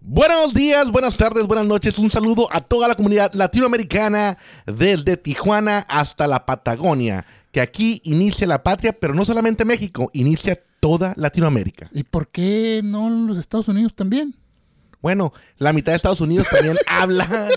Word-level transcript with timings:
Buenos 0.00 0.54
días, 0.54 0.92
buenas 0.92 1.16
tardes, 1.16 1.46
buenas 1.46 1.66
noches. 1.66 1.98
Un 1.98 2.10
saludo 2.10 2.48
a 2.52 2.60
toda 2.60 2.86
la 2.86 2.94
comunidad 2.94 3.32
latinoamericana 3.34 4.38
desde 4.64 5.16
Tijuana 5.16 5.84
hasta 5.88 6.28
la 6.28 6.46
Patagonia. 6.46 7.26
Que 7.50 7.60
aquí 7.60 8.00
inicia 8.04 8.46
la 8.46 8.62
patria, 8.62 8.92
pero 8.92 9.12
no 9.12 9.24
solamente 9.24 9.64
México, 9.64 10.08
inicia 10.12 10.62
toda 10.78 11.14
Latinoamérica. 11.16 11.90
¿Y 11.92 12.04
por 12.04 12.28
qué 12.28 12.80
no 12.84 13.10
los 13.10 13.38
Estados 13.38 13.66
Unidos 13.66 13.94
también? 13.94 14.36
Bueno, 15.02 15.32
la 15.56 15.72
mitad 15.72 15.92
de 15.92 15.96
Estados 15.96 16.20
Unidos 16.20 16.46
también 16.48 16.76
habla 16.86 17.48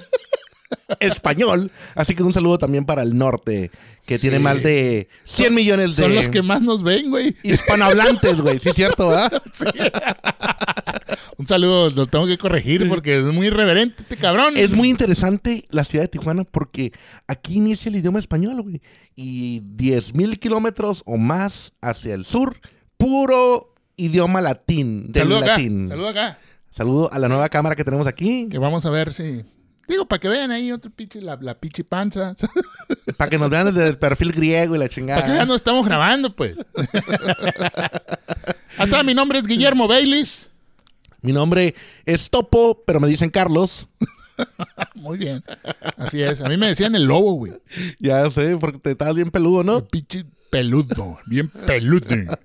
español. 0.99 1.71
Así 1.95 2.15
que 2.15 2.23
un 2.23 2.33
saludo 2.33 2.57
también 2.57 2.85
para 2.85 3.04
el 3.04 3.17
norte, 3.17 3.71
que 4.05 4.17
Sí. 4.17 4.21
tiene 4.23 4.39
más 4.39 4.61
de 4.63 5.07
100 5.25 5.54
millones 5.55 5.95
de 5.95 6.04
Son 6.04 6.15
los 6.15 6.29
que 6.29 6.41
más 6.41 6.61
nos 6.61 6.83
ven, 6.83 7.09
güey. 7.09 7.36
hispanohablantes, 7.43 8.41
güey. 8.41 8.59
Sí, 8.59 8.69
es 8.69 8.75
cierto, 8.75 9.09
¿verdad? 9.09 9.41
Un 11.37 11.47
saludo, 11.47 11.89
lo 11.89 12.05
tengo 12.05 12.27
que 12.27 12.37
corregir 12.37 12.87
porque 12.87 13.18
es 13.18 13.23
muy 13.25 13.47
irreverente 13.47 14.04
este 14.04 14.15
cabrón. 14.18 14.55
Es 14.57 14.73
muy 14.73 14.89
interesante 14.89 15.65
la 15.71 15.83
ciudad 15.83 16.04
de 16.04 16.07
Tijuana 16.10 16.43
porque 16.43 16.91
aquí 17.27 17.55
inicia 17.55 17.89
el 17.89 17.96
idioma 17.96 18.19
español, 18.19 18.61
güey. 18.61 18.82
Y 19.15 19.61
10 19.65 20.13
mil 20.13 20.39
kilómetros 20.39 21.01
o 21.05 21.18
más 21.18 21.74
hacia 21.82 22.13
el 22.13 22.25
sur, 22.25 22.57
puro 22.97 23.74
idioma 23.97 24.39
latín. 24.41 25.11
Del 25.11 25.24
Saludo 25.24 25.38
acá, 25.39 25.47
latín. 25.47 25.88
saludo 25.88 26.10
acá. 26.10 26.38
Saludo 26.69 27.11
a 27.11 27.18
la 27.19 27.27
nueva 27.27 27.49
cámara 27.49 27.75
que 27.75 27.83
tenemos 27.83 28.05
aquí. 28.07 28.47
Que 28.49 28.57
vamos 28.60 28.85
a 28.85 28.89
ver 28.91 29.11
si... 29.13 29.43
Digo, 29.87 30.07
para 30.07 30.19
que 30.19 30.29
vean 30.29 30.51
ahí 30.51 30.71
otro 30.71 30.91
pinche, 30.91 31.21
la, 31.21 31.37
la 31.41 31.59
pinche 31.59 31.83
panza. 31.83 32.35
Para 33.17 33.30
que 33.30 33.38
nos 33.38 33.49
vean 33.49 33.73
desde 33.73 33.88
el 33.89 33.97
perfil 33.97 34.31
griego 34.31 34.75
y 34.75 34.80
la 34.80 34.89
chingada. 34.89 35.21
para 35.21 35.31
que 35.31 35.38
vean, 35.38 35.47
no 35.47 35.55
estamos 35.55 35.85
grabando, 35.85 36.35
pues. 36.35 36.55
Hasta 38.77 39.03
mi 39.03 39.13
nombre 39.13 39.39
es 39.39 39.47
Guillermo 39.47 39.88
Baylis. 39.88 40.47
Mi 41.21 41.33
nombre 41.33 41.75
es 42.05 42.30
Topo, 42.30 42.83
pero 42.85 42.99
me 42.99 43.07
dicen 43.07 43.30
Carlos. 43.30 43.88
Muy 44.95 45.17
bien. 45.17 45.44
Así 45.97 46.21
es. 46.23 46.41
A 46.41 46.49
mí 46.49 46.57
me 46.57 46.67
decían 46.67 46.95
el 46.95 47.05
lobo, 47.05 47.33
güey. 47.33 47.53
Ya 47.99 48.27
sé, 48.29 48.57
porque 48.57 48.79
te 48.79 48.91
estás 48.91 49.13
bien 49.13 49.29
peludo, 49.29 49.61
El 49.61 49.67
¿no? 49.67 49.88
pinche 49.88 50.25
peludo. 50.49 51.19
Bien 51.27 51.49
peludo. 51.49 52.07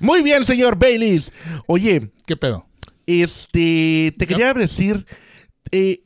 Muy 0.00 0.22
bien, 0.22 0.46
señor 0.46 0.78
Baileys. 0.78 1.30
Oye, 1.66 2.10
¿Qué 2.26 2.36
pedo? 2.36 2.66
Este, 3.20 4.14
te 4.16 4.26
quería 4.26 4.54
decir, 4.54 5.06
eh, 5.70 6.04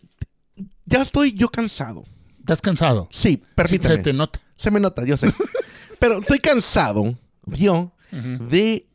ya 0.84 1.02
estoy 1.02 1.32
yo 1.32 1.48
cansado. 1.48 2.04
¿Estás 2.40 2.60
cansado? 2.60 3.08
Sí, 3.10 3.42
permítame. 3.54 3.96
se 3.96 4.02
te 4.02 4.12
nota. 4.12 4.40
Se 4.56 4.70
me 4.70 4.80
nota, 4.80 5.04
yo 5.04 5.16
sé. 5.16 5.32
Pero 5.98 6.18
estoy 6.18 6.38
cansado, 6.38 7.18
yo, 7.46 7.92
de 8.10 8.86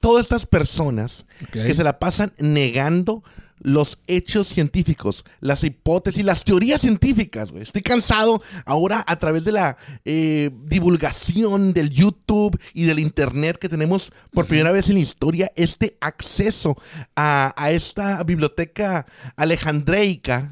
todas 0.00 0.22
estas 0.22 0.46
personas 0.46 1.24
que 1.52 1.74
se 1.74 1.84
la 1.84 1.98
pasan 1.98 2.32
negando 2.38 3.22
los 3.62 3.98
hechos 4.06 4.48
científicos, 4.48 5.24
las 5.40 5.62
hipótesis, 5.64 6.24
las 6.24 6.44
teorías 6.44 6.80
científicas, 6.80 7.52
güey. 7.52 7.62
Estoy 7.62 7.82
cansado 7.82 8.42
ahora 8.66 9.04
a 9.06 9.16
través 9.16 9.44
de 9.44 9.52
la 9.52 9.76
eh, 10.04 10.50
divulgación 10.64 11.72
del 11.72 11.90
YouTube 11.90 12.58
y 12.74 12.84
del 12.84 12.98
Internet 12.98 13.58
que 13.58 13.68
tenemos 13.68 14.12
por 14.32 14.46
primera 14.46 14.72
vez 14.72 14.88
en 14.88 14.94
la 14.94 15.00
historia 15.00 15.52
este 15.54 15.96
acceso 16.00 16.76
a, 17.14 17.54
a 17.56 17.70
esta 17.70 18.22
biblioteca 18.24 19.06
alejandreica, 19.36 20.50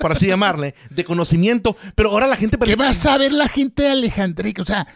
por 0.00 0.12
así 0.12 0.26
llamarle, 0.26 0.74
de 0.90 1.04
conocimiento. 1.04 1.76
Pero 1.94 2.10
ahora 2.10 2.26
la 2.26 2.36
gente... 2.36 2.58
¿Qué 2.58 2.76
va 2.76 2.88
a 2.88 2.94
saber 2.94 3.32
la 3.32 3.48
gente 3.48 3.84
de 3.84 3.90
Alejandría? 3.90 4.54
O 4.58 4.64
sea, 4.64 4.86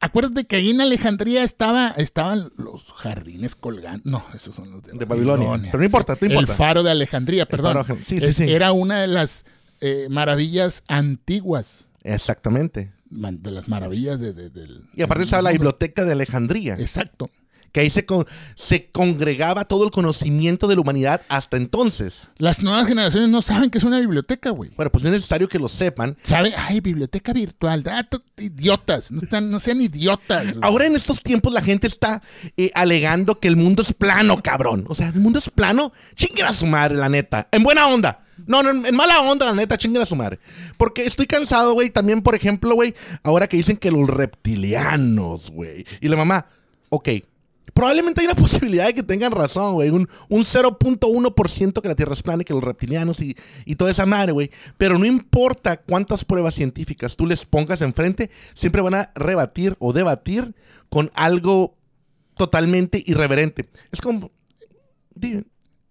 acuérdate 0.00 0.44
que 0.46 0.56
ahí 0.56 0.70
en 0.70 0.80
Alejandría 0.80 1.42
estaba, 1.44 1.88
estaban 1.96 2.52
los 2.56 2.92
jardines 2.92 3.54
colgantes. 3.56 4.10
No, 4.10 4.24
esos 4.34 4.54
son 4.54 4.70
los 4.70 4.82
de, 4.82 4.92
De 4.98 5.04
Babilonia. 5.04 5.58
Pero 5.62 5.78
no 5.78 5.84
importa, 5.84 6.16
no 6.20 6.26
importa. 6.26 6.52
El 6.52 6.56
faro 6.58 6.82
de 6.82 6.90
Alejandría, 6.90 7.46
perdón. 7.46 7.84
faro, 7.84 7.98
sí, 8.06 8.18
sí, 8.20 8.24
Es- 8.26 8.36
sí. 8.36 8.44
Era 8.52 8.72
una 8.72 9.00
de 9.00 9.06
las 9.06 9.44
eh, 9.80 10.06
maravillas 10.10 10.82
antiguas. 10.88 11.86
Exactamente. 12.02 12.92
De 13.10 13.50
las 13.50 13.68
maravillas 13.68 14.20
de, 14.20 14.32
de- 14.32 14.50
del. 14.50 14.84
Y 14.94 15.02
aparte 15.02 15.24
estaba 15.24 15.42
la 15.42 15.50
biblioteca 15.50 16.04
de 16.04 16.12
Alejandría, 16.12 16.74
Exacto. 16.74 17.28
Que 17.72 17.80
ahí 17.80 17.90
se, 17.90 18.04
con- 18.06 18.26
se 18.54 18.90
congregaba 18.90 19.64
todo 19.64 19.84
el 19.84 19.90
conocimiento 19.90 20.66
de 20.66 20.74
la 20.74 20.80
humanidad 20.80 21.22
hasta 21.28 21.56
entonces. 21.56 22.28
Las 22.38 22.62
nuevas 22.62 22.86
generaciones 22.86 23.28
no 23.28 23.42
saben 23.42 23.70
que 23.70 23.78
es 23.78 23.84
una 23.84 24.00
biblioteca, 24.00 24.50
güey. 24.50 24.70
Bueno, 24.76 24.90
pues 24.90 25.04
es 25.04 25.10
necesario 25.10 25.48
que 25.48 25.58
lo 25.58 25.68
sepan. 25.68 26.16
¿Sabe? 26.22 26.52
Ay, 26.56 26.80
biblioteca 26.80 27.32
virtual. 27.32 27.84
Ah, 27.86 28.06
idiotas. 28.38 29.10
No, 29.10 29.20
están- 29.22 29.50
no 29.50 29.60
sean 29.60 29.80
idiotas. 29.80 30.56
Ahora 30.62 30.86
en 30.86 30.96
estos 30.96 31.22
tiempos 31.22 31.52
la 31.52 31.62
gente 31.62 31.86
está 31.86 32.22
eh, 32.56 32.70
alegando 32.74 33.38
que 33.38 33.48
el 33.48 33.56
mundo 33.56 33.82
es 33.82 33.92
plano, 33.92 34.42
cabrón. 34.42 34.84
O 34.88 34.94
sea, 34.94 35.08
el 35.08 35.20
mundo 35.20 35.38
es 35.38 35.48
plano. 35.50 35.92
Chinguen 36.14 36.46
a 36.46 36.52
su 36.52 36.66
madre, 36.66 36.96
la 36.96 37.08
neta. 37.08 37.48
En 37.52 37.62
buena 37.62 37.86
onda. 37.88 38.20
No, 38.46 38.62
no, 38.62 38.70
en 38.70 38.86
en 38.86 38.96
mala 38.96 39.20
onda, 39.20 39.44
la 39.46 39.52
neta, 39.54 39.76
chinguen 39.76 40.02
a 40.02 40.06
su 40.06 40.16
madre. 40.16 40.40
Porque 40.78 41.04
estoy 41.04 41.26
cansado, 41.26 41.74
güey. 41.74 41.90
También, 41.90 42.22
por 42.22 42.34
ejemplo, 42.34 42.74
güey, 42.74 42.94
ahora 43.22 43.46
que 43.46 43.58
dicen 43.58 43.76
que 43.76 43.90
los 43.90 44.08
reptilianos, 44.08 45.50
güey. 45.50 45.84
Y 46.00 46.08
la 46.08 46.16
mamá, 46.16 46.46
ok. 46.88 47.08
Probablemente 47.74 48.20
hay 48.20 48.26
una 48.26 48.34
posibilidad 48.40 48.86
de 48.86 48.94
que 48.94 49.02
tengan 49.02 49.32
razón, 49.32 49.74
güey. 49.74 49.90
Un, 49.90 50.08
un 50.28 50.40
0.1% 50.44 51.80
que 51.82 51.88
la 51.88 51.94
Tierra 51.94 52.12
es 52.14 52.22
plana 52.22 52.42
y 52.42 52.44
que 52.44 52.54
los 52.54 52.62
reptilianos 52.64 53.20
y, 53.20 53.36
y 53.64 53.76
toda 53.76 53.90
esa 53.90 54.06
madre, 54.06 54.32
güey. 54.32 54.50
Pero 54.76 54.98
no 54.98 55.04
importa 55.04 55.76
cuántas 55.80 56.24
pruebas 56.24 56.54
científicas 56.54 57.16
tú 57.16 57.26
les 57.26 57.46
pongas 57.46 57.80
enfrente, 57.82 58.30
siempre 58.54 58.82
van 58.82 58.94
a 58.94 59.12
rebatir 59.14 59.76
o 59.78 59.92
debatir 59.92 60.54
con 60.88 61.10
algo 61.14 61.76
totalmente 62.36 63.02
irreverente. 63.06 63.68
Es 63.92 64.00
como... 64.00 64.30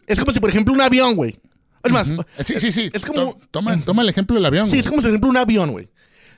Es 0.08 0.20
como 0.20 0.34
si, 0.34 0.40
por 0.40 0.50
ejemplo, 0.50 0.74
un 0.74 0.82
avión, 0.82 1.16
güey. 1.16 1.40
Es 1.84 1.92
más. 1.92 2.08
Sí, 2.44 2.60
sí, 2.60 2.72
sí. 2.72 2.90
Es 2.94 3.06
como- 3.06 3.34
To- 3.34 3.40
Toma, 3.52 3.80
toma 3.84 4.02
el 4.02 4.10
ejemplo 4.10 4.36
del 4.36 4.46
avión. 4.46 4.66
Sí, 4.66 4.72
güey. 4.72 4.80
es 4.82 4.88
como, 4.88 5.02
por 5.02 5.10
ejemplo, 5.10 5.30
un 5.30 5.38
avión, 5.38 5.72
güey. 5.72 5.90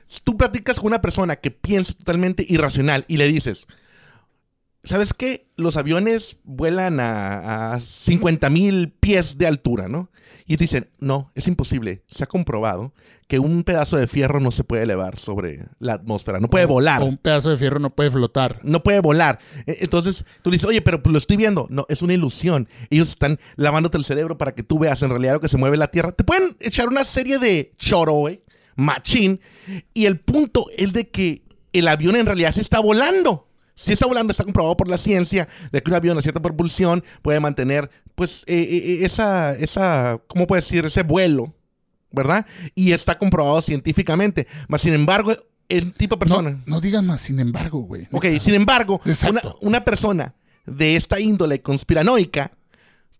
Si 0.06 0.20
Tú 0.22 0.36
platicas 0.36 0.76
con 0.76 0.86
una 0.88 1.00
persona 1.00 1.36
que 1.36 1.50
piensa 1.50 1.94
totalmente 1.94 2.44
irracional 2.48 3.04
y 3.08 3.16
le 3.16 3.26
dices, 3.26 3.66
¿sabes 4.84 5.14
qué? 5.14 5.48
Los 5.56 5.76
aviones 5.76 6.36
vuelan 6.44 7.00
a, 7.00 7.74
a 7.74 7.80
50 7.80 8.50
mil 8.50 8.90
pies 8.92 9.38
de 9.38 9.46
altura, 9.46 9.88
¿no? 9.88 10.10
Y 10.46 10.56
te 10.56 10.64
dicen, 10.64 10.90
no, 10.98 11.30
es 11.34 11.46
imposible. 11.46 12.02
Se 12.10 12.24
ha 12.24 12.26
comprobado 12.26 12.92
que 13.28 13.38
un 13.38 13.62
pedazo 13.62 13.96
de 13.96 14.06
fierro 14.08 14.40
no 14.40 14.50
se 14.50 14.64
puede 14.64 14.82
elevar 14.82 15.18
sobre 15.18 15.66
la 15.78 15.94
atmósfera, 15.94 16.40
no 16.40 16.48
puede 16.48 16.66
volar. 16.66 17.00
O 17.00 17.06
un 17.06 17.16
pedazo 17.16 17.50
de 17.50 17.56
fierro 17.56 17.78
no 17.78 17.94
puede 17.94 18.10
flotar. 18.10 18.60
No 18.64 18.82
puede 18.82 19.00
volar. 19.00 19.38
E- 19.66 19.78
Entonces 19.80 20.24
tú 20.42 20.50
dices, 20.50 20.68
oye, 20.68 20.82
pero 20.82 21.02
pues, 21.02 21.12
lo 21.12 21.18
estoy 21.18 21.36
viendo. 21.36 21.66
No, 21.70 21.86
es 21.88 22.02
una 22.02 22.14
ilusión. 22.14 22.68
Ellos 22.90 23.10
están 23.10 23.38
lavándote 23.56 23.98
el 23.98 24.04
cerebro 24.04 24.36
para 24.36 24.52
que 24.54 24.62
tú 24.64 24.78
veas 24.80 25.00
en 25.02 25.10
realidad 25.10 25.34
lo 25.34 25.40
que 25.40 25.48
se 25.48 25.58
mueve 25.58 25.76
la 25.76 25.88
Tierra. 25.92 26.12
Te 26.12 26.24
pueden 26.24 26.48
echar 26.60 26.88
una 26.88 27.04
serie 27.04 27.38
de 27.38 27.72
choro, 27.78 28.14
güey, 28.14 28.42
machín. 28.74 29.40
Y 29.94 30.06
el 30.06 30.18
punto 30.18 30.66
es 30.76 30.92
de 30.92 31.08
que 31.08 31.44
el 31.72 31.86
avión 31.88 32.16
en 32.16 32.26
realidad 32.26 32.52
se 32.52 32.60
está 32.62 32.80
volando. 32.80 33.48
Si 33.74 33.92
está 33.92 34.06
volando, 34.06 34.30
está 34.30 34.44
comprobado 34.44 34.76
por 34.76 34.88
la 34.88 34.98
ciencia 34.98 35.48
de 35.70 35.82
que 35.82 35.90
un 35.90 35.96
avión 35.96 36.18
a 36.18 36.22
cierta 36.22 36.40
propulsión 36.40 37.02
puede 37.22 37.40
mantener, 37.40 37.90
pues, 38.14 38.44
eh, 38.46 38.60
eh, 38.60 39.04
esa, 39.04 39.52
esa, 39.52 40.20
¿cómo 40.26 40.46
puedo 40.46 40.60
decir? 40.60 40.84
Ese 40.84 41.02
vuelo, 41.02 41.54
¿verdad? 42.10 42.46
Y 42.74 42.92
está 42.92 43.18
comprobado 43.18 43.62
científicamente. 43.62 44.46
Mas, 44.68 44.82
sin 44.82 44.94
embargo, 44.94 45.32
el 45.68 45.92
tipo 45.94 46.16
de 46.16 46.18
persona... 46.20 46.50
No, 46.50 46.62
no 46.66 46.80
digas 46.80 47.02
más, 47.02 47.20
sin 47.22 47.40
embargo, 47.40 47.80
güey. 47.80 48.08
Ok, 48.12 48.26
sin 48.40 48.54
embargo, 48.54 49.00
una, 49.28 49.42
una 49.60 49.84
persona 49.84 50.34
de 50.66 50.96
esta 50.96 51.18
índole 51.18 51.62
conspiranoica 51.62 52.52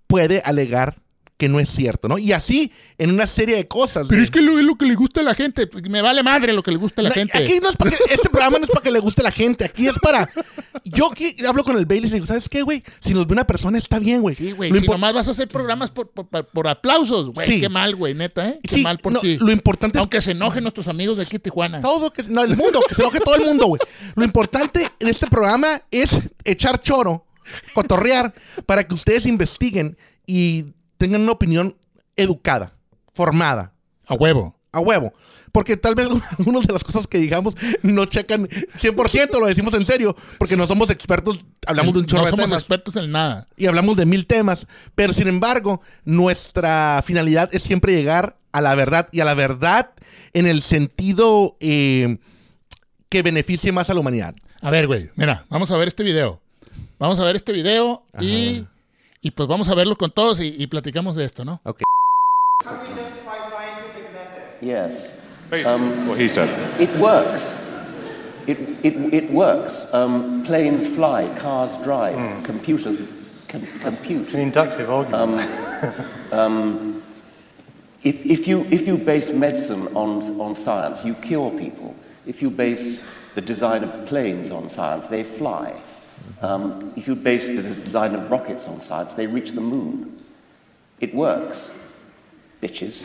puede 0.07 0.43
alegar 0.45 1.02
que 1.43 1.49
no 1.49 1.59
es 1.59 1.71
cierto, 1.71 2.07
¿no? 2.07 2.19
Y 2.19 2.31
así 2.31 2.71
en 2.99 3.11
una 3.11 3.27
serie 3.27 3.57
de 3.57 3.67
cosas. 3.67 4.07
Pero 4.07 4.19
güey. 4.19 4.23
es 4.23 4.31
que 4.31 4.41
lo, 4.43 4.61
es 4.61 4.65
lo 4.65 4.77
que 4.77 4.85
le 4.87 4.95
gusta 4.95 5.23
a 5.23 5.25
la 5.25 5.35
gente. 5.35 5.69
Me 5.91 6.01
vale 6.01 6.23
madre 6.23 6.53
lo 6.53 6.63
que 6.63 6.71
le 6.71 6.77
gusta 6.77 7.01
a 7.01 7.03
la 7.03 7.09
No, 7.09 7.15
gente. 7.17 7.37
Aquí 7.37 7.55
no 7.61 7.69
es 7.69 7.75
para 7.77 7.91
que, 7.91 7.97
este 8.15 8.29
programa 8.31 8.59
no 8.59 8.65
es 8.65 8.71
para 8.71 8.81
que 8.85 8.93
le 8.93 9.01
guste 9.01 9.23
a 9.23 9.25
la 9.25 9.33
gente, 9.33 9.65
aquí 9.65 9.89
es 9.89 9.99
para... 9.99 10.31
Yo 10.85 11.11
aquí 11.11 11.35
hablo 11.45 11.65
con 11.65 11.77
el 11.77 11.85
Bailey 11.85 12.09
y 12.09 12.13
digo, 12.15 12.27
¿sabes 12.27 12.49
qué, 12.49 12.63
güey? 12.63 12.85
Si 13.01 13.13
nos 13.13 13.27
ve 13.27 13.33
una 13.33 13.45
persona 13.45 13.77
está 13.77 13.99
bien, 13.99 14.21
güey. 14.23 14.37
Sí, 14.37 14.53
güey. 14.53 14.71
Lo 14.71 14.79
Si 14.79 14.87
nomás 14.87 15.15
vas 15.15 15.27
a 15.27 15.33
hacer 15.33 15.49
programas 15.49 15.91
por, 15.91 16.11
por, 16.11 16.29
por- 16.29 16.69
aplausos, 16.69 17.31
güey. 17.31 17.49
Sí. 17.51 17.61
Qué 17.61 17.69
mal, 17.69 17.97
güey, 17.97 18.15
neta, 18.15 18.49
¿eh? 18.49 18.61
Qué 18.63 18.77
Sí, 18.77 18.83
mal 18.83 18.99
por 18.99 19.13
no, 19.13 19.21
ti. 19.21 19.37
lo 19.41 19.51
importante 19.51 19.99
es 19.99 20.01
Aunque 20.01 20.21
se 20.23 20.31
enojen 20.31 20.63
nuestros 20.63 20.87
amigos 20.87 21.17
de 21.17 21.25
aquí 21.25 21.41
Tijuana. 21.41 21.81
todo, 21.81 22.13
que, 22.13 22.23
no, 22.23 22.45
el 22.45 22.57
mundo, 22.57 22.81
que 22.89 22.95
se 22.95 23.03
enoje 23.03 23.19
todo 23.19 23.35
el 23.35 23.43
mundo, 23.47 23.67
güey. 23.67 23.81
Lo 24.15 24.25
importante 24.25 24.87
en 25.01 25.09
este 25.09 25.27
programa 25.27 25.83
es 25.91 26.21
echar 26.45 26.81
choro, 26.83 27.27
cotorrear, 27.75 28.33
para 28.67 28.87
que 28.87 28.95
ustedes 28.95 29.27
investiguen 29.27 29.97
y 30.27 30.67
tengan 31.03 31.23
una 31.23 31.33
opinión 31.33 31.77
educada, 32.15 32.77
formada, 33.13 33.73
A 34.07 34.15
huevo. 34.15 34.57
a 34.71 34.79
huevo. 34.79 35.13
Porque 35.51 35.77
tal 35.77 35.97
vez 35.97 36.07
algunas 36.39 36.65
de 36.65 36.73
las 36.73 36.85
cosas 36.85 37.09
que 37.09 37.19
digamos 37.19 37.55
no 37.83 38.05
checan 38.05 38.47
100%, 38.47 39.41
lo 39.41 39.47
decimos 39.47 39.75
en 39.75 39.85
serio, 39.85 40.15
porque 40.39 40.57
no 40.57 40.65
somos 40.69 40.91
expertos, 40.91 41.45
hablamos 41.67 41.95
de 41.95 42.01
un 42.01 42.07
chorro 42.07 42.23
no 42.23 42.27
de 42.27 42.31
somos 42.31 42.45
temas 42.47 42.63
expertos 42.63 42.95
en 42.95 43.11
nada. 43.11 43.49
y 43.57 43.67
hablamos 43.67 43.97
de 43.97 44.07
mil 44.07 44.27
temas, 44.27 44.69
pero 44.95 45.13
sin 45.13 45.27
embargo, 45.27 45.81
nuestra 46.05 47.03
finalidad 47.05 47.51
es 47.53 47.65
siempre 47.65 47.93
llegar 47.95 48.37
a 48.53 48.61
la 48.61 48.77
verdad 48.77 49.09
y 49.11 49.19
a 49.19 49.25
la 49.25 49.35
verdad 49.35 49.91
en 50.35 50.47
el 50.47 50.63
sentido 50.63 51.57
eh, 51.59 52.19
que 53.09 53.23
beneficie 53.23 53.73
más 53.73 53.91
a 53.91 53.95
la 53.95 54.01
humanidad. 54.01 54.37
A 54.61 54.71
ver, 54.71 54.87
güey, 54.87 55.11
mira, 55.17 55.47
vamos 55.49 55.73
a 55.73 55.77
ver 55.77 55.89
este 55.89 56.05
video. 56.05 56.41
Vamos 57.01 57.19
a 57.19 57.25
ver 57.25 57.35
este 57.35 57.51
video 57.51 58.07
y 58.21 58.65
Y 59.25 59.31
pues 59.31 59.49
vamos 59.49 59.69
a 59.69 59.77
verlo 59.77 59.97
con 59.97 60.11
todos 60.11 60.41
y, 60.41 60.57
y 60.59 60.67
platicamos 60.67 61.15
de 61.15 61.25
esto, 61.25 61.45
¿no? 61.45 61.61
Ok. 61.63 61.83
Yes. 64.61 65.11
Basically, 65.49 65.65
um, 65.65 66.09
what 66.09 66.19
he 66.19 66.29
said. 66.29 66.49
It 66.81 66.91
works. 66.99 67.55
It, 68.49 68.59
it, 68.83 69.15
it 69.15 69.31
works. 69.31 69.87
Um, 69.95 70.43
planes 70.43 70.87
fly, 70.87 71.29
cars 71.39 71.71
drive, 71.85 72.17
hmm. 72.17 72.43
computers 72.43 72.99
com- 73.49 73.67
compute. 73.81 74.23
It's 74.23 74.35
an 74.35 74.41
inductive 74.41 74.91
argument. 74.91 75.49
Um, 76.33 76.39
um, 76.39 77.03
if, 78.03 78.27
if, 78.27 78.49
you, 78.49 78.67
if 78.71 78.89
you 78.89 78.99
base 78.99 79.31
medicine 79.33 79.87
on, 79.95 80.41
on 80.41 80.57
science, 80.57 81.05
you 81.05 81.15
cure 81.15 81.51
people. 81.53 81.95
If 82.27 82.43
you 82.43 82.51
base 82.51 83.07
the 83.37 83.41
design 83.41 83.85
of 83.85 84.07
planes 84.07 84.51
on 84.51 84.69
science, 84.69 85.07
they 85.07 85.23
fly. 85.23 85.81
Um, 86.43 86.93
if 86.97 87.07
you 87.07 87.15
base 87.15 87.47
the 87.47 87.63
design 87.63 88.17
of 88.17 88.29
rockets 88.29 88.67
on 88.67 88.81
science, 88.81 89.15
they 89.15 89.29
reach 89.29 89.53
the 89.53 89.61
moon. 89.61 90.19
It 90.99 91.15
works. 91.15 91.71
Bitches. 92.61 93.05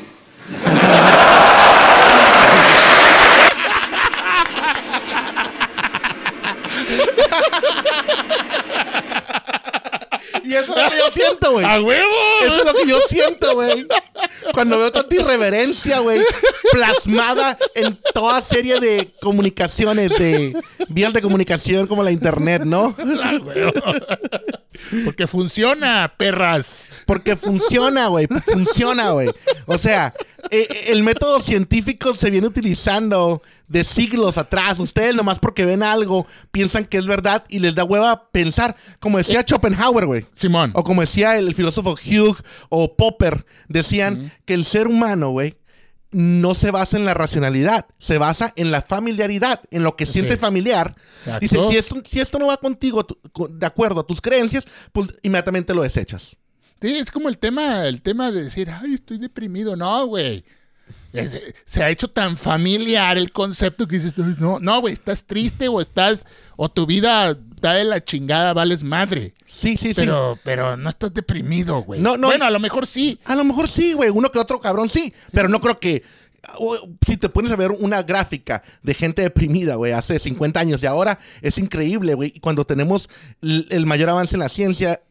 Y 10.43 10.55
eso 10.55 10.75
es 10.75 10.83
lo 10.83 10.89
que 10.89 10.97
yo 10.97 11.11
siento, 11.11 11.51
güey. 11.51 11.65
¡A 11.65 11.81
huevo! 11.81 12.13
Eso 12.41 12.55
es 12.55 12.65
lo 12.65 12.73
que 12.73 12.87
yo 12.87 12.99
siento, 13.01 13.53
güey. 13.53 13.85
Cuando 14.53 14.79
veo 14.79 14.91
tanta 14.91 15.15
irreverencia, 15.15 15.99
güey, 15.99 16.21
plasmada 16.71 17.57
en 17.75 17.97
toda 18.13 18.41
serie 18.41 18.79
de 18.79 19.11
comunicaciones, 19.21 20.09
de 20.17 20.59
vías 20.89 21.13
de 21.13 21.21
comunicación 21.21 21.87
como 21.87 22.03
la 22.03 22.11
internet, 22.11 22.63
¿no? 22.65 22.95
Porque 25.05 25.27
funciona, 25.27 26.13
perras. 26.17 26.89
Porque 27.05 27.35
funciona, 27.35 28.07
güey. 28.07 28.27
Funciona, 28.45 29.11
güey. 29.11 29.29
O 29.65 29.77
sea, 29.77 30.13
eh, 30.51 30.67
eh, 30.69 30.83
el 30.89 31.03
método 31.03 31.39
científico 31.39 32.13
se 32.15 32.29
viene 32.29 32.47
utilizando 32.47 33.41
de 33.67 33.83
siglos 33.83 34.37
atrás. 34.37 34.79
Ustedes 34.79 35.15
nomás 35.15 35.39
porque 35.39 35.65
ven 35.65 35.83
algo 35.83 36.25
piensan 36.51 36.85
que 36.85 36.97
es 36.97 37.05
verdad 37.05 37.43
y 37.49 37.59
les 37.59 37.75
da 37.75 37.83
hueva 37.83 38.29
pensar. 38.31 38.75
Como 38.99 39.17
decía 39.17 39.43
Schopenhauer, 39.43 40.05
güey. 40.05 40.25
Simón. 40.33 40.71
O 40.73 40.83
como 40.83 41.01
decía 41.01 41.37
el, 41.37 41.47
el 41.47 41.55
filósofo 41.55 41.91
Hugh 41.91 42.37
o 42.69 42.95
Popper, 42.95 43.45
decían 43.67 44.31
que 44.45 44.53
el 44.53 44.65
ser 44.65 44.87
humano, 44.87 45.29
güey, 45.31 45.57
no 46.11 46.55
se 46.55 46.71
basa 46.71 46.97
en 46.97 47.05
la 47.05 47.13
racionalidad, 47.13 47.85
se 47.97 48.17
basa 48.17 48.53
en 48.55 48.71
la 48.71 48.81
familiaridad, 48.81 49.61
en 49.71 49.83
lo 49.83 49.95
que 49.95 50.05
siente 50.05 50.37
familiar. 50.37 50.95
Exacto. 51.19 51.39
Dice, 51.41 51.57
si 51.69 51.77
esto, 51.77 51.95
si 52.05 52.19
esto 52.19 52.39
no 52.39 52.47
va 52.47 52.57
contigo, 52.57 53.05
tu- 53.05 53.19
de 53.49 53.65
acuerdo 53.65 53.99
a 54.01 54.07
tus 54.07 54.21
creencias, 54.21 54.65
pues 54.91 55.09
inmediatamente 55.21 55.73
lo 55.73 55.83
desechas. 55.83 56.35
Sí, 56.81 56.95
es 56.95 57.09
como 57.11 57.27
el 57.29 57.37
tema, 57.39 57.87
el 57.87 58.01
tema 58.01 58.31
de 58.31 58.43
decir, 58.43 58.69
ay, 58.69 58.93
estoy 58.93 59.17
deprimido. 59.17 59.75
No, 59.75 60.05
güey. 60.05 60.45
Se 61.65 61.83
ha 61.83 61.89
hecho 61.89 62.07
tan 62.09 62.37
familiar 62.37 63.17
el 63.17 63.31
concepto 63.31 63.87
que 63.87 63.95
dices, 63.97 64.13
"Ay, 64.17 64.35
no, 64.39 64.59
no, 64.59 64.81
güey, 64.81 64.93
estás 64.93 65.23
triste 65.25 65.67
o 65.67 65.81
estás, 65.81 66.25
o 66.55 66.69
tu 66.69 66.85
vida 66.85 67.35
está 67.55 67.73
de 67.73 67.85
la 67.85 68.03
chingada, 68.03 68.53
vales 68.53 68.83
madre. 68.83 69.33
Sí, 69.45 69.77
sí, 69.77 69.89
sí. 69.89 69.95
Pero, 69.95 70.39
no 70.77 70.89
estás 70.89 71.13
deprimido, 71.13 71.81
güey. 71.81 71.99
No, 72.01 72.17
no, 72.17 72.27
bueno, 72.27 72.45
a 72.45 72.51
lo 72.51 72.59
mejor 72.59 72.85
sí. 72.85 73.19
A 73.25 73.35
lo 73.35 73.43
mejor 73.43 73.67
sí, 73.67 73.93
güey. 73.93 74.09
Uno 74.11 74.29
que 74.31 74.37
otro 74.39 74.59
cabrón 74.59 74.89
sí. 74.89 75.11
Pero 75.31 75.49
no 75.49 75.59
creo 75.59 75.79
que. 75.79 76.03
o- 76.59 76.77
Si 77.05 77.17
te 77.17 77.29
pones 77.29 77.51
a 77.51 77.55
ver 77.55 77.71
una 77.71 78.03
gráfica 78.03 78.61
de 78.83 78.93
gente 78.93 79.21
deprimida, 79.23 79.75
güey, 79.75 79.91
hace 79.93 80.19
50 80.19 80.59
años 80.59 80.81
y 80.83 80.85
ahora 80.85 81.17
es 81.41 81.57
increíble, 81.57 82.13
güey. 82.13 82.31
Y 82.35 82.39
cuando 82.39 82.63
tenemos 82.63 83.09
el 83.41 83.85
mayor 83.85 84.09
avance 84.11 84.35
en 84.35 84.39
la 84.41 84.49
ciencia, 84.49 85.01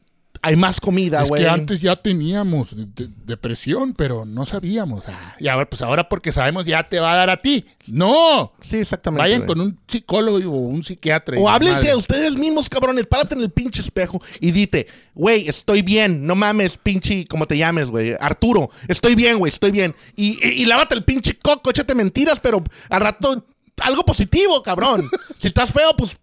hay 0.43 0.56
más 0.56 0.81
comida, 0.81 1.23
Es 1.23 1.29
güey. 1.29 1.43
que 1.43 1.49
antes 1.49 1.81
ya 1.81 1.97
teníamos 1.97 2.77
de- 2.77 2.87
de- 2.87 3.11
depresión, 3.25 3.94
pero 3.94 4.25
no 4.25 4.47
sabíamos. 4.47 5.05
Ah, 5.09 5.37
y 5.38 5.49
ahora, 5.49 5.69
pues 5.69 5.83
ahora 5.83 6.09
porque 6.09 6.33
sabemos 6.33 6.65
ya 6.67 6.88
te 6.88 7.00
va 7.00 7.12
a 7.12 7.17
dar 7.17 7.31
a 7.31 7.41
ti. 7.41 7.65
No. 7.88 8.53
Sí, 8.61 8.77
exactamente. 8.79 9.23
Vayan 9.23 9.47
con 9.47 9.61
un 9.61 9.79
psicólogo 9.87 10.50
o 10.50 10.59
un 10.69 10.83
psiquiatra. 10.83 11.38
O 11.38 11.49
háblense 11.49 11.77
madre. 11.77 11.91
a 11.93 11.97
ustedes 11.97 12.37
mismos, 12.37 12.69
cabrones. 12.69 13.06
Párate 13.06 13.35
en 13.35 13.43
el 13.43 13.50
pinche 13.50 13.81
espejo 13.83 14.21
y 14.41 14.50
dite, 14.50 14.87
güey, 15.15 15.49
estoy 15.49 15.83
bien. 15.83 16.27
No 16.27 16.35
mames, 16.35 16.77
pinche, 16.79 17.27
como 17.27 17.47
te 17.47 17.56
llames, 17.56 17.87
güey. 17.88 18.15
Arturo, 18.21 18.71
estoy 18.88 19.15
bien, 19.15 19.38
güey, 19.38 19.53
estoy 19.53 19.71
bien. 19.71 19.94
Y, 20.17 20.38
y, 20.47 20.62
y 20.62 20.67
lávate 20.67 20.94
el 20.94 21.05
pinche 21.05 21.38
coco, 21.38 21.71
échate 21.71 21.94
mentiras, 21.94 22.41
pero 22.41 22.62
al 22.91 23.00
rato 23.00 23.44
algo 23.83 24.05
positivo, 24.05 24.62
cabrón. 24.62 25.09
Si 25.38 25.49
estás 25.49 25.71
feo, 25.73 25.91
pues 25.97 26.17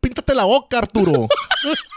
píntate 0.00 0.34
la 0.34 0.44
boca, 0.44 0.78
Arturo. 0.78 1.28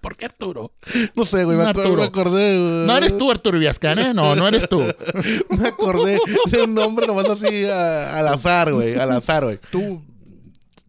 ¿Por 0.00 0.16
qué 0.16 0.24
Arturo? 0.24 0.72
No 1.14 1.24
sé, 1.24 1.44
güey, 1.44 1.56
me, 1.56 1.64
Arturo. 1.64 1.96
me 1.96 2.04
acordé. 2.04 2.58
güey. 2.58 2.86
No 2.86 2.96
eres 2.96 3.16
tú, 3.16 3.30
Arturo 3.30 3.58
Viascan, 3.58 3.98
¿eh? 3.98 4.14
No, 4.14 4.34
no 4.34 4.48
eres 4.48 4.68
tú. 4.68 4.80
Me 5.50 5.68
acordé 5.68 6.18
de 6.50 6.62
un 6.62 6.74
nombre 6.74 7.06
nomás 7.06 7.28
así 7.28 7.64
a- 7.66 8.18
al 8.18 8.28
azar, 8.28 8.72
güey. 8.72 8.94
Al 8.96 9.12
azar, 9.12 9.44
güey. 9.44 9.60
Tú, 9.70 10.02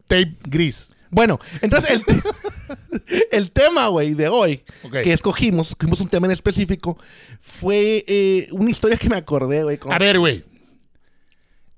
tape 0.06 0.36
gris. 0.44 0.92
Bueno, 1.10 1.38
entonces 1.62 1.90
el, 1.90 2.04
te- 2.04 3.26
el 3.36 3.50
tema, 3.50 3.88
güey, 3.88 4.14
de 4.14 4.28
hoy 4.28 4.62
que 5.02 5.12
escogimos, 5.12 5.68
escogimos 5.70 6.00
un 6.00 6.08
tema 6.08 6.26
en 6.26 6.32
específico, 6.32 6.98
fue 7.40 8.04
eh, 8.06 8.48
una 8.52 8.70
historia 8.70 8.96
que 8.96 9.08
me 9.08 9.16
acordé, 9.16 9.62
güey. 9.62 9.78
con- 9.78 9.92
A 9.92 9.98
ver, 9.98 10.18
güey. 10.18 10.44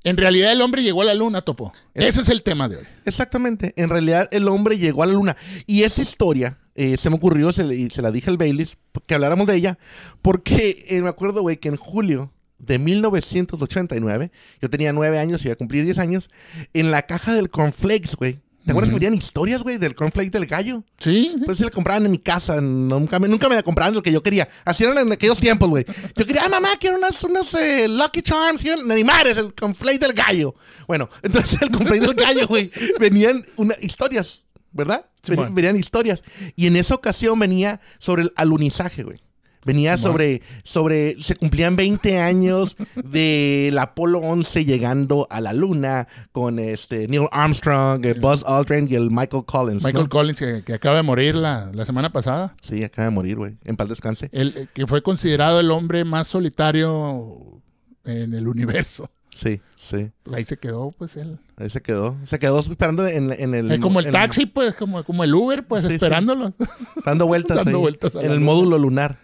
En 0.03 0.17
realidad 0.17 0.51
el 0.53 0.63
hombre 0.63 0.83
llegó 0.83 1.03
a 1.03 1.05
la 1.05 1.15
luna, 1.15 1.43
Topo. 1.43 1.73
Ese 1.93 2.23
es 2.23 2.29
el 2.31 2.43
tema 2.43 2.69
de 2.69 2.79
hoy. 2.79 2.85
Exactamente. 3.05 3.75
En 3.77 3.91
realidad 3.91 4.29
el 4.33 4.49
hombre 4.49 4.79
llegó 4.79 5.03
a 5.03 5.06
la 5.06 5.13
luna. 5.13 5.37
Y 5.67 5.83
esa 5.83 6.01
historia 6.01 6.56
eh, 6.75 6.96
se 6.96 7.11
me 7.11 7.17
ocurrió, 7.17 7.52
se, 7.52 7.64
le- 7.64 7.76
y 7.76 7.90
se 7.90 8.02
la 8.02 8.11
dije 8.11 8.31
al 8.31 8.37
Baileys, 8.38 8.78
que 9.06 9.14
habláramos 9.14 9.46
de 9.46 9.56
ella, 9.56 9.78
porque 10.22 10.84
eh, 10.88 11.00
me 11.02 11.08
acuerdo, 11.08 11.43
güey, 11.43 11.56
que 11.58 11.69
en 11.69 11.76
julio 11.76 12.32
de 12.58 12.78
1989, 12.78 14.31
yo 14.61 14.70
tenía 14.70 14.93
nueve 14.93 15.19
años 15.19 15.43
y 15.43 15.49
iba 15.49 15.55
a 15.55 15.56
cumplir 15.56 15.84
10 15.84 15.99
años, 15.99 16.28
en 16.75 16.90
la 16.90 17.02
caja 17.02 17.34
del 17.34 17.50
cornflakes, 17.50 18.17
güey. 18.17 18.40
¿Te 18.64 18.72
acuerdas 18.72 18.90
que 18.90 18.96
venían 19.00 19.14
historias, 19.14 19.62
güey, 19.62 19.78
del 19.78 19.94
cornflake 19.94 20.31
del 20.31 20.44
gallo? 20.44 20.84
Sí. 20.99 21.34
Pues 21.46 21.56
se 21.56 21.64
la 21.64 21.70
compraban 21.70 22.05
en 22.05 22.11
mi 22.12 22.19
casa, 22.19 22.61
nunca 22.61 23.19
me, 23.19 23.26
nunca 23.26 23.49
me 23.49 23.55
la 23.55 23.62
compraban 23.62 23.94
lo 23.94 24.02
que 24.02 24.12
yo 24.12 24.22
quería. 24.22 24.46
Así 24.67 24.84
eran 24.84 24.99
en 24.99 25.11
aquellos 25.11 25.40
tiempos, 25.40 25.70
güey. 25.70 25.87
Yo 26.14 26.26
quería, 26.26 26.43
ah, 26.44 26.49
mamá, 26.50 26.69
quiero 26.78 26.99
unas, 26.99 27.25
unas 27.25 27.55
eh, 27.55 27.88
Lucky 27.88 28.20
Charms, 28.20 28.61
quiero 28.61 28.82
ni 28.84 29.02
madres, 29.02 29.38
el 29.38 29.55
conflate 29.55 30.00
del 30.00 30.12
gallo. 30.12 30.55
Bueno, 30.87 31.08
entonces 31.22 31.61
el 31.62 31.70
conflate 31.70 32.00
del 32.00 32.14
gallo, 32.14 32.46
güey, 32.46 32.70
venían 33.00 33.43
una, 33.56 33.75
historias, 33.81 34.44
¿verdad? 34.72 35.06
Venían, 35.26 35.55
venían 35.55 35.76
historias. 35.76 36.22
Y 36.56 36.67
en 36.67 36.76
esa 36.76 36.94
ocasión 36.94 37.38
venía 37.38 37.81
sobre 37.99 38.22
el 38.22 38.32
alunizaje, 38.37 39.02
güey. 39.02 39.20
Venía 39.64 39.98
sobre, 39.98 40.41
sobre, 40.62 41.20
se 41.20 41.36
cumplían 41.36 41.77
20 41.77 42.19
años 42.19 42.77
del 43.05 43.79
Apolo 43.79 44.20
11 44.20 44.65
llegando 44.65 45.27
a 45.29 45.43
la 45.43 45.53
luna 45.53 46.08
con 46.32 46.58
este 46.58 47.08
Neil 47.08 47.27
Armstrong, 47.31 48.05
el 48.06 48.19
Buzz 48.20 48.43
Aldrin 48.46 48.89
y 48.91 48.94
el 48.94 49.10
Michael 49.10 49.44
Collins. 49.44 49.84
Michael 49.84 50.05
¿no? 50.05 50.08
Collins, 50.08 50.39
que, 50.39 50.62
que 50.65 50.72
acaba 50.72 50.96
de 50.96 51.03
morir 51.03 51.34
la, 51.34 51.70
la 51.74 51.84
semana 51.84 52.10
pasada. 52.10 52.56
Sí, 52.62 52.82
acaba 52.82 53.06
de 53.06 53.15
morir, 53.15 53.36
güey. 53.36 53.58
En 53.65 53.77
paz 53.77 53.91
descanse. 53.91 54.31
El, 54.32 54.56
eh, 54.56 54.67
que 54.72 54.86
fue 54.86 55.03
considerado 55.03 55.60
el 55.60 55.70
hombre 55.70 56.05
más 56.05 56.27
solitario 56.27 57.60
en 58.05 58.32
el 58.32 58.48
universo. 58.48 59.10
Sí, 59.34 59.60
sí. 59.81 60.10
Pues 60.25 60.37
ahí 60.37 60.44
se 60.44 60.56
quedó, 60.58 60.91
pues 60.96 61.17
él. 61.17 61.39
Ahí 61.56 61.70
se 61.70 61.81
quedó. 61.81 62.17
Se 62.27 62.39
quedó 62.39 62.58
esperando 62.58 63.06
en, 63.06 63.32
en 63.32 63.55
el. 63.55 63.70
Es 63.70 63.81
como 63.81 64.01
el 64.01 64.06
en- 64.06 64.13
taxi, 64.13 64.46
pues, 64.46 64.75
como, 64.75 65.03
como 65.05 65.25
el 65.25 65.34
Uber, 65.34 65.67
pues, 65.67 65.82
Sí, 65.84 65.89
sí. 65.91 65.94
esperándolo. 65.94 66.53
Dando 67.05 67.27
vueltas. 67.27 67.58
Dando 67.58 67.79
ahí, 67.79 67.82
vueltas 67.82 68.15
En 68.17 68.22
el 68.25 68.34
luna. 68.34 68.44
módulo 68.44 68.79
lunar. 68.79 69.19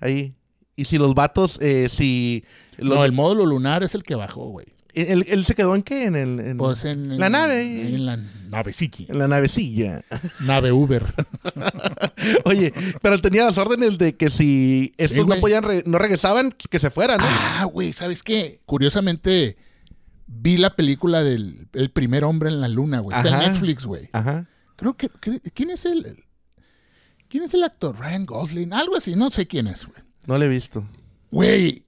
Ahí. 0.00 0.34
Y 0.74 0.84
si 0.86 0.98
los 0.98 1.14
vatos, 1.14 1.58
eh, 1.60 1.88
si. 1.88 2.44
los- 2.76 2.96
No, 2.96 3.04
el 3.04 3.12
módulo 3.12 3.46
lunar 3.46 3.82
es 3.82 3.94
el 3.94 4.02
que 4.02 4.14
bajó, 4.14 4.48
güey. 4.48 4.66
Él, 4.94 5.24
él 5.28 5.44
se 5.44 5.54
quedó 5.54 5.74
en 5.74 5.82
qué? 5.82 6.04
En 6.04 6.16
el. 6.16 6.40
en- 6.40 6.56
Pues 6.58 6.84
en, 6.84 7.18
la 7.18 7.26
en- 7.26 7.32
nave. 7.32 7.94
En 7.94 8.06
la 8.06 8.16
navecilla. 8.48 9.06
En 9.08 9.18
la 9.18 9.28
navecilla. 9.28 10.04
Nave 10.40 10.72
Uber. 10.72 11.04
Oye, 12.44 12.72
pero 13.00 13.14
él 13.14 13.22
tenía 13.22 13.44
las 13.44 13.58
órdenes 13.58 13.98
de 13.98 14.16
que 14.16 14.30
si 14.30 14.92
estos 14.98 15.26
no 15.26 15.36
podían, 15.36 15.64
re- 15.64 15.82
no 15.86 15.98
regresaban, 15.98 16.52
que 16.52 16.78
se 16.78 16.90
fueran, 16.90 17.18
¿no? 17.18 17.26
Ah, 17.28 17.64
güey, 17.64 17.92
¿sabes 17.92 18.22
qué? 18.22 18.60
Curiosamente, 18.66 19.56
vi 20.26 20.56
la 20.58 20.76
película 20.76 21.22
del 21.22 21.68
el 21.72 21.90
primer 21.90 22.24
hombre 22.24 22.48
en 22.50 22.60
la 22.60 22.68
luna, 22.68 23.00
güey. 23.00 23.16
Está 23.16 23.42
en. 23.44 23.50
Netflix, 23.52 23.84
güey. 23.86 24.08
Ajá. 24.12 24.46
Creo 24.76 24.96
que. 24.96 25.10
cre- 25.10 25.40
¿Quién 25.54 25.70
es 25.70 25.84
el. 25.84 26.24
¿Quién 27.28 27.44
es 27.44 27.54
el 27.54 27.62
actor? 27.62 27.98
Ryan 27.98 28.26
Gosling. 28.26 28.72
Algo 28.74 28.96
así, 28.96 29.16
no 29.16 29.30
sé 29.30 29.46
quién 29.46 29.66
es, 29.66 29.86
güey. 29.86 30.02
No 30.26 30.36
lo 30.38 30.44
he 30.44 30.48
visto. 30.48 30.86
Güey, 31.30 31.84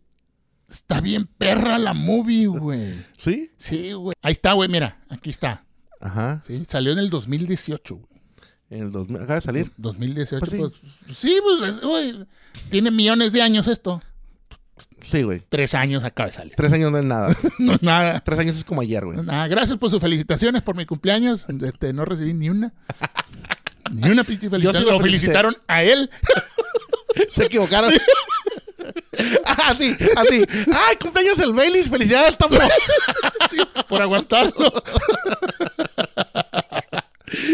está 0.68 1.00
bien 1.00 1.26
perra 1.26 1.78
la 1.78 1.94
movie, 1.94 2.46
güey. 2.46 2.94
¿Sí? 3.16 3.50
Sí, 3.56 3.92
güey. 3.92 4.14
Ahí 4.22 4.32
está, 4.32 4.52
güey, 4.54 4.68
mira, 4.68 5.00
aquí 5.08 5.30
está. 5.30 5.64
Ajá. 6.00 6.42
Sí, 6.46 6.64
salió 6.68 6.92
en 6.92 6.98
el 6.98 7.10
2018, 7.10 7.94
güey. 7.96 8.08
En 8.70 8.82
el 8.84 8.92
2000 8.92 9.16
acaba 9.22 9.34
de 9.36 9.40
salir. 9.40 9.70
2018, 9.76 10.40
Pues 10.40 10.50
sí. 10.50 10.58
pues. 11.06 11.16
Sí, 11.16 11.38
pues, 11.42 11.70
es- 11.76 11.80
güey. 11.82 12.24
Tiene 12.70 12.90
millones 12.90 13.32
de 13.32 13.42
años 13.42 13.68
esto. 13.68 14.02
Sí, 15.00 15.22
güey. 15.22 15.42
Tres 15.48 15.74
años 15.74 16.02
acaba 16.02 16.28
de 16.28 16.32
salir. 16.32 16.54
Tres 16.56 16.72
años 16.72 16.90
no 16.90 16.98
es 16.98 17.04
nada. 17.04 17.36
No 17.58 17.74
es 17.74 17.82
nada. 17.82 18.20
Tres 18.20 18.38
años 18.38 18.56
es 18.56 18.64
como 18.64 18.80
ayer, 18.80 19.04
güey. 19.04 19.16
No 19.18 19.22
nada. 19.22 19.46
Gracias 19.48 19.78
por 19.78 19.90
sus 19.90 20.00
felicitaciones 20.00 20.62
por 20.62 20.74
mi 20.76 20.86
cumpleaños. 20.86 21.46
Este, 21.48 21.92
no 21.92 22.04
recibí 22.04 22.32
ni 22.32 22.48
una. 22.50 22.72
Ni 23.92 24.10
una 24.10 24.24
pinche 24.24 24.48
felicitación. 24.50 24.92
lo 24.92 24.98
felicitaron 25.00 25.54
a 25.68 25.82
él. 25.84 26.10
Se 27.34 27.44
equivocaron. 27.44 27.92
Así, 29.66 29.96
así. 30.16 30.44
¡Ay, 30.72 30.96
cumpleaños 31.00 31.38
el 31.40 31.52
Baileys! 31.52 31.88
¡Felicidades, 31.90 32.36
Topo! 32.38 32.56
Sí, 33.50 33.58
por 33.88 34.00
aguantarlo. 34.02 34.72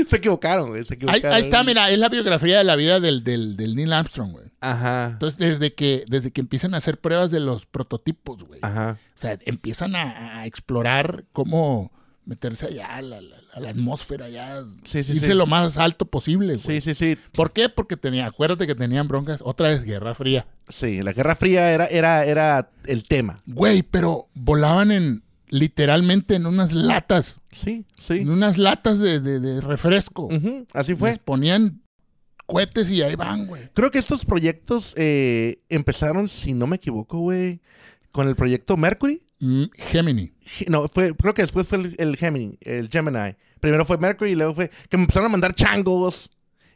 Se 0.09 0.17
equivocaron, 0.17 0.71
güey. 0.71 0.85
Se 0.85 0.95
Ahí, 0.95 0.97
equivocaron. 0.97 1.33
ahí 1.33 1.43
está, 1.43 1.65
mira, 1.65 1.91
es 1.91 1.99
la 1.99 2.09
biografía 2.09 2.59
de 2.59 2.65
la 2.65 2.77
vida 2.77 3.01
del, 3.01 3.25
del, 3.25 3.57
del 3.57 3.75
Neil 3.77 3.93
Armstrong, 3.93 4.33
güey. 4.33 4.47
Ajá. 4.61 5.11
Entonces, 5.13 5.39
desde 5.39 5.75
que, 5.75 6.05
desde 6.09 6.33
que 6.33 6.41
empiezan 6.41 6.75
a 6.75 6.79
hacer 6.79 6.99
pruebas 7.01 7.31
de 7.31 7.41
los 7.41 7.67
prototipos, 7.67 8.45
güey. 8.45 8.61
Ajá. 8.63 8.99
O 9.17 9.19
sea, 9.19 9.39
empiezan 9.47 9.97
a, 9.97 10.41
a 10.41 10.47
explorar 10.47 11.25
cómo 11.33 11.93
meterse 12.27 12.67
allá 12.67 12.87
a 12.97 13.03
la, 13.03 13.21
la- 13.21 13.37
a 13.53 13.59
la 13.59 13.71
atmósfera, 13.71 14.27
allá. 14.27 14.63
Sí, 14.85 15.03
sí, 15.03 15.13
irse 15.15 15.29
sí. 15.29 15.35
lo 15.35 15.47
más 15.47 15.77
alto 15.77 16.05
posible, 16.07 16.55
güey. 16.57 16.81
Sí, 16.81 16.81
sí, 16.81 16.95
sí. 16.95 17.19
¿Por 17.33 17.53
qué? 17.53 17.69
Porque 17.69 17.97
tenía, 17.97 18.27
acuérdate 18.27 18.67
que 18.67 18.77
tenían 18.77 19.09
broncas, 19.09 19.41
otra 19.45 19.69
vez 19.71 19.83
Guerra 19.83 20.15
Fría. 20.15 20.47
Sí, 20.71 21.03
la 21.03 21.13
Guerra 21.13 21.35
Fría 21.37 21.71
era, 21.73 21.87
era, 21.87 22.25
era 22.25 22.71
el 22.85 23.05
tema. 23.05 23.41
Güey, 23.47 23.83
pero 23.83 24.29
volaban 24.35 24.91
en, 24.91 25.23
literalmente 25.49 26.35
en 26.37 26.47
unas 26.47 26.73
latas, 26.73 27.37
Sí, 27.53 27.85
sí. 28.01 28.19
en 28.19 28.31
unas 28.31 28.57
latas 28.59 28.99
de, 28.99 29.21
de- 29.21 29.41
de 29.41 29.61
refresco. 29.61 30.29
Así 30.73 30.93
Les 30.93 30.99
fue. 30.99 31.19
ponían 31.25 31.83
cohetes 32.47 32.91
y 32.91 33.03
ahí 33.03 33.15
van, 33.17 33.47
güey. 33.47 33.63
Creo 33.75 33.91
que 33.91 33.99
estos 33.99 34.25
proyectos 34.25 34.95
eh, 34.97 35.63
empezaron, 35.69 36.27
si 36.29 36.53
no 36.53 36.67
me 36.67 36.77
equivoco, 36.77 37.19
güey, 37.21 37.61
con 38.13 38.27
el 38.29 38.37
proyecto 38.37 38.77
Mercury. 38.77 39.23
Mm, 39.41 39.65
Gemini. 39.77 40.33
Ge- 40.43 40.67
No, 40.69 40.89
fue, 40.89 41.15
creo 41.17 41.33
que 41.35 41.43
después 41.43 41.67
fue 41.67 41.79
el, 41.79 41.95
el 41.99 42.17
Gemini, 42.17 42.59
el 42.63 42.89
Gemini. 42.89 43.37
Primero 43.61 43.85
fue 43.85 43.99
Mercury 43.99 44.33
y 44.33 44.35
luego 44.35 44.55
fue 44.55 44.71
que 44.89 44.97
me 44.97 45.03
empezaron 45.05 45.27
a 45.27 45.33
mandar 45.33 45.55
changos 45.55 46.31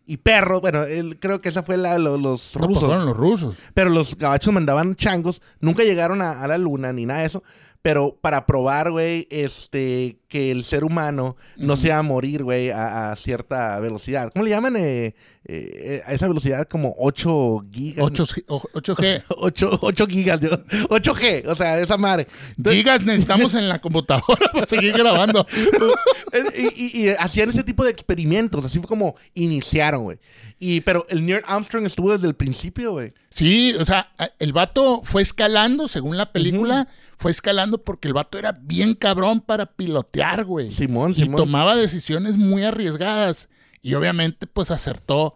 y 0.06 0.16
perros. 0.18 0.60
Bueno, 0.60 0.82
el- 0.84 1.18
creo 1.18 1.40
que 1.40 1.48
esa 1.48 1.62
fue 1.62 1.76
la, 1.76 1.98
lo- 1.98 2.18
los 2.18 2.54
No, 2.56 2.66
pues 2.66 2.74
rusos. 2.74 2.84
fueron 2.88 3.06
los 3.06 3.16
rusos. 3.16 3.56
Pero 3.74 3.90
los 3.90 4.16
gabachos 4.16 4.52
mandaban 4.54 4.96
changos. 4.96 5.40
Nunca 5.60 5.82
llegaron 5.84 6.22
a, 6.22 6.42
a 6.42 6.48
la 6.48 6.58
luna 6.58 6.92
ni 6.92 7.06
nada 7.06 7.20
de 7.20 7.26
eso. 7.26 7.42
Pero 7.82 8.16
para 8.18 8.46
probar, 8.46 8.90
güey, 8.92 9.26
este, 9.30 10.18
que 10.28 10.50
el 10.50 10.64
ser 10.64 10.84
humano 10.84 11.36
no 11.58 11.76
se 11.76 11.90
va 11.90 11.98
a 11.98 12.02
morir, 12.02 12.42
güey, 12.42 12.70
a, 12.70 13.12
a 13.12 13.16
cierta 13.16 13.78
velocidad. 13.78 14.30
¿Cómo 14.32 14.42
le 14.46 14.50
llaman? 14.52 14.74
eh, 14.78 15.14
eh, 15.44 16.00
a 16.06 16.14
esa 16.14 16.26
velocidad 16.26 16.66
como 16.66 16.94
8 16.96 17.66
gigas. 17.70 18.02
8, 18.06 18.24
8G. 18.72 19.24
8, 19.28 19.78
8 19.82 20.06
gigas, 20.06 20.40
yo. 20.40 20.48
8G, 20.88 21.46
o 21.46 21.54
sea, 21.54 21.78
esa 21.78 21.98
madre. 21.98 22.26
Entonces, 22.56 22.82
Gigas 22.82 23.02
necesitamos 23.04 23.52
en 23.52 23.68
la 23.68 23.78
computadora 23.78 24.50
para 24.54 24.64
seguir 24.66 24.94
grabando. 24.96 25.46
y, 26.56 27.00
y- 27.00 27.04
y 27.04 27.08
hacían 27.18 27.50
ese 27.50 27.62
tipo 27.64 27.84
de 27.84 27.90
experimentos, 27.90 28.64
así 28.64 28.78
fue 28.78 28.88
como 28.88 29.14
iniciaron, 29.34 30.04
güey. 30.04 30.18
Y, 30.58 30.80
pero 30.82 31.06
el 31.08 31.24
Neil 31.24 31.42
Armstrong 31.46 31.86
estuvo 31.86 32.12
desde 32.12 32.26
el 32.26 32.34
principio, 32.34 32.92
güey. 32.92 33.12
Sí, 33.30 33.74
o 33.80 33.84
sea, 33.84 34.12
el 34.38 34.52
vato 34.52 35.00
fue 35.04 35.22
escalando, 35.22 35.88
según 35.88 36.16
la 36.16 36.32
película, 36.32 36.88
fue 37.18 37.30
escalando 37.30 37.82
porque 37.82 38.08
el 38.08 38.14
vato 38.14 38.38
era 38.38 38.52
bien 38.52 38.94
cabrón 38.94 39.40
para 39.40 39.66
pilotear, 39.66 40.44
güey. 40.44 40.70
Simón, 40.70 41.12
y 41.12 41.22
Simón. 41.24 41.36
tomaba 41.36 41.76
decisiones 41.76 42.36
muy 42.36 42.64
arriesgadas. 42.64 43.48
Y 43.82 43.94
obviamente, 43.94 44.46
pues 44.46 44.70
acertó, 44.70 45.34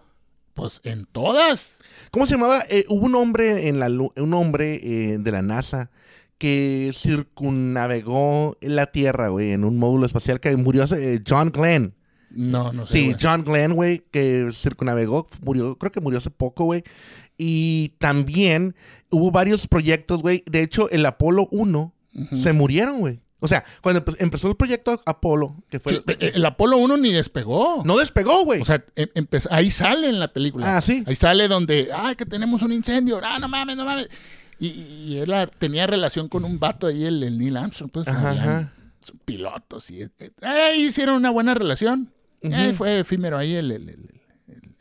pues 0.55 0.81
en 0.85 1.05
todas. 1.07 1.77
¿Cómo 2.11 2.27
se 2.27 2.33
llamaba? 2.35 2.63
Eh, 2.71 2.85
hubo 2.89 3.07
un 3.07 3.15
hombre 3.15 3.69
en 3.69 3.79
la 3.79 3.89
un 3.91 4.35
hombre 4.35 4.81
eh, 4.83 5.19
de 5.19 5.31
la 5.33 5.43
NASA 5.43 5.91
que 6.39 6.91
circunnavegó 6.95 8.57
la 8.61 8.87
Tierra, 8.87 9.29
güey, 9.29 9.53
en 9.53 9.65
un 9.65 9.77
módulo 9.79 10.07
espacial 10.07 10.41
que 10.41 10.57
murió 10.57 10.85
hace, 10.85 11.15
eh, 11.15 11.21
John 11.27 11.51
Glenn. 11.51 11.95
No, 12.31 12.73
no 12.73 12.85
sé. 12.87 12.93
Sí. 12.99 13.15
John 13.21 13.43
Glenn, 13.45 13.73
güey, 13.75 14.05
que 14.11 14.51
circunnavegó, 14.53 15.27
murió, 15.43 15.77
creo 15.77 15.91
que 15.93 16.01
murió 16.01 16.19
hace 16.19 16.31
poco, 16.31 16.65
güey. 16.65 16.85
Y 17.39 17.95
también 17.99 18.75
hubo 19.11 19.31
varios 19.31 19.67
proyectos, 19.67 20.23
güey. 20.23 20.43
De 20.51 20.63
hecho, 20.63 20.91
el 20.91 21.07
Apolo 21.07 21.49
1 21.51 21.95
se 22.35 22.53
murieron, 22.53 22.99
güey. 23.01 23.21
O 23.41 23.47
sea, 23.47 23.65
cuando 23.83 24.05
empe- 24.05 24.17
empezó 24.19 24.49
el 24.49 24.57
proyecto 24.57 25.01
Apolo, 25.07 25.55
que 25.71 25.79
fue... 25.79 25.93
Sí, 25.95 26.03
eh, 26.19 26.33
el 26.35 26.45
Apolo 26.45 26.77
1 26.79 26.97
ni 26.97 27.13
despegó. 27.13 27.83
no 27.85 27.97
despegó, 27.97 28.45
güey. 28.45 28.61
O 28.61 28.65
sea, 28.65 28.85
em- 28.97 29.27
ahí 29.51 29.71
sale 29.71 30.09
en 30.09 30.19
la 30.19 30.33
película. 30.33 30.77
Ah, 30.77 30.81
sí. 30.83 31.05
Ahí 31.07 31.15
sale 31.15 31.47
donde, 31.47 31.89
ay, 31.95 32.17
que 32.17 32.27
tenemos 32.27 32.63
un 32.63 32.73
incendio. 32.73 33.21
Ah, 33.23 33.39
no 33.39 33.49
mames, 33.49 33.77
no 33.77 33.85
mames. 33.85 34.09
Y, 34.61 34.67
y 34.69 35.19
él 35.19 35.33
tenía 35.59 35.87
relación 35.87 36.29
con 36.29 36.45
un 36.45 36.59
vato 36.59 36.87
ahí, 36.89 37.05
el, 37.05 37.23
el 37.23 37.39
Neil 37.39 37.57
Armstrong, 37.57 37.91
pues, 37.91 38.09
Ajá, 38.09 38.73
pilotos. 39.25 39.91
Y, 39.91 40.03
eh, 40.03 40.11
eh, 40.19 40.77
hicieron 40.77 41.15
una 41.17 41.31
buena 41.31 41.55
relación. 41.55 42.13
Eh, 42.43 42.73
fue 42.75 43.01
efímero 43.01 43.39
ahí 43.39 43.55
el, 43.55 43.71
el- 43.73 43.89
el- 43.89 44.11
el- 44.49 44.75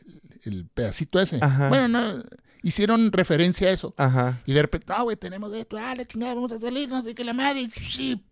el 0.44 0.66
pedacito 0.66 1.20
ese. 1.20 1.38
Ajá. 1.40 1.68
Bueno, 1.68 1.88
no, 1.88 2.22
hicieron 2.62 3.12
referencia 3.12 3.68
a 3.68 3.70
eso. 3.72 3.94
Ajá. 3.96 4.40
Y 4.46 4.52
de 4.52 4.62
repente, 4.62 4.86
ah, 4.96 5.02
güey, 5.02 5.16
tenemos 5.16 5.52
esto, 5.54 5.76
ah, 5.78 5.94
la 5.94 6.04
chingada, 6.04 6.34
vamos 6.34 6.52
a 6.52 6.58
salir, 6.58 6.88
no 6.88 7.02
sé 7.02 7.14
qué, 7.14 7.24
la 7.24 7.32
madre. 7.32 7.68
sí. 7.70 8.22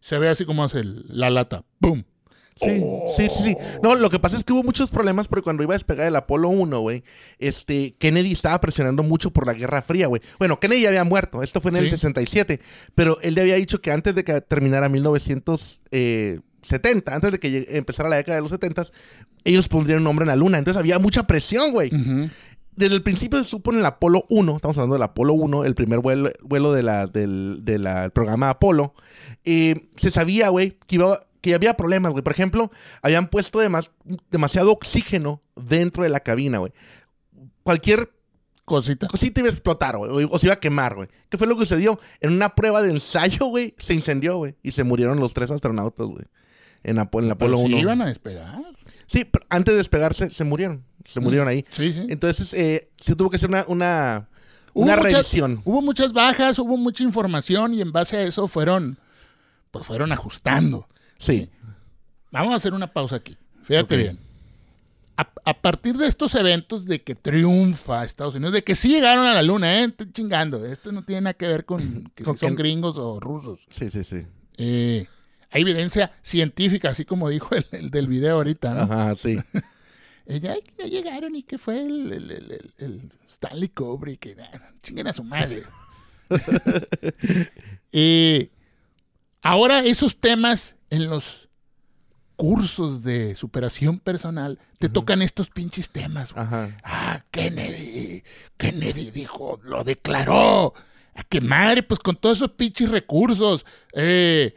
Se 0.00 0.18
ve 0.18 0.28
así 0.30 0.46
como 0.46 0.64
hace 0.64 0.82
la 0.82 1.28
lata. 1.28 1.62
¡Pum! 1.78 2.02
Sí, 2.60 2.84
sí, 3.16 3.28
sí, 3.28 3.42
sí. 3.44 3.56
No, 3.82 3.94
lo 3.94 4.10
que 4.10 4.18
pasa 4.18 4.36
es 4.36 4.44
que 4.44 4.52
hubo 4.52 4.62
muchos 4.62 4.90
problemas 4.90 5.28
porque 5.28 5.44
cuando 5.44 5.62
iba 5.62 5.72
a 5.72 5.76
despegar 5.76 6.06
el 6.06 6.16
Apolo 6.16 6.48
1, 6.50 6.80
güey, 6.80 7.02
este, 7.38 7.92
Kennedy 7.98 8.32
estaba 8.32 8.60
presionando 8.60 9.02
mucho 9.02 9.30
por 9.30 9.46
la 9.46 9.54
Guerra 9.54 9.80
Fría, 9.82 10.06
güey. 10.08 10.20
Bueno, 10.38 10.60
Kennedy 10.60 10.82
ya 10.82 10.88
había 10.88 11.04
muerto, 11.04 11.42
esto 11.42 11.60
fue 11.60 11.70
en 11.70 11.78
el 11.78 11.84
Sí. 11.84 11.90
67, 11.92 12.60
pero 12.94 13.18
él 13.22 13.34
le 13.34 13.40
había 13.40 13.54
dicho 13.56 13.80
que 13.80 13.92
antes 13.92 14.14
de 14.14 14.24
que 14.24 14.40
terminara 14.42 14.88
1970, 14.90 17.14
antes 17.14 17.32
de 17.32 17.38
que 17.38 17.66
empezara 17.70 18.08
la 18.08 18.16
década 18.16 18.36
de 18.36 18.42
los 18.42 18.50
70, 18.50 18.86
ellos 19.44 19.68
pondrían 19.68 19.98
un 19.98 20.04
nombre 20.04 20.24
en 20.24 20.28
la 20.28 20.36
Luna. 20.36 20.58
Entonces 20.58 20.78
había 20.78 20.98
mucha 20.98 21.26
presión, 21.26 21.72
güey. 21.72 21.90
Desde 22.76 22.94
el 22.94 23.02
principio 23.02 23.38
se 23.40 23.44
supo 23.44 23.72
en 23.72 23.80
el 23.80 23.86
Apolo 23.86 24.24
1, 24.30 24.56
estamos 24.56 24.76
hablando 24.78 24.94
del 24.94 25.02
Apolo 25.02 25.34
1, 25.34 25.64
el 25.64 25.74
primer 25.74 25.98
vuelo, 25.98 26.30
vuelo 26.42 26.72
de 26.72 26.82
la, 26.82 27.06
del, 27.06 27.58
de 27.64 27.78
la- 27.78 28.04
el 28.06 28.10
programa 28.10 28.48
Apolo, 28.48 28.94
eh, 29.44 29.88
se 29.96 30.10
sabía, 30.10 30.48
güey, 30.48 30.78
que, 30.86 30.94
iba, 30.94 31.20
que 31.40 31.54
había 31.54 31.74
problemas, 31.74 32.12
güey. 32.12 32.22
Por 32.24 32.32
ejemplo, 32.32 32.70
habían 33.02 33.28
puesto 33.28 33.60
demas- 33.60 33.90
demasiado 34.30 34.72
oxígeno 34.72 35.40
dentro 35.56 36.02
de 36.04 36.10
la 36.10 36.20
cabina, 36.20 36.58
güey. 36.58 36.72
Cualquier 37.62 38.12
Cosita. 38.64 39.08
cosita 39.08 39.40
iba 39.40 39.48
a 39.48 39.52
explotar, 39.52 39.96
güey, 39.96 40.28
o, 40.30 40.38
se 40.38 40.46
iba 40.46 40.54
a 40.54 40.60
quemar, 40.60 40.94
güey. 40.94 41.08
¿Qué 41.28 41.36
fue 41.38 41.46
lo 41.46 41.56
que 41.56 41.62
sucedió? 41.66 41.98
En 42.20 42.32
una 42.32 42.54
prueba 42.54 42.82
de 42.82 42.90
ensayo, 42.90 43.46
güey, 43.46 43.74
se 43.78 43.94
incendió, 43.94 44.36
güey, 44.36 44.54
y 44.62 44.72
se 44.72 44.84
murieron 44.84 45.18
los 45.18 45.34
tres 45.34 45.50
astronautas, 45.50 46.06
güey. 46.06 46.24
En, 46.82 46.96
Apo- 46.98 47.18
en 47.20 47.24
Pero 47.26 47.32
Apolo 47.32 47.58
sí 47.58 47.64
1. 47.66 47.78
iban 47.78 48.00
a 48.02 48.06
despegar. 48.06 48.58
Sí, 49.06 49.24
pero 49.24 49.44
antes 49.50 49.72
de 49.74 49.78
despegarse 49.78 50.30
se 50.30 50.44
murieron. 50.44 50.84
Se 51.04 51.18
murieron 51.20 51.48
ahí. 51.48 51.64
Sí, 51.70 51.92
sí. 51.92 52.06
Entonces, 52.08 52.54
eh, 52.54 52.90
sí 52.96 53.14
tuvo 53.16 53.28
que 53.30 53.36
hacer 53.36 53.48
una, 53.48 53.64
una, 53.66 54.28
Hubo 54.72 54.84
una 54.84 54.96
muchas- 54.96 55.12
revisión. 55.12 55.60
Hubo 55.64 55.82
muchas 55.82 56.12
bajas, 56.12 56.58
hubo 56.60 56.76
mucha 56.76 57.02
información 57.02 57.74
y 57.74 57.80
en 57.80 57.90
base 57.92 58.16
a 58.18 58.22
eso 58.22 58.46
fueron, 58.46 58.98
pues 59.72 59.84
fueron 59.84 60.12
ajustando. 60.12 60.86
Sí. 61.20 61.48
Vamos 62.32 62.52
a 62.52 62.56
hacer 62.56 62.72
una 62.74 62.92
pausa 62.92 63.16
aquí. 63.16 63.36
Fíjate 63.64 63.94
Ok. 63.94 64.00
bien. 64.00 64.18
A, 65.16 65.28
a 65.44 65.54
partir 65.60 65.96
de 65.98 66.06
estos 66.06 66.34
eventos 66.34 66.86
de 66.86 67.02
que 67.02 67.14
triunfa 67.14 68.04
Estados 68.04 68.34
Unidos, 68.36 68.54
de 68.54 68.64
que 68.64 68.74
sí 68.74 68.88
llegaron 68.88 69.26
a 69.26 69.34
la 69.34 69.42
luna, 69.42 69.80
¿eh? 69.80 69.84
Estoy 69.84 70.10
chingando. 70.12 70.64
Esto 70.64 70.92
no 70.92 71.02
tiene 71.02 71.20
nada 71.22 71.34
que 71.34 71.46
ver 71.46 71.66
con 71.66 72.10
que 72.14 72.24
si 72.24 72.36
son 72.38 72.54
gringos 72.54 72.96
o 72.96 73.20
rusos. 73.20 73.60
Sí, 73.68 73.90
sí, 73.90 74.02
sí. 74.02 74.22
Eh, 74.56 75.06
hay 75.50 75.62
evidencia 75.62 76.10
científica, 76.22 76.88
así 76.90 77.04
como 77.04 77.28
dijo 77.28 77.54
el, 77.54 77.66
el 77.72 77.90
del 77.90 78.06
video 78.08 78.36
ahorita, 78.36 78.72
¿no? 78.72 78.80
Ajá, 78.92 79.14
sí. 79.14 79.36
Ya, 80.26 80.54
ya 80.78 80.84
llegaron 80.86 81.34
y 81.34 81.42
que 81.42 81.58
fue 81.58 81.84
el, 81.84 82.12
el- 82.12 82.30
el- 82.30 82.52
el- 82.52 82.72
el 82.78 83.12
Stanley 83.26 83.68
Kubrick, 83.70 84.20
que 84.20 84.36
ah, 84.40 84.70
chinguen 84.80 85.08
a 85.08 85.12
su 85.12 85.24
madre. 85.24 85.62
Eh, 87.92 88.50
ahora 89.42 89.84
esos 89.84 90.16
temas 90.20 90.76
en 90.90 91.08
los 91.08 91.48
cursos 92.36 93.02
de 93.02 93.36
superación 93.36 93.98
personal 93.98 94.58
te 94.78 94.88
tocan 94.88 95.20
estos 95.22 95.50
pinches 95.50 95.90
temas. 95.90 96.32
Ajá. 96.34 96.76
Ah, 96.82 97.22
Kennedy, 97.30 98.22
Kennedy 98.56 99.10
dijo, 99.10 99.60
lo 99.62 99.84
declaró. 99.84 100.72
¿A 101.14 101.22
qué 101.24 101.40
madre? 101.40 101.82
Pues 101.82 102.00
con 102.00 102.16
todos 102.16 102.38
esos 102.38 102.52
pinches 102.52 102.90
recursos. 102.90 103.66
eh, 103.92 104.54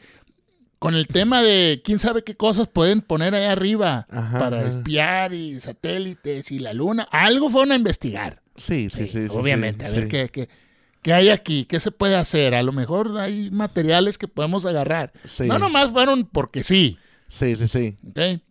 con 0.79 0.95
el 0.95 1.07
tema 1.07 1.41
de 1.41 1.81
quién 1.81 1.97
sabe 1.97 2.25
qué 2.25 2.35
cosas 2.35 2.67
pueden 2.67 2.99
poner 2.99 3.33
ahí 3.35 3.45
arriba 3.45 4.05
Ajá, 4.09 4.37
para 4.37 4.67
espiar 4.67 5.33
y 5.33 5.57
satélites 5.61 6.51
y 6.51 6.59
la 6.59 6.73
luna. 6.73 7.07
Algo 7.09 7.49
fueron 7.49 7.71
a 7.71 7.75
investigar. 7.75 8.41
Sí, 8.57 8.89
sí, 8.89 9.07
sí. 9.07 9.27
sí, 9.27 9.27
Obviamente, 9.29 9.85
sí, 9.85 9.91
a 9.91 9.95
ver 9.95 10.07
qué, 10.09 10.27
qué, 10.27 10.49
qué 11.03 11.13
hay 11.13 11.29
aquí, 11.29 11.65
qué 11.65 11.79
se 11.79 11.91
puede 11.91 12.15
hacer. 12.15 12.55
A 12.55 12.63
lo 12.63 12.72
mejor 12.72 13.19
hay 13.19 13.51
materiales 13.51 14.17
que 14.17 14.27
podemos 14.27 14.65
agarrar. 14.65 15.13
Sí. 15.27 15.43
No 15.43 15.60
nomás 15.60 15.91
fueron 15.91 16.25
porque 16.25 16.63
sí. 16.63 16.98
Sí, 17.27 17.55
sí, 17.55 17.67
sí. 17.67 17.98
¿ok? 18.10 18.41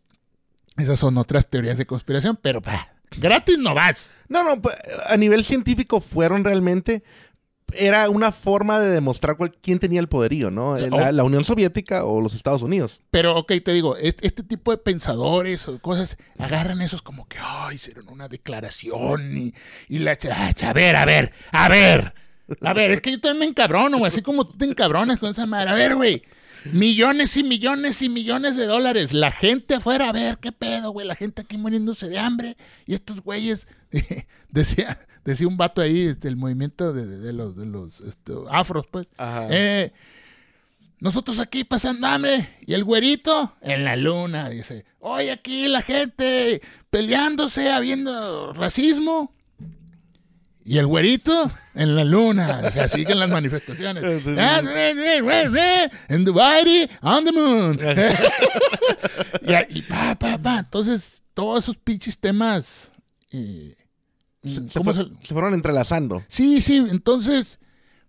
Esas 0.76 0.99
son 0.99 1.18
otras 1.18 1.49
teorías 1.49 1.76
de 1.78 1.87
conspiración, 1.87 2.38
pero 2.40 2.61
bah, 2.61 2.88
gratis 3.18 3.59
no 3.59 3.75
vas. 3.75 4.14
No, 4.28 4.42
no, 4.44 4.61
a 5.09 5.16
nivel 5.16 5.44
científico 5.44 6.00
fueron 6.00 6.44
realmente. 6.44 7.02
era 7.75 8.11
una 8.11 8.32
forma 8.32 8.78
de 8.80 8.90
demostrar 8.90 9.37
cuál- 9.38 9.52
quién 9.62 9.78
tenía 9.78 9.99
el 10.00 10.06
poderío, 10.09 10.50
¿no? 10.50 10.76
La, 10.76 11.25
Unión 11.25 11.42
Soviética 11.42 12.04
o 12.04 12.21
los 12.21 12.35
Estados 12.35 12.61
Unidos. 12.61 13.00
Pero, 13.11 13.35
ok, 13.35 13.50
te 13.64 13.73
digo, 13.73 13.97
este, 13.97 14.26
este 14.26 14.42
tipo 14.42 14.73
de 14.73 14.76
pensadores 14.76 15.66
o 15.68 15.78
cosas 15.78 16.18
agarran 16.38 16.82
esos 16.82 17.00
como 17.00 17.26
que, 17.28 17.38
ay, 17.40 17.76
hicieron 17.76 18.11
una 18.11 18.28
declaración 18.28 19.38
y, 19.38 19.54
y 19.88 20.00
la... 20.00 20.18
ah, 20.32 20.52
A 20.66 20.73
ver, 20.75 20.97
a 20.97 21.04
ver, 21.06 21.32
a 21.50 21.68
ver. 21.71 22.14
A 22.61 22.73
ver, 22.75 22.90
es 22.90 23.00
que 23.00 23.12
yo 23.12 23.21
también 23.21 23.38
me 23.40 23.47
encabrono, 23.47 23.99
güey, 23.99 24.09
así 24.09 24.23
como 24.23 24.47
tú 24.47 24.56
te 24.56 24.64
encabronas 24.64 25.18
con 25.18 25.30
esa 25.30 25.47
madre. 25.47 25.71
A 25.71 25.75
ver, 25.75 25.94
güey, 25.97 26.23
millones 26.73 27.37
y 27.37 27.42
millones 27.42 28.02
y 28.02 28.09
millones 28.09 28.56
de 28.56 28.66
dólares. 28.66 29.12
La 29.12 29.30
gente 29.32 29.75
afuera, 29.75 30.09
a 30.09 30.12
ver, 30.12 30.38
qué 30.38 30.52
pedo, 30.52 30.90
güey, 30.90 31.06
la 31.06 31.14
gente 31.14 31.42
aquí 31.42 31.56
muriéndose 31.56 32.09
de 32.09 32.18
hambre. 32.18 32.56
Y 32.87 32.94
estos 32.94 33.21
güeyes, 33.23 33.66
decía, 34.50 34.97
decía 35.25 35.49
un 35.49 35.56
vato 35.56 35.80
ahí, 35.80 36.02
este, 36.02 36.28
el 36.28 36.37
movimiento 36.37 36.92
de, 36.92 37.06
de- 37.06 37.18
de 37.18 37.32
los, 37.32 37.56
de 37.56 37.66
los 37.66 38.00
este, 38.02 38.32
afros, 38.50 38.87
pues. 38.90 39.09
Ajá. 39.16 39.49
Eh, 39.50 39.92
nosotros 41.00 41.40
aquí 41.40 41.64
pasando 41.64 42.06
hambre 42.06 42.49
y 42.64 42.75
el 42.75 42.85
güerito 42.85 43.56
en 43.61 43.85
la 43.85 43.97
luna. 43.97 44.49
Dice, 44.50 44.85
hoy 45.00 45.30
aquí 45.30 45.66
la 45.66 45.82
gente 45.82 46.62
peleándose, 46.90 47.73
habiendo 47.73 48.52
racismo. 48.52 49.35
Y 50.64 50.78
el 50.78 50.87
güerito 50.87 51.50
en 51.75 51.97
la 51.97 52.04
luna. 52.04 52.61
O 52.64 52.71
sea, 52.71 52.87
siguen 52.88 53.19
las 53.19 53.28
manifestaciones. 53.28 54.02
Ah, 54.38 54.61
the 56.25 56.31
body 56.31 56.88
on 57.02 57.25
the 57.25 57.33
moon. 57.33 57.78
y, 59.71 59.83
pa, 59.83 60.14
pa, 60.16 60.38
pa. 60.38 60.59
Entonces, 60.61 61.23
todos 61.35 61.64
esos 61.64 61.76
pinches 61.76 62.19
temas. 62.19 62.90
eh, 63.33 63.75
Se, 64.45 64.69
se 64.71 64.78
¿cómo 64.78 64.92
fue- 64.95 65.04
se- 65.04 65.26
se 65.26 65.35
fueron 65.35 65.54
entrelazando. 65.54 66.25
Sí, 66.28 66.61
sí, 66.61 66.76
entonces. 66.90 67.59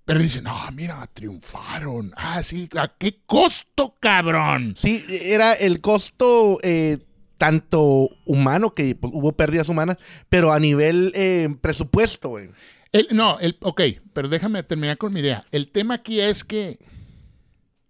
Pero 0.06 0.20
dicen, 0.20 0.44
no, 0.44 0.56
mira, 0.74 1.10
triunfaron. 1.14 2.12
Ah, 2.18 2.44
sí, 2.44 2.68
¿a 2.78 2.90
qué 2.90 3.22
costo, 3.26 3.96
cabrón? 4.02 4.76
Sí, 4.78 5.04
era 5.10 5.54
el 5.54 5.80
costo 5.80 6.60
eh, 6.62 6.98
tanto 7.44 8.08
humano, 8.24 8.74
que 8.74 8.96
pues, 8.96 9.12
hubo 9.14 9.34
pérdidas 9.34 9.68
humanas, 9.68 9.98
pero 10.30 10.54
a 10.54 10.60
nivel 10.62 11.12
eh, 11.14 11.54
presupuesto, 11.60 12.30
güey. 12.30 12.50
El- 12.94 13.10
no, 13.12 13.38
el, 13.42 13.58
ok, 13.60 13.82
pero 14.14 14.30
déjame 14.30 14.64
terminar 14.64 14.98
con 14.98 15.12
mi 15.14 15.20
idea. 15.20 15.44
El 15.52 15.68
tema 15.70 15.96
aquí 15.96 16.22
es 16.22 16.46
que, 16.46 16.80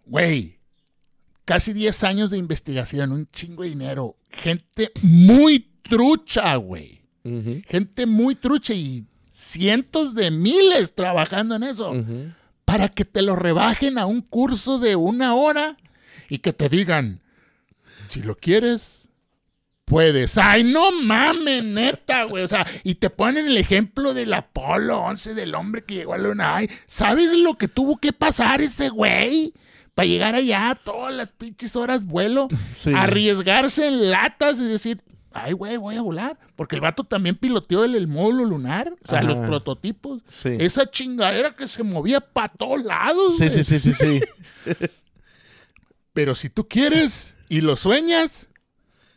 güey, 0.08 0.58
casi 1.46 1.72
10 1.74 2.04
años 2.04 2.30
de 2.32 2.40
investigación, 2.40 3.12
un 3.12 3.30
chingo 3.30 3.62
de 3.62 3.70
dinero, 3.70 4.18
gente 4.32 4.92
muy 5.04 5.70
trucha, 5.84 6.56
güey. 6.56 7.04
Gente 7.68 8.06
muy 8.08 8.34
trucha 8.36 8.74
y 8.74 9.06
cientos 9.30 10.16
de 10.16 10.32
miles 10.32 10.96
trabajando 10.96 11.56
en 11.56 11.64
eso. 11.64 11.94
Para 12.66 12.90
que 12.90 13.06
te 13.06 13.22
lo 13.22 13.36
rebajen 13.36 14.00
a 14.00 14.08
un 14.08 14.22
curso 14.22 14.80
de 14.80 14.96
una 14.96 15.36
hora 15.36 15.78
y 16.28 16.40
que 16.40 16.54
te 16.54 16.70
digan, 16.70 17.22
si 18.10 18.24
lo 18.24 18.36
quieres, 18.36 19.10
puedes. 19.94 20.38
Ay, 20.38 20.64
no 20.64 20.92
mames, 20.92 21.64
neta, 21.64 22.24
güey. 22.24 22.44
O 22.44 22.48
sea, 22.48 22.66
y 22.84 22.96
te 22.96 23.10
ponen 23.10 23.46
el 23.48 23.58
ejemplo 23.58 24.14
del 24.14 24.34
Apolo 24.34 25.00
11, 25.02 25.34
del 25.36 25.56
hombre 25.56 25.84
que 25.84 25.96
llegó 25.96 26.14
a 26.14 26.18
la 26.18 26.30
luna. 26.30 26.56
Ay, 26.56 26.70
¿sabes 26.86 27.34
lo 27.38 27.56
que 27.58 27.68
tuvo 27.68 27.98
que 27.98 28.12
pasar 28.14 28.62
ese 28.62 28.90
güey? 28.90 29.54
Para 29.96 30.08
llegar 30.08 30.34
allá, 30.36 30.76
todas 30.84 31.14
las 31.14 31.30
pinches 31.30 31.76
horas 31.76 32.04
vuelo, 32.06 32.48
Sí. 32.76 32.92
arriesgarse 32.96 33.88
en 33.88 34.10
latas 34.10 34.60
y 34.60 34.66
decir, 34.66 35.02
ay, 35.34 35.54
güey, 35.54 35.78
voy 35.78 35.96
a 35.96 36.02
volar. 36.02 36.40
Porque 36.56 36.76
el 36.76 36.82
vato 36.82 37.04
también 37.04 37.36
piloteó 37.36 37.84
el, 37.84 37.94
el 37.94 38.08
módulo 38.08 38.46
lunar, 38.46 38.92
o 39.06 39.08
sea, 39.08 39.20
Ajá. 39.20 39.28
los 39.28 39.38
prototipos. 39.46 40.22
Sí. 40.32 40.50
Esa 40.60 40.90
chingadera 40.90 41.56
que 41.56 41.68
se 41.68 41.84
movía 41.84 42.20
para 42.22 42.50
todos 42.50 42.84
lados. 42.84 43.36
Sí, 43.38 43.50
sí, 43.52 43.64
sí, 43.64 43.80
sí, 43.80 43.94
sí. 43.94 44.22
Pero 46.14 46.36
si 46.36 46.50
tú 46.50 46.68
quieres 46.68 47.36
y 47.50 47.62
lo 47.62 47.76
sueñas, 47.76 48.48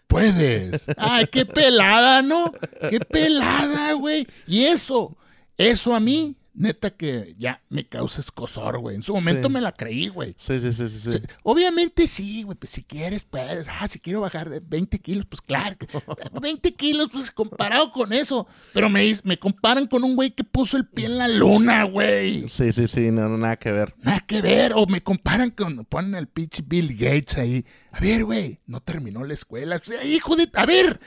puedes. 0.06 0.86
Ay, 0.96 1.26
qué 1.26 1.46
pelada, 1.46 2.22
¿no? 2.22 2.52
Qué 2.90 3.00
pelada, 3.00 3.92
güey. 3.94 4.26
Y 4.46 4.64
eso, 4.64 5.16
eso 5.56 5.94
a 5.94 6.00
mí, 6.00 6.36
neta 6.58 6.90
que 6.90 7.34
ya 7.38 7.62
me 7.68 7.86
causa 7.86 8.20
escosor, 8.20 8.78
güey. 8.78 8.97
En 8.97 9.02
su 9.02 9.14
momento 9.14 9.49
Sí. 9.49 9.52
me 9.54 9.60
la 9.60 9.73
creí, 9.73 10.08
güey. 10.08 10.34
Sí, 10.38 10.58
sí, 10.58 10.73
sí, 10.73 10.88
sí, 10.88 11.12
sí. 11.12 11.19
Obviamente 11.42 12.08
sí, 12.08 12.42
güey, 12.45 12.56
pues 12.56 12.71
si 12.71 12.82
quieres, 12.82 13.25
pues, 13.25 13.69
ah, 13.69 13.86
si 13.88 14.00
quiero 14.00 14.23
bajar 14.23 14.49
de 14.49 14.60
20 14.60 14.99
kilos, 15.00 15.26
pues 15.26 15.42
claro, 15.42 15.76
que- 15.76 15.86
20 16.40 16.75
kilos, 16.75 17.08
pues 17.12 17.30
comparado 17.30 17.92
con 17.92 18.12
eso, 18.12 18.47
pero 18.73 18.88
me, 18.88 19.14
me 19.25 19.38
comparan 19.38 19.86
con 19.86 20.02
un 20.02 20.16
güey 20.16 20.30
que 20.30 20.45
puso 20.45 20.76
el 20.78 20.86
pie 20.86 21.06
en 21.06 21.19
la 21.19 21.28
luna, 21.28 21.84
güey. 21.84 22.49
Sí, 22.49 22.73
sí, 22.73 22.88
sí, 22.88 23.10
no, 23.10 23.28
no, 23.28 23.36
nada 23.36 23.56
que 23.56 23.71
ver. 23.73 23.95
Nada 24.02 24.21
que 24.21 24.40
ver, 24.40 24.73
o 24.75 24.86
me 24.86 25.02
comparan 25.02 25.50
con, 25.50 25.84
ponen 25.84 26.14
al 26.14 26.26
pinche 26.26 26.62
Bill 26.66 26.97
Gates 26.97 27.36
ahí. 27.36 27.64
A 27.92 28.00
ver, 28.00 28.25
güey, 28.25 28.60
no 28.66 28.80
terminó 28.80 29.25
la 29.25 29.34
escuela. 29.34 29.76
O 29.76 29.84
sea, 29.86 30.02
hijo 30.04 30.36
de, 30.36 30.49
a 30.54 30.64
ver, 30.64 31.00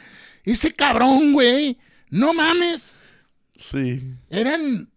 ese 0.43 0.71
cabrón, 0.73 1.33
güey, 1.33 1.77
no 2.11 2.33
mames, 2.33 2.91
Sí. 3.57 4.13
eran 4.29 4.89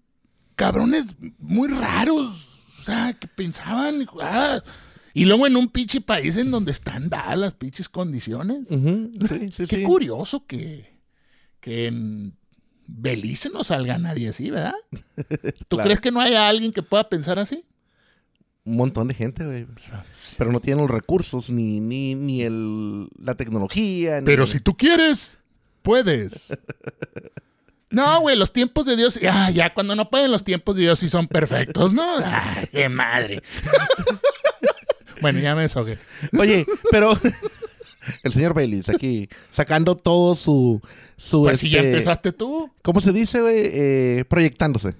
cabrones 0.56 1.06
muy 1.38 1.68
raros. 1.68 2.48
O 2.80 2.84
sea, 2.84 3.12
que 3.14 3.28
pensaban, 3.28 4.06
ah, 4.20 4.60
y 5.14 5.24
luego 5.26 5.46
en 5.46 5.56
un 5.56 5.68
pinche 5.68 6.00
país 6.00 6.36
en 6.36 6.50
donde 6.50 6.72
están 6.72 7.08
dadas 7.10 7.38
las 7.38 7.54
pinches 7.54 7.88
condiciones. 7.88 8.70
Ujú, 8.70 9.10
Sí, 9.28 9.52
sí, 9.52 9.66
Qué 9.68 9.76
sí. 9.76 9.82
curioso 9.84 10.46
que, 10.46 10.98
que 11.60 11.86
en 11.86 12.36
Belice 12.86 13.50
no 13.50 13.62
salga 13.62 13.98
nadie 13.98 14.30
así, 14.30 14.50
¿verdad? 14.50 14.74
¿Tú 15.68 15.76
Claro. 15.76 15.84
crees 15.84 16.00
que 16.00 16.10
no 16.10 16.20
haya 16.20 16.48
alguien 16.48 16.72
que 16.72 16.82
pueda 16.82 17.08
pensar 17.08 17.38
así? 17.38 17.64
Un 18.64 18.76
montón 18.76 19.08
de 19.08 19.14
gente, 19.14 19.44
güey. 19.44 19.66
Pero 20.38 20.50
no 20.52 20.60
tienen 20.60 20.82
los 20.82 20.90
recursos, 20.90 21.50
ni, 21.50 21.78
ni, 21.80 22.14
ni 22.14 22.42
el, 22.42 23.08
la 23.18 23.34
tecnología. 23.36 24.20
ni- 24.20 24.24
Pero 24.26 24.46
si 24.46 24.60
tú 24.60 24.76
quieres, 24.76 25.36
puedes. 25.82 26.56
No, 27.92 28.20
güey, 28.20 28.36
los 28.36 28.52
tiempos 28.52 28.86
de 28.86 28.96
Dios. 28.96 29.20
Ah, 29.30 29.50
ya, 29.50 29.72
cuando 29.72 29.94
no 29.94 30.10
pueden 30.10 30.30
los 30.30 30.44
tiempos 30.44 30.74
de 30.76 30.82
Dios 30.82 30.98
sí 30.98 31.08
son 31.08 31.28
perfectos, 31.28 31.92
¿no? 31.92 32.18
Ay, 32.24 32.66
qué 32.72 32.88
madre. 32.88 33.42
bueno, 35.20 35.38
ya 35.40 35.54
me 35.54 35.62
desahogué. 35.62 35.98
Oye, 36.38 36.64
pero 36.90 37.12
el 38.22 38.32
señor 38.32 38.54
Baylis 38.54 38.88
aquí 38.88 39.28
sacando 39.50 39.94
todo 39.96 40.34
su... 40.34 40.80
su 41.16 41.42
Pues 41.42 41.60
si 41.60 41.70
ya 41.70 41.78
este, 41.78 41.90
empezaste 41.90 42.32
tú. 42.32 42.70
¿Cómo 42.82 43.00
se 43.00 43.12
dice, 43.12 43.40
güey? 43.40 43.56
Eh, 43.58 44.24
proyectándose. 44.28 44.96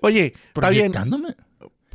Oye, 0.00 0.34
está 0.54 0.70
bien. 0.70 0.92
proyectándome. 0.92 1.34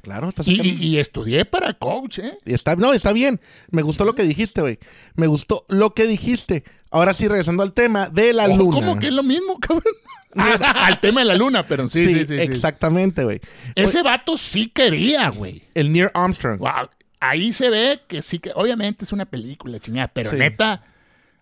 Claro, 0.04 0.30
está 0.30 0.44
Y, 0.46 0.60
y- 0.62 0.86
y 0.86 0.98
estudié 1.00 1.46
para 1.46 1.74
coach, 1.74 2.20
¿eh? 2.20 2.38
Y 2.46 2.54
Está, 2.54 2.76
no, 2.76 2.94
está 2.94 3.14
bien. 3.14 3.40
Me 3.72 3.82
gustó 3.82 4.04
lo 4.04 4.14
que 4.16 4.24
dijiste, 4.24 4.60
güey. 4.62 4.78
Me 5.16 5.28
gustó 5.28 5.66
lo 5.70 5.94
que 5.96 6.06
dijiste. 6.08 6.66
Ahora 6.92 7.14
sí, 7.14 7.28
regresando 7.30 7.64
al 7.64 7.72
tema 7.72 8.10
de 8.10 8.34
la 8.34 8.48
luna. 8.50 8.72
¿Cómo 8.76 9.00
que 9.00 9.08
es 9.08 9.14
lo 9.14 9.24
mismo, 9.24 9.58
cabrón? 9.60 9.84
Ah, 10.36 10.88
al 10.88 11.00
tema 11.00 11.22
de 11.22 11.26
la 11.28 11.36
luna, 11.36 11.64
pero 11.66 11.88
sí, 11.88 12.08
sí, 12.08 12.14
sí. 12.22 12.26
sí. 12.26 12.34
exactamente, 12.36 13.24
güey. 13.24 13.40
Ese 13.76 14.02
vato 14.02 14.36
sí 14.36 14.68
quería, 14.68 15.30
güey. 15.30 15.62
El 15.76 15.94
Near 15.94 16.10
Armstrong. 16.16 16.58
Wow. 16.60 16.90
Ahí 17.20 17.54
se 17.54 17.70
ve 17.70 18.02
que 18.08 18.24
sí 18.24 18.40
que, 18.40 18.52
obviamente 18.56 19.06
es 19.06 19.12
una 19.12 19.26
película, 19.26 19.78
chingada, 19.80 20.08
pero 20.08 20.32
Sí. 20.32 20.38
neta, 20.38 20.82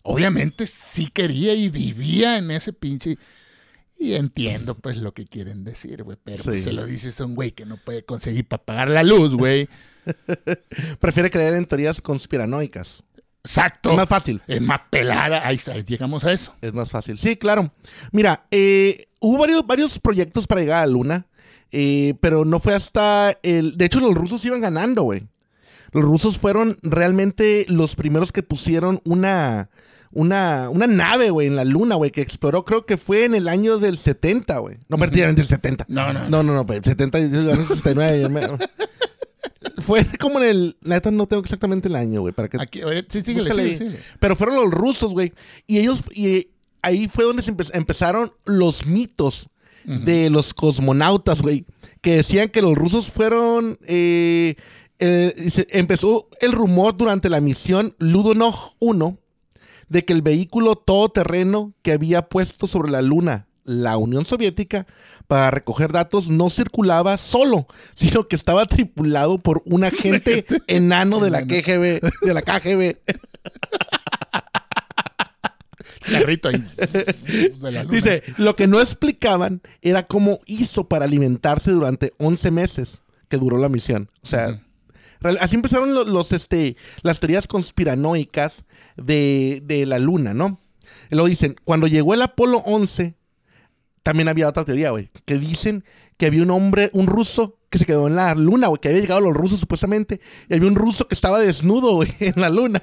obviamente 0.04 0.68
sí 0.68 1.08
quería 1.08 1.54
y 1.54 1.70
vivía 1.70 2.38
en 2.38 2.52
ese 2.52 2.74
pinche. 2.74 3.18
Y 4.04 4.16
entiendo, 4.16 4.74
pues, 4.74 4.98
lo 4.98 5.14
que 5.14 5.26
quieren 5.26 5.64
decir, 5.64 6.02
güey. 6.02 6.18
Pero 6.24 6.44
pues, 6.44 6.58
Sí. 6.62 6.64
se 6.64 6.74
lo 6.74 6.88
dices 6.88 7.22
a 7.22 7.26
un 7.26 7.36
güey 7.36 7.52
que 7.52 7.68
no 7.68 7.78
puede 7.78 8.04
conseguir 8.04 8.48
para 8.48 8.64
pagar 8.64 8.90
la 8.90 9.04
luz, 9.04 9.36
güey. 9.36 9.70
Prefiere 11.00 11.30
creer 11.30 11.54
en 11.54 11.66
teorías 11.66 12.02
conspiranoicas. 12.02 13.04
Exacto. 13.44 13.92
Es 13.92 13.98
más 13.98 14.10
fácil. 14.10 14.42
Es 14.48 14.60
más 14.60 14.82
pelada. 14.90 15.46
Ahí 15.48 15.56
está, 15.58 15.78
llegamos 15.78 16.24
a 16.24 16.32
eso. 16.32 16.56
Es 16.62 16.74
más 16.74 16.90
fácil. 16.90 17.16
Sí, 17.20 17.36
claro. 17.36 17.72
Mira, 18.12 18.48
eh, 18.50 19.06
hubo 19.20 19.38
varios, 19.38 19.68
varios 19.68 20.00
proyectos 20.00 20.48
para 20.48 20.62
llegar 20.62 20.82
a 20.84 20.88
la 20.88 20.92
luna, 20.94 21.28
eh, 21.72 22.16
pero 22.22 22.44
no 22.44 22.60
fue 22.60 22.74
hasta 22.74 23.38
el... 23.44 23.78
De 23.78 23.86
hecho, 23.86 24.00
los 24.00 24.16
rusos 24.16 24.44
iban 24.46 24.62
ganando, 24.62 25.04
güey. 25.04 25.28
Los 25.92 26.04
rusos 26.04 26.38
fueron 26.38 26.78
realmente 26.84 27.66
los 27.70 27.96
primeros 27.96 28.32
que 28.32 28.44
pusieron 28.44 29.02
una, 29.04 29.70
una, 30.12 30.70
una 30.70 30.88
nave, 30.88 31.30
güey, 31.32 31.48
en 31.48 31.56
la 31.56 31.66
luna, 31.66 31.96
güey, 31.96 32.12
que 32.12 32.22
exploró, 32.22 32.64
creo 32.66 32.86
que 32.86 32.98
fue 32.98 33.26
en 33.26 33.36
el 33.36 33.48
año 33.50 33.78
del 33.78 33.98
70, 33.98 34.58
güey. 34.60 34.78
No, 34.88 34.98
en 35.04 35.40
el 35.40 35.46
70. 35.46 35.86
No, 35.90 36.14
no, 36.14 36.30
No, 36.30 36.44
no, 36.44 36.54
no, 36.56 36.66
pero 36.66 36.82
70, 36.84 37.20
y 37.20 37.30
69. 37.30 38.22
ya 38.22 38.30
me- 38.30 38.42
Fue 39.82 40.06
como 40.20 40.40
en 40.40 40.46
el... 40.50 40.78
Neta 40.84 41.12
no 41.12 41.28
tengo 41.28 41.42
exactamente 41.44 41.88
el 41.88 41.96
año, 41.96 42.22
güey, 42.22 42.34
para 42.34 42.48
que... 42.50 42.58
Aquí, 42.62 42.82
sí, 43.10 43.22
síguele, 43.22 43.52
síguele, 43.52 43.78
síguele. 43.78 43.98
Pero 44.20 44.36
fueron 44.36 44.56
los 44.56 44.72
rusos, 44.72 45.12
güey. 45.12 45.34
Y 45.68 45.80
ellos, 45.80 46.04
y 46.14 46.48
ahí 46.82 47.08
fue 47.08 47.26
donde 47.26 47.42
se 47.44 47.54
empe- 47.56 47.70
empezaron 47.74 48.32
los 48.46 48.86
mitos 48.86 49.50
de 49.84 50.30
los 50.30 50.54
cosmonautas, 50.54 51.42
güey. 51.42 51.66
Que 52.02 52.18
decían 52.18 52.50
que 52.50 52.62
los 52.62 52.76
rusos 52.78 53.10
fueron. 53.12 53.78
eh, 53.88 54.56
eh, 55.02 55.50
se- 55.50 55.68
empezó 55.72 56.30
el 56.40 56.54
rumor 56.54 56.96
durante 56.96 57.30
la 57.30 57.42
misión 57.42 57.96
Ludonov 58.00 58.56
1 58.80 59.18
de 59.90 60.06
que 60.06 60.14
el 60.14 60.22
vehículo 60.22 60.76
todoterreno 60.78 61.74
que 61.82 61.92
había 61.92 62.30
puesto 62.30 62.68
sobre 62.68 62.92
la 62.92 63.02
luna 63.02 63.48
la 63.64 63.98
Unión 63.98 64.26
Soviética 64.26 64.88
para 65.28 65.52
recoger 65.52 65.92
datos 65.92 66.30
no 66.30 66.50
circulaba 66.50 67.18
solo, 67.18 67.68
sino 67.96 68.28
que 68.28 68.36
estaba 68.36 68.66
tripulado 68.66 69.38
por 69.38 69.62
un 69.66 69.84
agente 69.84 70.46
enano 70.68 71.20
de 71.20 71.30
la 71.30 71.44
KGB, 71.44 72.02
de 72.22 72.34
la 72.34 72.42
KGB. 72.42 72.98
Carrito 76.12 76.50
ahí. 76.50 76.66
de 76.78 77.72
la 77.72 77.84
luna. 77.84 77.96
Dice, 77.96 78.24
lo 78.38 78.56
que 78.56 78.68
no 78.68 78.80
explicaban 78.82 79.62
era 79.82 80.08
cómo 80.08 80.40
hizo 80.46 80.88
para 80.88 81.06
alimentarse 81.06 81.72
durante 81.72 82.14
11 82.18 82.52
meses 82.52 83.02
que 83.30 83.38
duró 83.38 83.58
la 83.58 83.70
misión. 83.70 84.10
O 84.24 84.28
sea, 84.28 84.62
así 85.40 85.56
empezaron 85.56 85.94
lo- 85.94 86.04
los, 86.04 86.32
este, 86.32 86.78
las 87.04 87.20
teorías 87.20 87.48
conspiranoicas 87.48 88.66
de, 88.98 89.62
de 89.66 89.86
la 89.86 90.00
luna, 90.00 90.34
¿no? 90.34 90.60
Y 91.10 91.16
luego 91.16 91.28
dicen, 91.30 91.56
cuando 91.64 91.88
llegó 91.88 92.14
el 92.14 92.22
Apolo 92.22 92.60
11, 92.66 93.16
también 94.04 94.28
había 94.30 94.48
otra 94.50 94.66
teoría, 94.66 94.92
güey, 94.92 95.10
que 95.26 95.38
dicen 95.38 95.84
que 96.18 96.26
había 96.26 96.44
un 96.44 96.52
hombre, 96.52 96.90
un 96.94 97.08
ruso 97.08 97.58
que 97.70 97.78
se 97.78 97.86
quedó 97.86 98.08
en 98.08 98.16
la 98.16 98.34
luna, 98.36 98.68
güey, 98.68 98.80
que 98.82 98.90
había 98.90 99.02
llegado 99.02 99.22
los 99.22 99.34
rusos 99.36 99.60
supuestamente, 99.60 100.20
y 100.50 100.56
había 100.56 100.68
un 100.68 100.76
ruso 100.76 101.08
que 101.08 101.16
estaba 101.16 101.40
desnudo, 101.40 101.94
güey, 101.96 102.12
en 102.20 102.42
la 102.42 102.50
luna. 102.50 102.82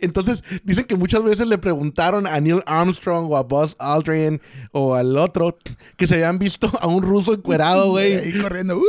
Entonces, 0.00 0.42
dicen 0.64 0.84
que 0.84 0.96
muchas 0.96 1.22
veces 1.22 1.46
le 1.46 1.58
preguntaron 1.58 2.26
a 2.26 2.40
Neil 2.40 2.62
Armstrong 2.66 3.30
o 3.30 3.36
a 3.36 3.42
Buzz 3.42 3.76
Aldrin 3.78 4.40
o 4.72 4.94
al 4.94 5.16
otro 5.18 5.58
que 5.96 6.06
se 6.06 6.14
habían 6.14 6.38
visto 6.38 6.70
a 6.80 6.86
un 6.86 7.02
ruso 7.02 7.34
encuerado, 7.34 7.90
güey. 7.90 8.14
Ahí 8.14 8.32
corriendo. 8.40 8.78
¡Uh! 8.78 8.82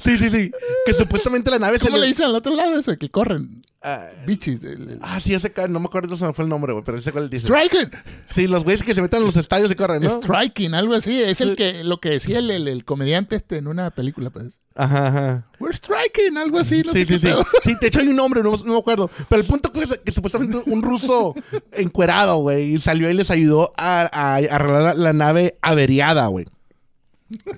Sí, 0.00 0.18
sí, 0.18 0.30
sí. 0.30 0.50
Que 0.86 0.92
supuestamente 0.92 1.50
la 1.50 1.58
nave 1.58 1.78
se 1.78 1.86
¿Cómo 1.86 1.98
le... 1.98 2.06
dicen 2.06 2.26
al 2.26 2.34
otro 2.34 2.54
lado 2.54 2.78
eso? 2.78 2.96
Que 2.98 3.08
corren. 3.10 3.62
Ah, 3.82 4.04
Bichis. 4.26 4.62
el- 4.64 4.90
el- 4.90 4.98
Ah, 5.02 5.20
sí, 5.20 5.34
ese 5.34 5.52
no 5.68 5.78
me 5.78 5.86
acuerdo 5.86 6.16
se 6.16 6.24
me 6.24 6.32
fue 6.32 6.42
el 6.44 6.48
nombre, 6.48 6.72
güey, 6.72 6.84
pero 6.84 6.98
ese 6.98 7.12
cuál 7.12 7.30
dice. 7.30 7.46
Striking. 7.46 7.90
Sí, 8.28 8.48
los 8.48 8.64
güeyes 8.64 8.82
que 8.82 8.92
se 8.92 9.00
meten 9.02 9.20
en 9.20 9.26
los 9.26 9.36
estadios 9.36 9.70
y 9.70 9.76
corren, 9.76 10.02
¿no? 10.02 10.10
Striking, 10.10 10.74
algo 10.74 10.94
así. 10.94 11.22
Es 11.22 11.40
el 11.40 11.54
que 11.54 11.84
lo 11.84 12.00
que 12.00 12.10
decía 12.10 12.40
el, 12.40 12.50
el- 12.50 12.66
el 12.68 12.84
comediante 12.84 13.36
este 13.36 13.56
en 13.58 13.68
una 13.68 13.90
película, 13.92 14.30
pues. 14.30 14.58
Ajá, 14.78 15.08
ajá. 15.08 15.46
We're 15.58 15.74
striking, 15.74 16.38
algo 16.38 16.60
así. 16.60 16.82
No 16.86 16.92
sí, 16.92 17.04
sé 17.04 17.18
sí, 17.18 17.26
sí. 17.26 17.34
Sí, 17.64 17.74
de 17.80 17.88
hecho 17.88 17.98
hay 17.98 18.06
un 18.06 18.16
nombre, 18.16 18.42
no, 18.44 18.52
no 18.52 18.72
me 18.74 18.78
acuerdo. 18.78 19.10
Pero 19.28 19.42
el 19.42 19.46
punto 19.46 19.72
es 19.74 19.98
que 19.98 20.12
supuestamente 20.12 20.56
un 20.66 20.82
ruso 20.82 21.34
encuerado, 21.72 22.36
güey, 22.36 22.78
salió 22.78 23.10
y 23.10 23.14
les 23.14 23.30
ayudó 23.32 23.72
a, 23.76 24.08
a 24.12 24.36
arreglar 24.36 24.82
la, 24.82 24.94
la 24.94 25.12
nave 25.12 25.58
averiada, 25.62 26.28
güey. 26.28 26.46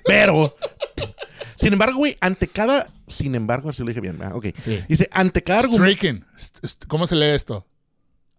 Pero, 0.07 0.57
sin 1.57 1.75
embargo, 1.75 1.99
güey, 1.99 2.17
ante 2.21 2.49
cada... 2.49 2.89
Sin 3.07 3.35
embargo, 3.35 3.71
así 3.71 3.83
lo 3.83 3.89
dije 3.89 4.01
bien, 4.01 4.19
¿verdad? 4.19 4.37
ok. 4.37 4.47
Sí. 4.59 4.81
Dice, 4.89 5.09
ante 5.13 5.43
cada 5.43 5.61
argumento... 5.61 6.25
¿Cómo 6.89 7.07
se 7.07 7.17
lee 7.17 7.27
esto? 7.27 7.67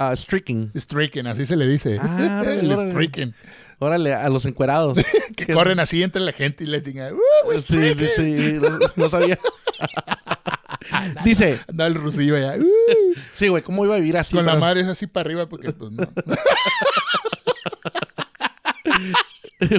Ah, 0.09 0.15
streaking. 0.15 0.71
Striking, 0.75 1.27
así 1.27 1.45
se 1.45 1.55
le 1.55 1.67
dice. 1.67 1.97
Ah, 2.01 2.43
el 2.47 2.71
órale. 2.71 2.91
striking. 2.91 3.33
Órale, 3.79 4.13
a 4.13 4.29
los 4.29 4.45
encuerados. 4.45 4.97
Que 5.35 5.53
corren 5.53 5.79
así 5.79 6.03
entre 6.03 6.21
la 6.21 6.33
gente 6.33 6.65
y 6.65 6.67
les 6.67 6.83
digan, 6.83 7.13
¡Uh, 7.13 7.57
Sí, 7.57 7.93
sí, 7.97 8.07
sí, 8.15 8.59
no, 8.61 8.79
no 8.95 9.09
sabía. 9.09 9.39
Dice, 11.23 11.59
Anda 11.67 11.87
el 11.87 11.95
rusillo 11.95 12.35
allá. 12.35 12.57
¡Uh! 12.57 13.13
sí, 13.33 13.47
güey, 13.47 13.63
¿cómo 13.63 13.85
iba 13.85 13.95
a 13.95 13.97
vivir 13.97 14.17
así? 14.17 14.35
con 14.35 14.45
la 14.45 14.55
madre 14.55 14.81
es 14.81 14.87
así 14.87 15.07
para 15.07 15.25
arriba 15.25 15.47
porque 15.47 15.71
pues 15.71 15.91
no. 15.91 16.03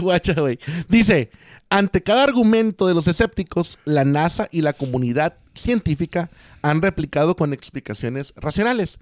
Guacha, 0.00 0.34
güey. 0.34 0.58
Dice, 0.88 1.30
ante 1.70 2.02
cada 2.02 2.24
argumento 2.24 2.86
de 2.86 2.94
los 2.94 3.06
escépticos, 3.08 3.78
la 3.84 4.04
NASA 4.04 4.48
y 4.50 4.62
la 4.62 4.72
comunidad 4.72 5.34
científica 5.54 6.30
han 6.62 6.82
replicado 6.82 7.36
con 7.36 7.52
explicaciones 7.52 8.32
racionales. 8.36 8.98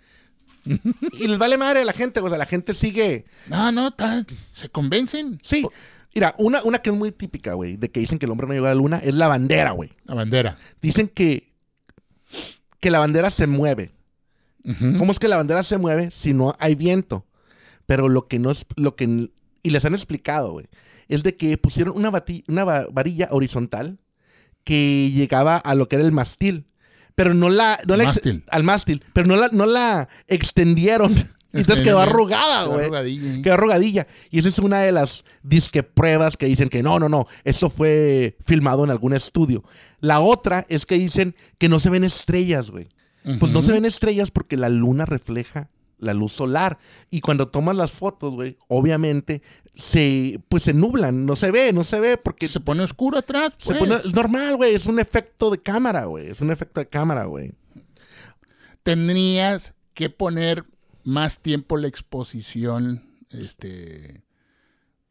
Y 0.65 1.27
les 1.29 1.39
vale 1.39 1.57
madre 1.59 1.81
a 1.81 1.85
la 1.85 1.93
gente, 1.93 2.21
o 2.21 2.29
sea, 2.29 2.39
la 2.39 2.47
gente 2.47 2.75
sigue... 2.75 3.25
No, 3.49 3.73
no, 3.73 3.91
ta- 3.93 4.25
se 4.51 4.69
convencen. 4.69 5.39
Sí, 5.43 5.67
mira, 6.15 6.35
una, 6.39 6.63
una 6.65 6.79
que 6.79 6.91
es 6.91 6.97
muy 6.97 7.13
típica, 7.13 7.55
güey, 7.55 7.77
de 7.77 7.91
que 7.91 8.01
dicen 8.01 8.19
que 8.19 8.27
el 8.27 8.33
hombre 8.33 8.47
no 8.47 8.53
llegó 8.55 8.67
a 8.67 8.71
la 8.71 8.75
luna, 8.75 8.99
es 8.99 9.15
la 9.15 9.29
bandera, 9.29 9.71
güey. 9.73 9.91
La 10.05 10.15
bandera. 10.15 10.59
Dicen 10.83 11.09
que, 11.09 11.53
que 12.81 12.91
la 12.91 12.99
bandera 12.99 13.31
se 13.31 13.47
mueve. 13.47 13.93
¿Cómo 14.99 15.11
es 15.11 15.19
que 15.19 15.29
la 15.29 15.39
bandera 15.39 15.63
se 15.63 15.79
mueve 15.79 16.11
si 16.11 16.35
no 16.35 16.55
hay 16.59 16.75
viento? 16.75 17.27
Pero 17.87 18.09
lo 18.09 18.29
que 18.29 18.39
no 18.39 18.51
es, 18.51 18.67
lo 18.77 18.95
que, 18.95 19.31
y 19.63 19.71
les 19.71 19.85
han 19.85 19.95
explicado, 19.95 20.53
güey, 20.53 20.67
es 21.09 21.23
de 21.23 21.35
que 21.35 21.57
pusieron 21.59 21.97
una, 21.97 22.13
una 22.47 22.65
va- 22.65 22.87
varilla 22.93 23.29
horizontal 23.33 23.99
que 24.63 25.11
llegaba 25.13 25.57
a 25.57 25.75
lo 25.75 25.89
que 25.89 25.97
era 25.97 26.05
el 26.05 26.13
mastil, 26.13 26.67
pero 27.23 27.35
no 27.35 27.49
la, 27.51 27.79
no 27.87 27.97
la 27.97 28.05
Mástil. 28.05 28.45
al 28.51 28.63
mástil, 28.65 29.05
pero 29.13 29.27
no 29.27 29.37
la, 29.37 29.49
no 29.53 29.67
la 29.67 30.09
extendieron. 30.27 31.15
Entonces 31.53 31.83
quedó 31.83 31.99
arrugada, 31.99 32.63
Quedó 32.65 32.73
güey. 32.75 32.85
arrugadilla, 32.85 33.35
¿eh? 33.35 33.43
Quedó 33.43 33.55
arrugadilla. 33.55 34.07
Y 34.31 34.39
esa 34.39 34.49
es 34.49 34.59
una 34.61 34.79
de 34.81 34.93
las 34.93 35.25
disque 35.43 35.83
pruebas 35.83 36.37
que 36.37 36.47
dicen 36.47 36.69
que 36.69 36.83
no, 36.83 36.99
no, 37.01 37.09
no, 37.09 37.27
eso 37.45 37.71
fue 37.71 38.37
filmado 38.41 38.85
en 38.85 38.91
algún 38.91 39.13
estudio. 39.15 39.65
La 40.01 40.21
otra 40.21 40.65
es 40.69 40.87
que 40.87 40.95
dicen 40.97 41.35
que 41.59 41.69
no 41.69 41.81
se 41.81 41.91
ven 41.91 42.05
estrellas, 42.05 42.71
güey. 42.71 42.89
Pues 43.39 43.53
no 43.53 43.61
se 43.63 43.73
ven 43.73 43.85
estrellas 43.85 44.31
porque 44.31 44.57
la 44.57 44.69
luna 44.71 45.05
refleja 45.05 45.69
la 46.01 46.15
luz 46.15 46.33
solar. 46.33 46.79
Y 47.11 47.21
cuando 47.21 47.49
tomas 47.49 47.77
las 47.77 47.93
fotos, 47.93 48.35
güey, 48.35 48.59
obviamente 48.69 49.43
se, 49.75 50.41
pues 50.49 50.65
se 50.65 50.75
nublan, 50.75 51.25
no 51.27 51.37
se 51.37 51.51
ve, 51.51 51.73
no 51.73 51.85
se 51.85 52.01
ve 52.01 52.17
porque 52.17 52.49
Se 52.49 52.61
pone 52.61 52.83
oscuro 52.83 53.19
atrás. 53.19 53.55
se 53.59 53.69
pues. 53.69 53.79
pone- 53.79 53.95
es 53.95 54.13
normal, 54.15 54.57
güey, 54.57 54.75
es 54.75 54.87
un 54.87 54.99
efecto 54.99 55.51
de 55.51 55.59
cámara, 55.63 56.05
güey, 56.07 56.29
es 56.29 56.41
un 56.41 56.51
efecto 56.51 56.81
de 56.81 56.89
cámara, 56.89 57.25
güey. 57.25 57.53
Tendrías 58.83 59.75
que 59.95 60.11
poner 60.11 60.65
más 61.05 61.41
tiempo 61.41 61.77
la 61.77 61.89
exposición 61.89 63.05
este, 63.31 64.23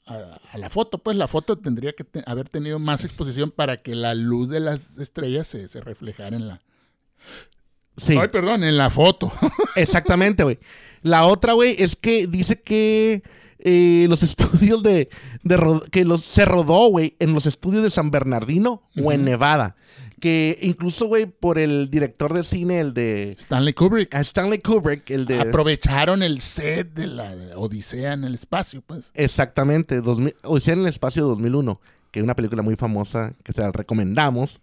a, 0.05 0.39
a 0.51 0.57
la 0.57 0.69
foto. 0.69 0.97
Pues 0.97 1.15
la 1.17 1.27
foto 1.27 1.57
tendría 1.57 1.93
que 1.93 2.03
te- 2.03 2.23
haber 2.25 2.49
tenido 2.49 2.79
más 2.79 3.03
exposición 3.05 3.51
para 3.51 3.81
que 3.81 3.95
la 3.95 4.15
luz 4.15 4.49
de 4.49 4.59
las 4.59 4.97
estrellas 4.97 5.47
se, 5.47 5.67
se 5.67 5.81
reflejara 5.81 6.35
en 6.35 6.47
la. 6.47 6.61
Sí. 7.99 8.17
Ay, 8.17 8.29
perdón, 8.29 8.63
en 8.63 8.77
la 8.77 8.89
foto. 8.89 9.31
Exactamente, 9.75 10.43
güey. 10.43 10.59
La 11.01 11.25
otra, 11.25 11.53
güey, 11.53 11.75
es 11.77 11.95
que 11.95 12.27
dice 12.27 12.61
que 12.61 13.23
eh, 13.59 14.05
los 14.09 14.23
estudios 14.23 14.83
de, 14.83 15.09
de 15.43 15.81
que 15.91 16.05
los, 16.05 16.23
se 16.23 16.45
rodó, 16.45 16.89
güey, 16.89 17.15
en 17.19 17.33
los 17.33 17.45
estudios 17.45 17.83
de 17.83 17.89
San 17.89 18.11
Bernardino 18.11 18.83
o 19.01 19.11
en 19.11 19.25
Nevada. 19.25 19.75
Que 20.19 20.57
incluso, 20.61 21.05
güey, 21.05 21.27
por 21.27 21.57
el 21.57 21.89
director 21.89 22.33
de 22.33 22.43
cine, 22.43 22.81
el 22.81 22.93
de 22.93 23.35
Stanley 23.39 23.73
Kubrick. 23.73 24.13
a 24.13 24.19
Stanley 24.19 24.59
Kubrick, 24.59 25.09
el 25.11 25.25
de... 25.25 25.39
Aprovecharon 25.39 26.23
el 26.23 26.41
set 26.41 26.93
de 26.93 27.07
la 27.07 27.33
Odisea 27.55 28.13
en 28.13 28.25
el 28.25 28.33
espacio, 28.33 28.81
pues. 28.85 29.11
Exactamente, 29.13 30.01
2000, 30.01 30.35
Odisea 30.43 30.73
en 30.73 30.81
el 30.81 30.87
espacio 30.87 31.25
2001, 31.25 31.79
que 32.11 32.19
es 32.19 32.23
una 32.23 32.35
película 32.35 32.61
muy 32.61 32.75
famosa 32.75 33.33
que 33.43 33.53
te 33.53 33.61
la 33.61 33.71
recomendamos. 33.71 34.59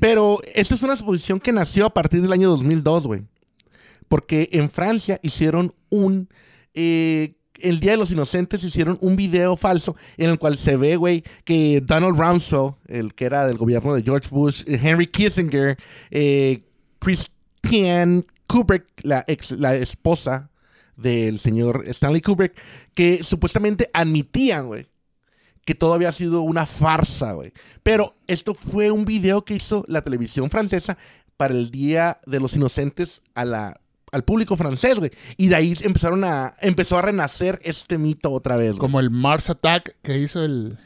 Pero 0.00 0.40
esta 0.54 0.74
es 0.74 0.82
una 0.82 0.94
exposición 0.94 1.40
que 1.40 1.52
nació 1.52 1.86
a 1.86 1.94
partir 1.94 2.22
del 2.22 2.32
año 2.32 2.48
2002, 2.48 3.06
güey. 3.06 3.22
Porque 4.08 4.48
en 4.52 4.70
Francia 4.70 5.18
hicieron 5.22 5.74
un... 5.90 6.28
eh, 6.74 7.34
el 7.60 7.80
Día 7.80 7.92
de 7.92 7.96
los 7.96 8.10
Inocentes 8.10 8.64
hicieron 8.64 8.98
un 9.00 9.16
video 9.16 9.56
falso 9.56 9.96
en 10.16 10.28
el 10.28 10.38
cual 10.38 10.58
se 10.58 10.76
ve, 10.76 10.96
güey, 10.96 11.22
que 11.44 11.80
Donald 11.80 12.18
Rumsfeld, 12.18 12.74
el 12.88 13.14
que 13.14 13.24
era 13.24 13.46
del 13.46 13.56
gobierno 13.56 13.94
de 13.94 14.02
George 14.02 14.28
Bush, 14.30 14.64
eh, 14.66 14.78
Henry 14.82 15.06
Kissinger, 15.06 15.78
eh, 16.10 16.64
Christiane 16.98 18.24
Kubrick, 18.46 18.84
la, 19.02 19.24
ex, 19.26 19.52
la 19.52 19.74
esposa 19.76 20.50
del 20.96 21.38
señor 21.38 21.84
Stanley 21.86 22.20
Kubrick, 22.20 22.54
que 22.94 23.22
supuestamente 23.22 23.88
admitían, 23.92 24.66
güey, 24.66 24.86
que 25.64 25.74
todo 25.74 25.94
había 25.94 26.12
sido 26.12 26.42
una 26.42 26.66
farsa, 26.66 27.32
güey. 27.32 27.52
Pero 27.82 28.14
esto 28.26 28.54
fue 28.54 28.90
un 28.90 29.04
video 29.04 29.44
que 29.44 29.54
hizo 29.54 29.84
la 29.88 30.02
televisión 30.02 30.50
francesa 30.50 30.98
para 31.36 31.54
el 31.54 31.70
Día 31.70 32.20
de 32.26 32.40
los 32.40 32.54
Inocentes 32.54 33.22
a 33.34 33.44
la, 33.44 33.80
al 34.12 34.24
público 34.24 34.56
francés, 34.56 34.98
güey. 34.98 35.10
Y 35.36 35.48
de 35.48 35.56
ahí 35.56 35.74
empezaron 35.82 36.24
a, 36.24 36.54
empezó 36.60 36.98
a 36.98 37.02
renacer 37.02 37.60
este 37.64 37.98
mito 37.98 38.32
otra 38.32 38.56
vez, 38.56 38.70
güey. 38.72 38.78
Como 38.78 39.00
el 39.00 39.10
Mars 39.10 39.50
Attack 39.50 39.96
que 40.02 40.18
hizo 40.18 40.44
el 40.44 40.78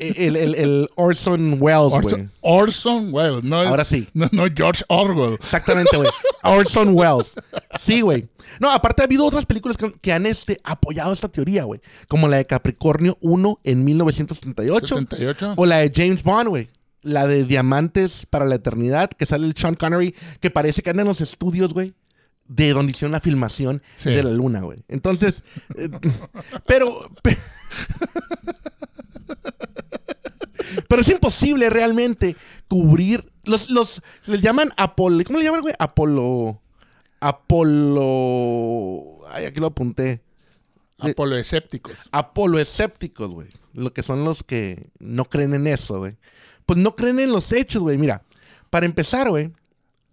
El, 0.00 0.36
el, 0.36 0.54
el 0.54 0.88
Orson 0.96 1.56
Welles, 1.60 1.88
güey. 1.90 2.04
Orson, 2.04 2.32
Orson 2.40 3.08
Welles. 3.14 3.44
No, 3.44 3.62
es- 3.62 3.68
Ahora 3.68 3.84
sí. 3.84 4.08
No, 4.14 4.28
no 4.32 4.44
George 4.54 4.84
Orwell. 4.88 5.34
Exactamente, 5.34 5.96
güey. 5.96 6.08
Orson 6.42 6.90
Welles. 6.94 7.32
Sí, 7.80 8.00
güey. 8.00 8.28
No, 8.60 8.70
aparte 8.70 9.02
ha 9.02 9.04
habido 9.04 9.26
otras 9.26 9.44
películas 9.46 9.76
que, 9.76 9.92
que 10.00 10.12
han 10.12 10.24
este, 10.26 10.58
apoyado 10.64 11.12
esta 11.12 11.28
teoría, 11.28 11.64
güey. 11.64 11.80
Como 12.08 12.28
la 12.28 12.38
de 12.38 12.46
Capricornio 12.46 13.18
1 13.20 13.60
en 13.64 13.84
1978. 13.84 14.86
78. 14.86 15.54
O 15.56 15.66
la 15.66 15.78
de 15.78 15.92
James 15.94 16.22
Bond, 16.22 16.48
güey. 16.48 16.70
La 17.02 17.26
de 17.26 17.44
Diamantes 17.44 18.26
para 18.26 18.44
la 18.46 18.56
Eternidad, 18.56 19.10
que 19.10 19.24
sale 19.26 19.46
el 19.46 19.54
Sean 19.56 19.74
Connery, 19.74 20.14
que 20.40 20.50
parece 20.50 20.82
que 20.82 20.90
anda 20.90 21.02
en 21.02 21.08
los 21.08 21.20
estudios, 21.20 21.72
güey. 21.74 21.94
De 22.46 22.72
donde 22.72 22.92
hicieron 22.92 23.12
la 23.12 23.20
filmación 23.20 23.82
Sí. 23.94 24.08
de 24.10 24.22
la 24.22 24.30
luna, 24.30 24.62
güey. 24.62 24.82
Entonces, 24.88 25.42
eh, 25.76 25.90
pero, 26.66 27.10
pe- 27.22 27.36
pero 30.88 31.02
es 31.02 31.08
imposible 31.08 31.70
realmente 31.70 32.36
cubrir 32.68 33.24
los, 33.44 33.70
los, 33.70 34.02
les 34.26 34.40
llaman 34.40 34.72
Apolo, 34.76 35.22
¿cómo 35.24 35.38
le 35.38 35.44
llaman, 35.44 35.62
güey? 35.62 35.74
Apolo, 35.78 36.60
Apolo, 37.20 38.46
ay, 39.30 39.46
aquí 39.46 39.60
lo 39.60 39.68
apunté. 39.68 40.22
Apolo 40.98 41.36
escépticos. 41.36 41.94
Apolo 42.10 42.58
escépticos, 42.58 43.30
güey. 43.30 43.48
Lo 43.72 43.92
que 43.92 44.02
son 44.02 44.24
los 44.24 44.42
que 44.42 44.90
no 44.98 45.26
creen 45.26 45.54
en 45.54 45.68
eso, 45.68 45.98
güey. 45.98 46.16
Pues 46.66 46.78
no 46.78 46.96
creen 46.96 47.20
en 47.20 47.30
los 47.32 47.52
hechos, 47.52 47.82
güey. 47.82 47.98
Mira, 47.98 48.24
para 48.70 48.86
empezar, 48.86 49.30
güey, 49.30 49.52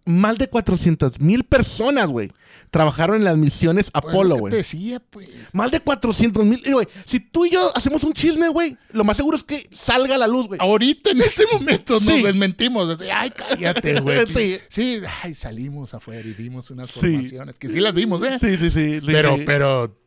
más 0.06 0.38
de 0.38 0.48
400 0.48 1.20
mil 1.20 1.44
personas, 1.44 2.08
güey, 2.08 2.32
trabajaron 2.70 3.16
en 3.18 3.24
las 3.24 3.38
misiones 3.38 3.90
Apolo, 3.94 4.38
güey. 4.38 4.54
Decía, 4.54 5.00
pues. 5.10 5.28
Más 5.54 5.72
de 5.72 5.80
400 5.80 6.46
mil. 6.46 6.62
Güey, 6.72 6.88
si 7.06 7.20
tú 7.20 7.46
y 7.46 7.50
yo 7.52 7.72
hacemos 7.76 8.04
un 8.04 8.14
chisme, 8.14 8.48
güey, 8.50 8.78
lo 8.92 9.04
más 9.04 9.18
seguro 9.18 9.36
es 9.38 9.44
que 9.44 9.68
salga 9.74 10.16
a 10.16 10.18
la 10.20 10.28
luz, 10.28 10.48
güey. 10.48 10.60
Ahorita 10.62 11.10
en 11.12 11.22
este 11.22 11.46
momento 11.52 12.00
Sí. 12.00 12.06
nos 12.08 12.24
desmentimos. 12.24 13.00
Ay, 13.14 13.32
cállate, 13.32 14.00
güey. 14.02 14.18
Sí. 14.36 14.58
sí. 14.70 15.02
ay, 15.24 15.34
salimos 15.34 15.94
afuera 15.94 16.28
y 16.28 16.34
vimos 16.34 16.70
unas 16.70 16.90
Sí. 16.92 17.00
formaciones. 17.00 17.56
Que 17.56 17.70
sí 17.70 17.80
las 17.80 17.94
vimos, 17.94 18.22
¿eh? 18.24 18.38
Sí, 18.40 18.58
sí, 18.58 18.70
sí. 18.72 19.00
pero, 19.06 19.38
pero. 19.46 19.98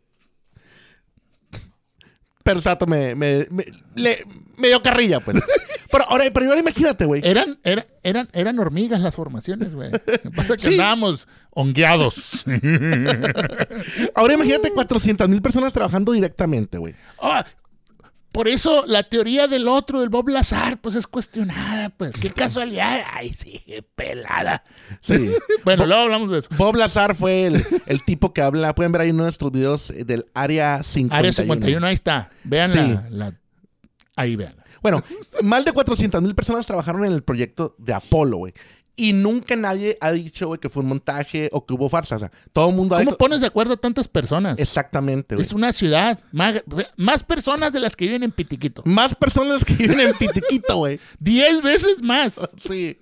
Pero 2.45 2.61
Sato 2.63 2.87
me, 2.87 3.15
me, 3.15 3.47
me, 3.51 3.65
le- 3.95 4.25
me 4.57 4.69
dio 4.69 4.81
carrilla, 4.83 5.21
pues. 5.21 5.37
pero, 5.91 6.05
ahora, 6.09 6.25
pero 6.33 6.47
ahora 6.47 6.61
imagínate, 6.61 7.05
güey. 7.05 7.23
Eran, 7.25 7.59
era- 7.65 7.87
eran, 8.03 8.29
eran 8.33 8.59
hormigas 8.59 9.01
las 9.01 9.15
formaciones, 9.17 9.75
güey. 9.75 9.91
Pasa 10.37 10.57
que 10.57 10.63
Sí. 10.65 10.73
andábamos 10.73 11.27
hongueados. 11.51 12.45
Ahora 14.15 14.35
imagínate 14.35 14.71
400 14.73 15.29
mil 15.29 15.43
personas 15.43 15.73
trabajando 15.73 16.13
directamente, 16.13 16.79
güey. 16.79 16.95
Ah, 17.21 17.45
por 18.33 18.47
eso 18.47 18.85
la 18.87 19.03
teoría 19.03 19.49
del 19.49 19.67
otro, 19.69 20.01
del 20.01 20.11
Bob 20.11 20.29
Lazar, 20.29 20.79
pues 20.81 20.95
es 20.95 21.07
cuestionada, 21.07 21.89
pues. 21.91 22.13
Qué 22.13 22.31
casualidad. 22.31 23.01
Ay, 23.13 23.33
sí, 23.33 23.63
pelada. 23.95 24.63
Sí. 25.01 25.31
Bueno, 25.65 25.87
luego 25.87 26.03
hablamos 26.03 26.31
de 26.31 26.39
eso. 26.39 26.49
Bob 26.57 26.77
Lazar 26.77 27.15
fue 27.15 27.47
el, 27.47 27.65
el 27.87 28.03
tipo 28.05 28.33
que 28.33 28.41
habla. 28.43 28.75
Pueden 28.75 28.93
ver 28.93 29.03
ahí 29.03 29.11
uno 29.11 29.25
de 29.25 29.27
nuestros 29.27 29.51
videos 29.53 29.93
del 29.95 30.25
Área 30.35 30.83
51. 30.83 31.19
Área 31.19 31.33
51, 31.33 31.87
ahí 31.87 31.95
está. 31.95 32.31
Vean 32.45 32.73
Sí. 32.73 32.79
la, 32.79 33.05
la- 33.11 33.35
Ahí 34.17 34.35
vean. 34.37 34.55
Bueno, 34.83 35.03
más 35.43 35.65
de 35.65 35.73
400 35.73 36.23
mil 36.23 36.35
personas 36.35 36.67
trabajaron 36.67 37.05
en 37.05 37.13
el 37.13 37.23
proyecto 37.23 37.75
de 37.79 37.93
Apolo, 37.95 38.39
güey. 38.39 38.53
Y 39.01 39.13
nunca 39.13 39.55
nadie 39.55 39.97
ha 40.01 40.11
dicho, 40.11 40.49
güey, 40.49 40.59
que 40.59 40.69
fue 40.69 40.83
un 40.83 40.89
montaje 40.89 41.49
o 41.53 41.65
que 41.65 41.73
hubo 41.73 41.89
farsa. 41.89 42.17
O 42.17 42.19
sea, 42.19 42.33
todo 42.53 42.71
el 42.71 42.75
mundo 42.75 42.97
ha 42.97 42.99
¿Cómo 42.99 43.11
dicho- 43.13 43.19
pones 43.19 43.41
de 43.41 43.47
acuerdo 43.47 43.75
a 43.75 43.77
tantas 43.77 44.09
personas? 44.09 44.59
Exactamente, 44.59 45.37
güey. 45.37 45.47
Es 45.47 45.53
una 45.53 45.73
ciudad. 45.73 46.19
Más, 46.33 46.63
más 46.97 47.23
personas 47.23 47.73
de 47.73 47.79
las 47.79 47.95
que 47.95 48.07
viven 48.07 48.25
en 48.25 48.33
Pitiquito. 48.33 48.83
Más 48.85 49.15
personas 49.15 49.65
que 49.65 49.75
viven 49.75 50.01
en 50.01 50.15
Pitiquito, 50.15 50.79
güey. 50.79 50.99
Diez 51.21 51.63
veces 51.63 52.03
más. 52.03 52.41
Sí. 52.69 52.99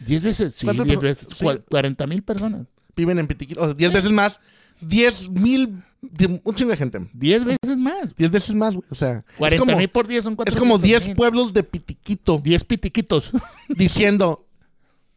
Diez 0.00 0.22
veces, 0.22 0.54
sí, 0.56 0.66
¿Cuántas 0.66 0.86
diez 0.86 1.00
veces. 1.00 1.28
sí. 1.32 1.44
Cua- 1.44 1.62
Cuarenta 1.70 2.06
mil 2.08 2.22
personas. 2.24 2.66
Viven 2.96 3.20
en 3.20 3.28
Pitiquito. 3.28 3.62
O 3.62 3.64
sea, 3.66 3.74
10 3.74 3.92
veces 3.92 4.10
más. 4.10 4.40
10 4.80 5.28
mil. 5.30 5.84
Un 6.00 6.54
chingo 6.54 6.70
de 6.70 6.76
gente. 6.76 7.00
Diez 7.12 7.44
veces 7.44 7.76
más. 7.76 8.14
10 8.16 8.30
veces 8.30 8.54
más, 8.54 8.74
güey. 8.74 8.86
O 8.90 8.94
sea, 8.94 9.24
es 9.28 9.36
Cuarenta 9.36 9.64
como, 9.66 9.78
mil 9.78 9.88
por 9.88 10.06
diez 10.06 10.24
son 10.24 10.34
es 10.34 10.36
cuatrocientos 10.36 10.72
como 10.72 10.78
10 10.78 11.06
mil. 11.08 11.16
pueblos 11.16 11.52
de 11.52 11.64
Pitiquito 11.64 12.38
Diez 12.38 12.64
pitiquitos. 12.64 13.32
diciendo, 13.68 14.46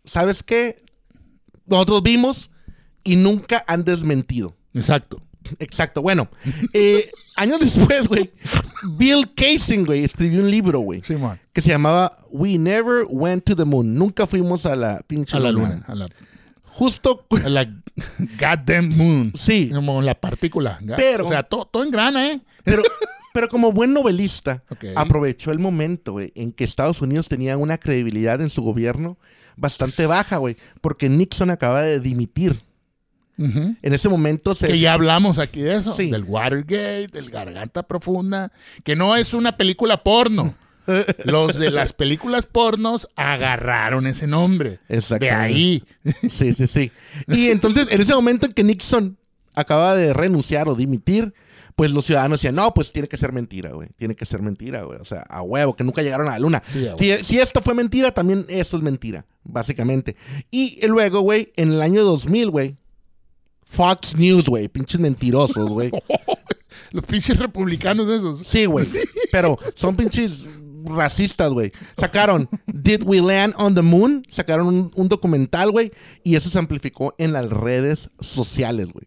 ¿sabes 0.06 0.42
qué? 0.44 0.78
Nosotros 1.68 2.02
vimos 2.02 2.50
y 3.04 3.16
nunca 3.16 3.64
han 3.68 3.84
desmentido. 3.84 4.56
Exacto. 4.74 5.22
Exacto. 5.60 6.02
Bueno, 6.02 6.28
eh, 6.74 7.10
años 7.36 7.60
después, 7.60 8.08
güey, 8.08 8.32
Bill 8.98 9.34
Casing, 9.36 9.86
güey, 9.86 10.04
escribió 10.04 10.42
un 10.42 10.52
libro, 10.52 10.80
güey, 10.80 11.02
Simón. 11.04 11.40
que 11.54 11.62
se 11.62 11.70
llamaba 11.70 12.16
We 12.32 12.58
Never 12.58 13.06
Went 13.10 13.46
to 13.46 13.56
the 13.56 13.66
Moon. 13.66 13.94
Nunca 13.94 14.28
fuimos 14.28 14.66
a 14.66 14.76
la 14.76 15.02
pinche 15.06 15.38
A 15.38 15.40
la 15.40 15.52
luna. 15.52 15.84
A 15.88 15.96
la, 15.96 16.08
Justo. 16.74 17.26
la 17.46 17.66
goddamn 18.40 18.96
moon. 18.98 19.34
Sí. 19.36 19.70
Como 19.74 20.02
la 20.02 20.16
partícula. 20.16 20.80
Pero- 20.98 21.26
O 21.26 21.30
sea, 21.30 21.44
todo, 21.44 21.66
todo 21.66 21.84
engrana, 21.84 22.28
¿eh? 22.32 22.40
Pero, 22.64 22.82
pero 23.34 23.50
como 23.50 23.72
buen 23.72 23.94
novelista, 23.94 24.64
aprovechó 24.96 25.52
el 25.52 25.60
momento, 25.60 26.14
güey, 26.14 26.32
en 26.36 26.52
que 26.52 26.64
Estados 26.64 27.02
Unidos 27.02 27.28
tenía 27.30 27.58
una 27.58 27.78
credibilidad 27.78 28.40
en 28.42 28.50
su 28.50 28.62
gobierno 28.62 29.18
bastante 29.58 30.06
baja, 30.06 30.38
güey, 30.38 30.56
porque 30.82 31.10
Nixon 31.10 31.50
acaba 31.50 31.82
de 31.82 32.00
dimitir. 32.00 32.60
En 33.38 33.78
ese 33.82 34.08
momento 34.08 34.54
se... 34.54 34.68
Que 34.68 34.78
ya 34.80 34.94
hablamos 34.94 35.40
aquí 35.40 35.62
de 35.62 35.76
eso. 35.78 35.96
Sí. 35.96 36.12
Del 36.12 36.24
Watergate, 36.26 37.08
del 37.12 37.32
Garganta 37.32 37.82
Profunda. 37.82 38.52
Que 38.84 38.96
no 38.96 39.16
es 39.16 39.34
una 39.34 39.58
película 39.58 40.04
porno. 40.04 40.54
Los 41.26 41.58
de 41.58 41.72
las 41.72 41.94
películas 41.94 42.46
pornos 42.46 43.08
agarraron 43.16 44.08
ese 44.08 44.28
nombre. 44.28 44.80
De 44.88 44.98
Exactamente. 44.98 45.36
ahí. 45.36 45.84
Sí, 46.30 46.54
sí, 46.54 46.68
sí. 46.68 46.92
Y 47.28 47.50
entonces, 47.50 47.92
en 47.92 48.02
ese 48.02 48.14
momento 48.14 48.46
en 48.48 48.54
que 48.54 48.64
Nixon 48.64 49.18
acaba 49.54 49.96
de 49.96 50.14
renunciar 50.14 50.68
o 50.70 50.76
dimitir, 50.76 51.34
pues 51.76 51.92
los 51.92 52.06
ciudadanos 52.06 52.40
decían, 52.40 52.56
no, 52.56 52.74
pues 52.74 52.92
tiene 52.92 53.08
que 53.08 53.18
ser 53.18 53.32
mentira, 53.32 53.72
güey. 53.72 53.90
Tiene 53.98 54.16
que 54.16 54.26
ser 54.26 54.42
mentira, 54.42 54.84
güey. 54.84 55.00
O 55.00 55.06
sea, 55.06 55.22
a 55.22 55.42
huevo, 55.42 55.76
que 55.76 55.84
nunca 55.84 56.02
llegaron 56.02 56.28
a 56.28 56.32
la 56.32 56.40
luna. 56.40 56.62
Sí, 56.68 56.88
a 56.88 56.96
huevo. 56.96 56.98
si, 57.00 57.24
si 57.24 57.40
esto 57.40 57.62
fue 57.62 57.74
mentira, 57.74 58.12
también 58.12 58.46
eso 58.50 58.78
es 58.78 58.84
mentira, 58.84 59.26
básicamente. 59.44 60.16
Y 60.50 60.86
luego, 60.88 61.22
güey, 61.22 61.52
en 61.56 61.72
el 61.74 61.82
año 61.82 62.04
2000, 62.04 62.50
güey, 62.50 62.78
Fox 63.66 64.16
News, 64.16 64.46
güey, 64.46 64.68
pinches 64.68 65.00
mentirosos, 65.00 65.70
güey. 65.70 65.92
Los 66.92 67.06
pinches 67.06 67.38
republicanos 67.38 68.10
esos. 68.10 68.46
Sí, 68.46 68.66
güey. 68.66 68.88
Pero 69.32 69.58
son 69.76 69.96
pinches 69.96 70.46
racistas, 70.86 71.52
güey. 71.52 71.72
Sacaron 71.98 72.50
Did 72.68 73.04
We 73.04 73.22
Land 73.22 73.54
on 73.58 73.76
the 73.76 73.82
Moon? 73.82 74.24
Sacaron 74.30 74.92
un, 74.94 75.10
documental, 75.10 75.72
güey. 75.72 75.92
Y 76.24 76.36
eso 76.36 76.50
se 76.50 76.60
amplificó 76.60 77.16
en 77.18 77.34
las 77.34 77.50
redes 77.50 78.10
sociales, 78.20 78.92
güey. 78.92 79.06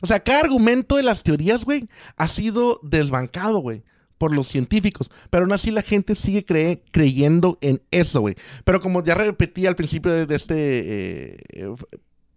O 0.00 0.06
sea, 0.06 0.20
cada 0.20 0.40
argumento 0.40 0.96
de 0.96 1.02
las 1.02 1.22
teorías, 1.22 1.64
güey, 1.64 1.88
ha 2.16 2.28
sido 2.28 2.80
desbancado, 2.82 3.58
güey. 3.58 3.82
Por 4.18 4.34
los 4.34 4.48
científicos. 4.48 5.10
Pero 5.28 5.44
aún 5.44 5.52
así 5.52 5.70
la 5.70 5.82
gente 5.82 6.14
sigue 6.14 6.44
creyendo 6.44 7.58
en 7.60 7.82
eso, 7.90 8.20
güey. 8.20 8.34
Pero 8.64 8.80
como 8.80 9.02
ya 9.02 9.14
repetí 9.14 9.66
al 9.66 9.76
principio 9.76 10.26
de, 10.26 10.34
este 10.34 11.36
eh, 11.52 11.74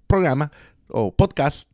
programa 0.06 0.52
o 0.90 1.16
podcast, 1.16 1.70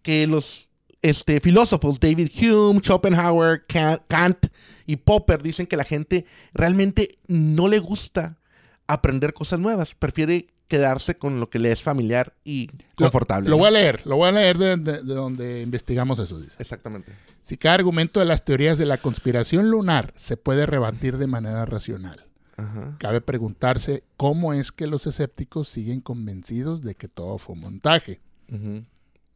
que 0.00 0.26
los 0.26 0.70
este, 1.02 1.40
filósofos 1.40 1.98
David 2.00 2.30
Hume, 2.40 2.80
Schopenhauer, 2.80 3.64
Ka- 3.66 4.02
Kant 4.08 4.46
y 4.86 4.96
Popper 4.96 5.42
dicen 5.42 5.66
que 5.66 5.76
la 5.76 5.84
gente 5.84 6.24
realmente 6.54 7.18
no 7.28 7.68
le 7.68 7.78
gusta 7.80 8.38
aprender 8.86 9.32
cosas 9.34 9.58
nuevas, 9.60 9.94
prefiere 9.94 10.48
quedarse 10.68 11.16
con 11.18 11.38
lo 11.38 11.50
que 11.50 11.58
le 11.58 11.70
es 11.70 11.82
familiar 11.82 12.34
y 12.44 12.70
confortable. 12.94 13.50
Lo 13.50 13.58
voy 13.58 13.66
a 13.68 13.70
leer. 13.72 14.00
Lo 14.06 14.16
voy 14.16 14.28
a 14.28 14.32
leer 14.32 14.56
de, 14.58 14.76
de- 14.78 15.02
de 15.02 15.14
donde 15.14 15.60
investigamos 15.62 16.18
eso, 16.18 16.40
dice. 16.40 16.56
Exactamente. 16.58 17.12
Si 17.42 17.58
cada 17.58 17.74
argumento 17.74 18.20
de 18.20 18.26
las 18.26 18.44
teorías 18.44 18.78
de 18.78 18.86
la 18.86 18.96
conspiración 18.96 19.68
lunar 19.70 20.12
se 20.16 20.36
puede 20.38 20.64
rebatir 20.64 21.18
de 21.18 21.26
manera 21.26 21.66
racional, 21.66 22.24
Ajá. 22.56 22.96
cabe 22.98 23.20
preguntarse 23.20 24.04
cómo 24.16 24.54
es 24.54 24.72
que 24.72 24.86
los 24.86 25.06
escépticos 25.06 25.68
siguen 25.68 26.00
convencidos 26.00 26.82
de 26.82 26.94
que 26.94 27.08
todo 27.08 27.36
fue 27.38 27.54
un 27.56 27.60
montaje. 27.62 28.20
Ujú. 28.50 28.84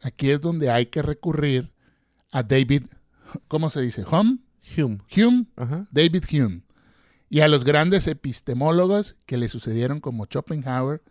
Aquí 0.03 0.31
es 0.31 0.41
donde 0.41 0.71
hay 0.71 0.87
que 0.87 1.03
recurrir 1.03 1.73
a 2.31 2.43
David, 2.43 2.83
¿cómo 3.49 3.71
se 3.71 3.81
dice? 3.81 4.05
Hume, 4.05 4.39
Hume. 4.77 4.99
Hume, 5.17 5.47
Ajá. 5.57 5.87
David 5.91 6.25
Hume, 6.31 6.63
y 7.31 7.41
a 7.41 7.49
los 7.49 7.65
grandes 7.65 8.07
epistemólogos 8.07 9.17
que 9.27 9.37
le 9.37 9.49
sucedieron 9.49 10.01
como 10.01 10.27
Schopenhauer, 10.27 11.03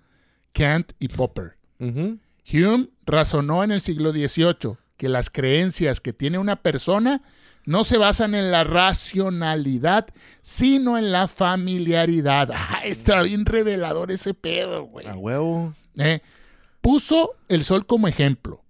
Kant 0.54 0.94
y 1.00 1.08
Popper. 1.10 1.58
Hume 1.80 2.90
razonó 3.06 3.64
en 3.64 3.72
el 3.72 3.82
siglo 3.82 4.12
XVIII 4.12 4.78
que 4.98 5.10
las 5.10 5.30
creencias 5.30 6.00
que 6.00 6.14
tiene 6.14 6.38
una 6.38 6.56
persona 6.62 7.22
no 7.66 7.84
se 7.84 7.98
basan 7.98 8.36
en 8.36 8.52
la 8.52 8.64
racionalidad, 8.64 10.08
sino 10.42 10.98
en 10.98 11.12
la 11.12 11.28
familiaridad. 11.28 12.50
Ah, 12.56 12.82
está 12.86 13.24
bien 13.24 13.46
revelador 13.46 14.12
ese 14.12 14.34
pedo, 14.34 14.84
güey. 14.84 15.08
A 15.08 15.16
huevo. 15.16 15.74
Eh, 15.98 16.20
Puso 16.82 17.32
el 17.50 17.64
sol 17.64 17.88
como 17.88 18.08
ejemplo. 18.08 18.64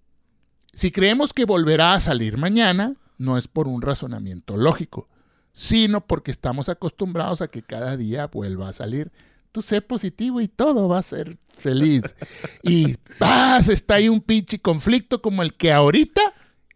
Si 0.76 0.90
creemos 0.90 1.32
que 1.32 1.46
volverá 1.46 1.94
a 1.94 2.00
salir 2.00 2.36
mañana, 2.36 2.96
no 3.16 3.38
es 3.38 3.48
por 3.48 3.66
un 3.66 3.80
razonamiento 3.80 4.58
lógico, 4.58 5.08
sino 5.54 6.06
porque 6.06 6.30
estamos 6.30 6.68
acostumbrados 6.68 7.40
a 7.40 7.48
que 7.48 7.62
cada 7.62 7.96
día 7.96 8.26
vuelva 8.26 8.68
a 8.68 8.74
salir. 8.74 9.10
Tú 9.52 9.62
sé 9.62 9.80
positivo 9.80 10.42
y 10.42 10.48
todo 10.48 10.86
va 10.86 10.98
a 10.98 11.02
ser 11.02 11.38
feliz. 11.56 12.14
Y 12.62 12.94
paz, 13.18 13.70
está 13.70 13.94
ahí 13.94 14.10
un 14.10 14.20
pinche 14.20 14.58
conflicto 14.58 15.22
como 15.22 15.42
el 15.42 15.54
que 15.54 15.72
ahorita 15.72 16.20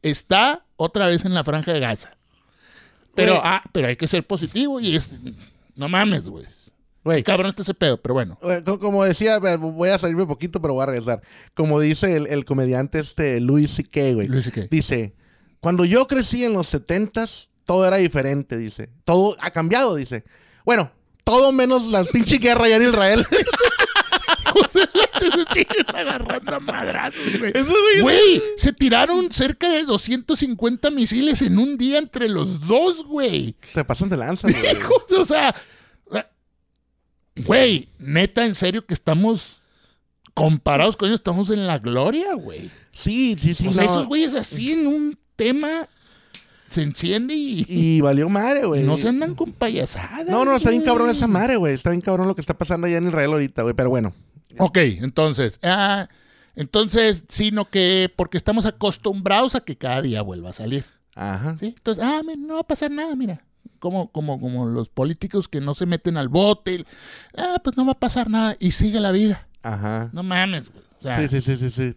está 0.00 0.64
otra 0.76 1.06
vez 1.06 1.26
en 1.26 1.34
la 1.34 1.44
franja 1.44 1.74
de 1.74 1.80
Gaza. 1.80 2.16
Pero, 3.14 3.38
ah, 3.44 3.62
pero 3.70 3.88
hay 3.88 3.96
que 3.96 4.08
ser 4.08 4.26
positivo 4.26 4.80
y 4.80 4.96
es... 4.96 5.10
No 5.76 5.90
mames, 5.90 6.26
güey. 6.26 6.46
Güey, 7.02 7.22
Cabrón 7.22 7.50
está 7.50 7.62
ese 7.62 7.72
pedo, 7.74 8.00
pero 8.00 8.14
bueno. 8.14 8.38
Co- 8.64 8.78
Como 8.78 9.04
decía, 9.04 9.38
voy 9.38 9.88
a 9.88 9.98
salirme 9.98 10.22
un 10.22 10.28
poquito, 10.28 10.60
pero 10.60 10.74
voy 10.74 10.82
a 10.82 10.86
regresar. 10.86 11.22
Como 11.54 11.80
dice 11.80 12.16
el, 12.16 12.26
el 12.26 12.44
comediante 12.44 12.98
este 13.00 13.40
Louis 13.40 13.70
C.K., 13.70 14.12
güey. 14.14 14.26
Louis 14.28 14.44
C.K.. 14.44 14.66
Dice, 14.70 15.14
cuando 15.60 15.84
yo 15.84 16.06
crecí 16.06 16.44
en 16.44 16.52
los 16.52 16.66
setentas, 16.68 17.48
todo 17.64 17.86
era 17.86 17.96
diferente, 17.96 18.56
dice. 18.58 18.90
Todo 19.04 19.34
ha 19.40 19.50
cambiado, 19.50 19.94
dice. 19.94 20.24
Bueno, 20.64 20.90
todo 21.24 21.52
menos 21.52 21.86
las 21.86 22.08
pinche 22.08 22.36
guerra 22.38 22.64
allá 22.64 22.76
en 22.76 22.88
Israel. 22.88 23.26
agarrando 25.94 26.60
madrazos, 26.60 27.38
güey. 27.38 27.52
Güey, 28.02 28.42
se 28.56 28.72
tiraron 28.72 29.30
cerca 29.32 29.68
de 29.70 29.84
250 29.84 30.90
misiles 30.90 31.42
en 31.42 31.58
un 31.58 31.76
día 31.76 31.98
entre 31.98 32.28
los 32.28 32.66
dos, 32.66 33.04
güey. 33.04 33.54
Se 33.72 33.84
pasan 33.84 34.08
de 34.08 34.16
lanza, 34.16 34.48
güey. 34.48 34.62
O 35.20 35.24
sea, 35.24 35.54
güey, 37.44 37.88
neta, 37.98 38.46
en 38.46 38.54
serio 38.54 38.86
que 38.86 38.94
estamos 38.94 39.60
comparados 40.34 40.96
con 40.96 41.08
ellos, 41.08 41.20
estamos 41.20 41.50
en 41.50 41.66
la 41.66 41.78
gloria, 41.78 42.34
güey. 42.34 42.70
Sí, 42.92 43.36
sí, 43.38 43.54
sí. 43.54 43.68
o 43.68 43.72
sea, 43.72 43.84
no. 43.84 43.90
esos 43.90 44.06
güeyes 44.06 44.34
así 44.34 44.72
en 44.72 44.86
un 44.86 45.18
tema 45.36 45.88
se 46.70 46.82
enciende 46.82 47.34
y, 47.34 47.66
Y 47.68 48.00
valió 48.00 48.28
madre, 48.28 48.64
güey. 48.64 48.84
no 48.84 48.96
se 48.96 49.08
andan 49.08 49.34
con 49.34 49.52
payasadas. 49.52 50.26
No, 50.28 50.44
no, 50.44 50.56
está 50.56 50.70
bien 50.70 50.82
cabrón 50.82 51.10
esa 51.10 51.26
madre, 51.26 51.56
güey. 51.56 51.74
Está 51.74 51.90
bien 51.90 52.00
cabrón 52.00 52.28
lo 52.28 52.34
que 52.34 52.40
está 52.40 52.54
pasando 52.56 52.86
allá 52.86 52.98
en 52.98 53.08
Israel 53.08 53.32
ahorita, 53.32 53.62
güey. 53.62 53.74
Pero 53.74 53.90
bueno. 53.90 54.14
Ok, 54.58 54.78
entonces, 54.78 55.58
ah, 55.62 56.08
entonces, 56.54 57.24
sino 57.28 57.68
que 57.68 58.12
porque 58.14 58.36
estamos 58.36 58.66
acostumbrados 58.66 59.54
a 59.54 59.60
que 59.60 59.76
cada 59.76 60.02
día 60.02 60.22
vuelva 60.22 60.50
a 60.50 60.52
salir. 60.52 60.84
Ajá. 61.14 61.56
¿sí? 61.58 61.74
Entonces, 61.76 62.04
ah, 62.04 62.22
no 62.38 62.54
va 62.54 62.60
a 62.60 62.66
pasar 62.66 62.90
nada, 62.90 63.14
mira. 63.16 63.44
Como, 63.80 64.12
como, 64.12 64.38
como 64.38 64.66
los 64.66 64.88
políticos 64.88 65.48
que 65.48 65.60
no 65.60 65.74
se 65.74 65.86
meten 65.86 66.16
al 66.16 66.28
bote. 66.28 66.84
Ah, 67.36 67.60
pues 67.64 67.76
no 67.76 67.84
va 67.84 67.92
a 67.92 67.98
pasar 67.98 68.30
nada. 68.30 68.54
Y 68.60 68.70
sigue 68.70 69.00
la 69.00 69.10
vida. 69.10 69.48
Ajá. 69.62 70.10
No 70.12 70.22
mames, 70.22 70.70
güey. 70.70 70.84
O 70.98 71.02
sea, 71.02 71.28
Sí, 71.28 71.28
sí, 71.28 71.40
sí, 71.40 71.56
sí, 71.56 71.70
sí. 71.70 71.94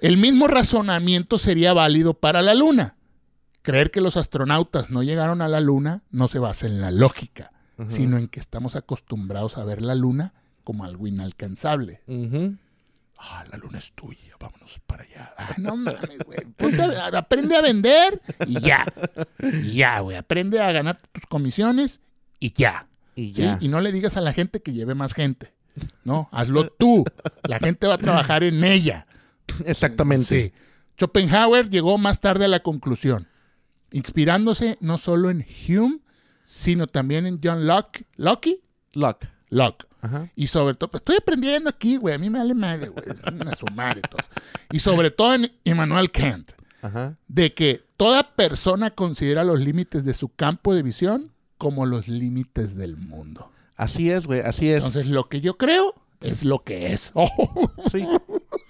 el 0.00 0.16
mismo 0.16 0.48
razonamiento 0.48 1.38
sería 1.38 1.72
válido 1.74 2.14
para 2.14 2.42
la 2.42 2.54
luna. 2.54 2.96
Creer 3.62 3.90
que 3.92 4.00
los 4.00 4.16
astronautas 4.16 4.90
no 4.90 5.02
llegaron 5.04 5.40
a 5.42 5.48
la 5.48 5.60
luna 5.60 6.02
no 6.10 6.26
se 6.26 6.38
basa 6.40 6.66
en 6.66 6.80
la 6.80 6.90
lógica, 6.90 7.52
sino 7.86 8.16
en 8.16 8.26
que 8.28 8.40
estamos 8.40 8.74
acostumbrados 8.74 9.56
a 9.58 9.64
ver 9.64 9.82
la 9.82 9.94
luna 9.94 10.32
como 10.64 10.84
algo 10.84 11.06
inalcanzable. 11.06 12.00
Ujú. 12.08 12.56
Ah, 13.24 13.44
la 13.50 13.56
luna 13.56 13.78
es 13.78 13.92
tuya, 13.92 14.34
vámonos 14.40 14.80
para 14.84 15.04
allá. 15.04 15.32
Ah, 15.38 15.54
no 15.58 15.76
mames, 15.76 16.18
güey. 16.26 16.40
Aprende 17.14 17.56
a 17.56 17.60
vender 17.60 18.20
y 18.48 18.60
ya. 18.60 18.84
Y 19.40 19.74
ya, 19.74 20.00
güey. 20.00 20.16
Aprende 20.16 20.60
a 20.60 20.72
ganar 20.72 21.00
tus 21.12 21.26
comisiones 21.26 22.00
y 22.40 22.52
ya. 22.52 22.88
Y 23.14 23.28
¿sí? 23.28 23.42
ya. 23.42 23.58
Y 23.60 23.68
no 23.68 23.80
le 23.80 23.92
digas 23.92 24.16
a 24.16 24.20
la 24.20 24.32
gente 24.32 24.60
que 24.60 24.72
lleve 24.72 24.96
más 24.96 25.14
gente. 25.14 25.54
No, 26.04 26.28
hazlo 26.32 26.68
tú. 26.68 27.04
La 27.48 27.60
gente 27.60 27.86
va 27.86 27.94
a 27.94 27.98
trabajar 27.98 28.42
en 28.42 28.64
ella. 28.64 29.06
Exactamente. 29.66 30.26
Sí. 30.26 30.52
Schopenhauer 30.98 31.70
llegó 31.70 31.98
más 31.98 32.20
tarde 32.20 32.46
a 32.46 32.48
la 32.48 32.60
conclusión, 32.60 33.28
inspirándose 33.92 34.78
no 34.80 34.98
solo 34.98 35.30
en 35.30 35.46
Hume, 35.68 36.00
sino 36.42 36.88
también 36.88 37.26
en 37.26 37.40
John 37.42 37.66
Locke. 37.66 38.04
¿Locke? 38.16 38.60
Luck. 38.92 39.26
Locke. 39.48 39.86
Ajá. 40.02 40.28
Y 40.36 40.48
sobre 40.48 40.74
todo, 40.74 40.90
pues 40.90 41.00
estoy 41.00 41.16
aprendiendo 41.16 41.70
aquí, 41.70 41.96
güey. 41.96 42.14
A 42.14 42.18
mí 42.18 42.28
me 42.28 42.38
vale 42.38 42.54
madre, 42.54 42.88
güey. 42.88 43.04
A 43.46 43.54
sumar 43.54 43.96
y 43.98 44.02
todo. 44.02 44.20
Y 44.72 44.80
sobre 44.80 45.10
todo 45.10 45.34
en 45.34 45.50
Immanuel 45.64 46.10
Kant, 46.10 46.52
Ajá. 46.82 47.16
de 47.28 47.54
que 47.54 47.80
toda 47.96 48.34
persona 48.34 48.90
considera 48.90 49.44
los 49.44 49.60
límites 49.60 50.04
de 50.04 50.12
su 50.12 50.28
campo 50.28 50.74
de 50.74 50.82
visión 50.82 51.32
como 51.56 51.86
los 51.86 52.08
límites 52.08 52.76
del 52.76 52.96
mundo. 52.96 53.50
Así 53.76 54.10
es, 54.10 54.26
güey. 54.26 54.40
Así 54.40 54.68
es. 54.68 54.78
Entonces, 54.84 55.06
lo 55.06 55.28
que 55.28 55.40
yo 55.40 55.56
creo 55.56 55.94
es 56.20 56.44
lo 56.44 56.64
que 56.64 56.92
es. 56.92 57.12
Sí, 57.90 58.06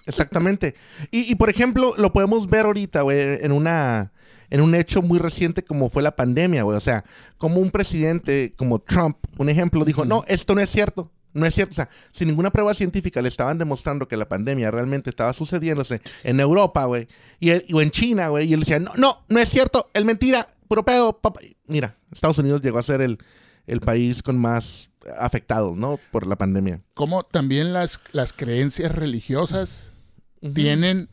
exactamente. 0.06 0.74
Y, 1.10 1.30
y, 1.30 1.34
por 1.36 1.48
ejemplo, 1.48 1.94
lo 1.96 2.12
podemos 2.12 2.48
ver 2.48 2.66
ahorita, 2.66 3.02
güey, 3.02 3.38
en 3.42 3.52
una 3.52 4.12
en 4.50 4.60
un 4.60 4.74
hecho 4.74 5.00
muy 5.00 5.18
reciente 5.18 5.64
como 5.64 5.88
fue 5.88 6.02
la 6.02 6.14
pandemia, 6.14 6.62
güey. 6.62 6.76
O 6.76 6.80
sea, 6.80 7.04
como 7.38 7.58
un 7.58 7.70
presidente 7.70 8.52
como 8.54 8.80
Trump, 8.80 9.16
un 9.38 9.48
ejemplo, 9.48 9.82
dijo, 9.86 10.04
no, 10.04 10.24
esto 10.28 10.54
no 10.54 10.60
es 10.60 10.68
cierto. 10.68 11.10
No 11.34 11.46
es 11.46 11.54
cierto. 11.54 11.72
O 11.72 11.74
sea, 11.74 11.88
sin 12.10 12.28
ninguna 12.28 12.50
prueba 12.50 12.74
científica 12.74 13.22
le 13.22 13.28
estaban 13.28 13.58
demostrando 13.58 14.06
que 14.08 14.16
la 14.16 14.28
pandemia 14.28 14.70
realmente 14.70 15.08
estaba 15.10 15.32
sucediéndose 15.32 16.00
en 16.24 16.40
Europa, 16.40 16.84
güey. 16.84 17.08
Y, 17.40 17.50
él- 17.50 17.64
o 17.72 17.80
en 17.80 17.90
China, 17.90 18.28
güey. 18.28 18.48
Y 18.48 18.52
él 18.54 18.60
decía, 18.60 18.78
no, 18.78 18.92
no, 18.96 19.24
no 19.28 19.38
es 19.40 19.48
cierto. 19.48 19.90
Es 19.94 20.04
mentira. 20.04 20.46
Puro 20.68 20.84
pedo. 20.84 21.18
papá". 21.20 21.40
Mira, 21.66 21.96
Estados 22.12 22.38
Unidos 22.38 22.60
llegó 22.62 22.78
a 22.78 22.82
ser 22.82 23.00
el, 23.00 23.18
el 23.66 23.80
país 23.80 24.22
con 24.22 24.38
más 24.38 24.90
afectados, 25.18 25.76
¿no? 25.76 25.98
Por 26.10 26.26
la 26.26 26.36
pandemia. 26.36 26.80
Como 26.94 27.24
también 27.24 27.72
las, 27.72 27.98
las 28.12 28.32
creencias 28.32 28.92
religiosas 28.92 29.88
tienen 30.54 31.08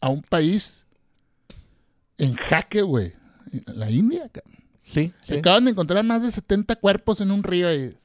a 0.00 0.08
un 0.08 0.22
país 0.22 0.84
en 2.18 2.34
jaque, 2.34 2.82
güey. 2.82 3.12
La 3.66 3.90
India. 3.90 4.30
Sí, 4.82 5.12
sí. 5.24 5.38
Acaban 5.38 5.64
de 5.64 5.72
encontrar 5.72 6.04
más 6.04 6.22
de 6.22 6.30
70 6.30 6.76
cuerpos 6.76 7.20
en 7.20 7.30
un 7.30 7.42
río 7.42 7.74
y 7.74 7.96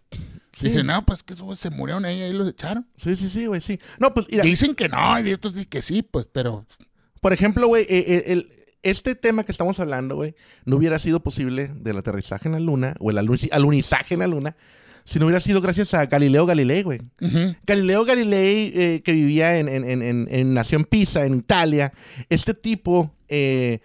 Sí. 0.54 0.68
dicen, 0.68 0.86
no, 0.88 1.06
pues 1.06 1.24
que 1.24 1.34
esos 1.34 1.58
se 1.60 1.70
murieron 1.70 2.04
ahí, 2.06 2.22
ahí 2.22 2.34
los 2.34 2.50
echaron. 2.50 2.86
Sí, 2.98 3.16
sí, 3.16 3.30
sí, 3.30 3.46
güey, 3.46 3.62
sí. 3.62 3.80
No, 4.00 4.14
pues 4.14 4.28
mira, 4.30 4.44
Dicen 4.44 4.76
que 4.76 4.90
no, 4.90 5.20
y 5.20 5.32
otros 5.34 5.54
dicen 5.54 5.70
que 5.70 5.82
sí, 5.82 6.04
pues, 6.04 6.28
pero 6.32 6.66
por 7.22 7.34
ejemplo, 7.34 7.68
güey, 7.68 7.84
eh, 7.84 8.06
eh, 8.08 8.24
el- 8.28 8.50
este 8.84 9.14
tema 9.16 9.44
que 9.44 9.52
estamos 9.52 9.80
hablando, 9.80 10.16
güey, 10.16 10.36
no 10.66 10.76
hubiera 10.78 10.98
sido 11.00 11.22
posible 11.22 11.72
del 11.76 11.98
aterrizaje 11.98 12.48
en 12.48 12.54
la 12.54 12.60
luna 12.60 12.96
o 13.00 13.12
el 13.12 13.18
aluni- 13.18 13.50
alunizaje 13.52 14.16
en 14.16 14.22
la 14.22 14.28
luna 14.28 14.56
si 15.04 15.18
no 15.20 15.26
hubiera 15.26 15.40
sido 15.42 15.62
gracias 15.62 15.94
a 15.96 16.06
Galileo 16.06 16.46
Galilei, 16.46 16.84
güey. 16.84 17.00
Galileo 17.66 18.06
Galilei, 18.06 18.72
eh, 18.76 19.02
que 19.04 19.12
vivía 19.14 19.58
en, 19.58 19.68
en, 19.70 19.84
en, 19.84 20.02
en- 20.02 20.28
en- 20.30 20.54
nació 20.54 20.78
en 20.78 20.86
Pisa, 20.86 21.26
en 21.26 21.36
Italia. 21.36 21.92
Este 22.30 22.54
tipo, 22.54 23.16
eh, 23.28 23.80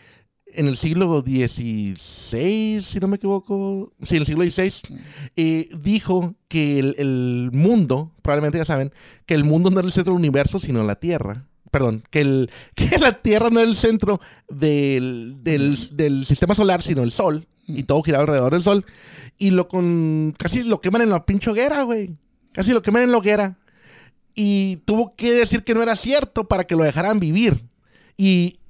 en 0.57 0.66
el 0.66 0.77
siglo 0.77 1.21
XVI, 1.21 2.83
si 2.83 3.01
no 3.01 3.09
me 3.09 3.16
equivoco, 3.16 3.92
sí, 4.03 4.16
en 4.16 4.23
el 4.23 4.27
siglo 4.27 4.45
XVI, 4.45 4.99
eh, 5.37 5.69
dijo 5.79 6.35
que 6.49 6.79
el, 6.79 6.95
el 6.99 7.51
mundo, 7.53 8.12
probablemente 8.23 8.59
ya 8.59 8.64
saben, 8.64 8.92
que 9.27 9.35
el 9.35 9.45
mundo 9.45 9.71
no 9.71 9.79
era 9.79 9.87
el 9.87 9.92
centro 9.92 10.14
del 10.14 10.19
universo, 10.19 10.59
sino 10.59 10.83
la 10.85 10.97
Tierra. 10.97 11.47
Perdón, 11.71 12.03
que, 12.11 12.21
el, 12.21 12.51
que 12.75 12.99
la 12.99 13.21
Tierra 13.21 13.51
no 13.51 13.61
era 13.61 13.69
el 13.69 13.77
centro 13.77 14.21
del, 14.49 15.38
del, 15.42 15.77
del 15.97 16.25
sistema 16.25 16.55
solar, 16.55 16.83
sino 16.83 17.03
el 17.03 17.12
Sol. 17.12 17.47
Y 17.69 17.83
todo 17.83 18.03
giraba 18.03 18.23
alrededor 18.23 18.53
del 18.53 18.62
Sol. 18.62 18.85
Y 19.38 19.51
lo 19.51 19.69
con. 19.69 20.35
Casi 20.38 20.62
lo 20.62 20.81
queman 20.81 21.03
en 21.03 21.11
la 21.11 21.27
pinche 21.27 21.51
hoguera, 21.51 21.83
güey. 21.83 22.16
Casi 22.53 22.73
lo 22.73 22.81
queman 22.81 23.03
en 23.03 23.11
la 23.11 23.19
hoguera. 23.19 23.59
Y 24.35 24.77
tuvo 24.85 25.16
que 25.16 25.33
decir 25.33 25.64
que 25.64 25.75
no 25.75 25.83
era 25.83 25.97
cierto 25.97 26.47
para 26.47 26.64
que 26.64 26.77
lo 26.77 26.85
dejaran 26.85 27.19
vivir. 27.19 27.64
Y 28.16 28.61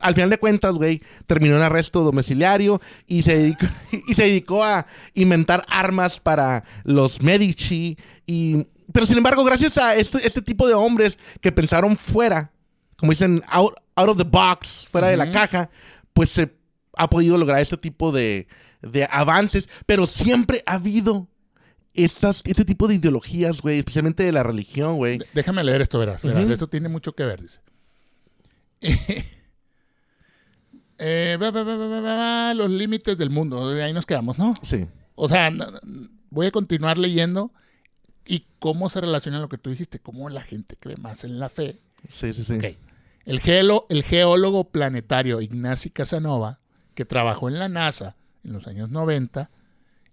al 0.00 0.14
final 0.14 0.30
de 0.30 0.38
cuentas, 0.38 0.72
güey, 0.72 1.02
terminó 1.26 1.56
en 1.56 1.62
arresto 1.62 2.02
domiciliario 2.02 2.80
y 3.06 3.22
se 3.22 3.36
dedicó, 3.36 3.66
y 4.08 4.14
se 4.14 4.24
dedicó 4.24 4.64
a 4.64 4.86
inventar 5.14 5.64
armas 5.68 6.20
para 6.20 6.64
los 6.84 7.22
Medici. 7.22 7.96
Y, 8.26 8.64
pero 8.92 9.06
sin 9.06 9.18
embargo, 9.18 9.44
gracias 9.44 9.78
a 9.78 9.96
este, 9.96 10.26
este 10.26 10.42
tipo 10.42 10.66
de 10.66 10.74
hombres 10.74 11.18
que 11.40 11.52
pensaron 11.52 11.96
fuera, 11.96 12.52
como 12.96 13.12
dicen, 13.12 13.42
out, 13.48 13.74
out 13.94 14.08
of 14.10 14.16
the 14.16 14.24
box, 14.24 14.86
fuera 14.90 15.08
de 15.08 15.16
la 15.16 15.30
caja, 15.30 15.70
pues 16.12 16.30
se 16.30 16.56
ha 16.96 17.08
podido 17.08 17.38
lograr 17.38 17.60
este 17.60 17.76
tipo 17.76 18.12
de, 18.12 18.48
de 18.82 19.06
avances. 19.10 19.68
Pero 19.86 20.06
siempre 20.06 20.62
ha 20.66 20.74
habido 20.74 21.28
estas, 21.94 22.42
este 22.44 22.64
tipo 22.64 22.88
de 22.88 22.96
ideologías, 22.96 23.60
güey, 23.60 23.78
especialmente 23.78 24.22
de 24.22 24.32
la 24.32 24.42
religión, 24.42 24.96
güey. 24.96 25.18
déjame 25.34 25.64
leer 25.64 25.82
esto, 25.82 25.98
verás, 25.98 26.22
verás, 26.22 26.48
esto 26.50 26.68
tiene 26.68 26.88
mucho 26.88 27.12
que 27.14 27.24
ver, 27.24 27.42
dice. 27.42 27.60
Eh, 30.98 31.38
los 32.56 32.70
límites 32.70 33.16
del 33.16 33.30
mundo, 33.30 33.70
de 33.70 33.82
ahí 33.82 33.92
nos 33.92 34.06
quedamos, 34.06 34.38
¿no? 34.38 34.54
Sí. 34.62 34.86
O 35.14 35.28
sea, 35.28 35.50
voy 36.30 36.46
a 36.46 36.50
continuar 36.50 36.98
leyendo 36.98 37.52
y 38.26 38.46
cómo 38.58 38.88
se 38.88 39.00
relaciona 39.00 39.40
lo 39.40 39.48
que 39.48 39.58
tú 39.58 39.70
dijiste, 39.70 39.98
cómo 40.00 40.28
la 40.28 40.42
gente 40.42 40.76
cree 40.78 40.96
más 40.96 41.24
en 41.24 41.38
la 41.38 41.48
fe. 41.48 41.80
Sí, 42.08 42.32
sí, 42.32 42.44
sí. 42.44 42.54
Ok. 42.54 42.64
El, 43.24 43.40
geolo- 43.40 43.86
el 43.90 44.02
geólogo 44.02 44.64
planetario 44.70 45.40
Ignacy 45.40 45.90
Casanova, 45.90 46.58
que 46.94 47.04
trabajó 47.04 47.48
en 47.48 47.58
la 47.58 47.68
NASA 47.68 48.16
en 48.44 48.52
los 48.52 48.66
años 48.66 48.90
90 48.90 49.50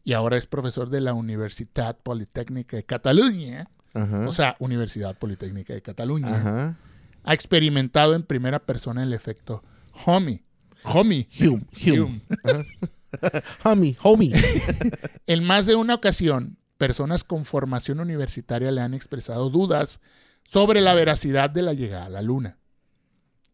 y 0.03 0.13
ahora 0.13 0.37
es 0.37 0.45
profesor 0.45 0.89
de 0.89 1.01
la 1.01 1.13
Universidad 1.13 1.97
Politécnica 1.97 2.77
de 2.77 2.83
Cataluña, 2.83 3.67
Ajá. 3.93 4.27
o 4.27 4.31
sea, 4.33 4.55
Universidad 4.59 5.17
Politécnica 5.17 5.73
de 5.73 5.81
Cataluña, 5.81 6.35
Ajá. 6.35 6.75
ha 7.23 7.33
experimentado 7.33 8.13
en 8.15 8.23
primera 8.23 8.59
persona 8.59 9.03
el 9.03 9.13
efecto 9.13 9.63
Homie. 10.05 10.43
Homie. 10.85 11.27
Hume, 11.39 11.65
Hume. 11.85 12.21
Homie, 13.63 13.95
homie. 14.03 14.33
En 15.27 15.43
más 15.43 15.65
de 15.65 15.75
una 15.75 15.95
ocasión, 15.95 16.57
personas 16.77 17.23
con 17.23 17.45
formación 17.45 17.99
universitaria 17.99 18.71
le 18.71 18.81
han 18.81 18.93
expresado 18.93 19.49
dudas 19.49 20.01
sobre 20.43 20.81
la 20.81 20.93
veracidad 20.93 21.49
de 21.49 21.61
la 21.61 21.73
llegada 21.73 22.05
a 22.05 22.09
la 22.09 22.21
Luna. 22.21 22.57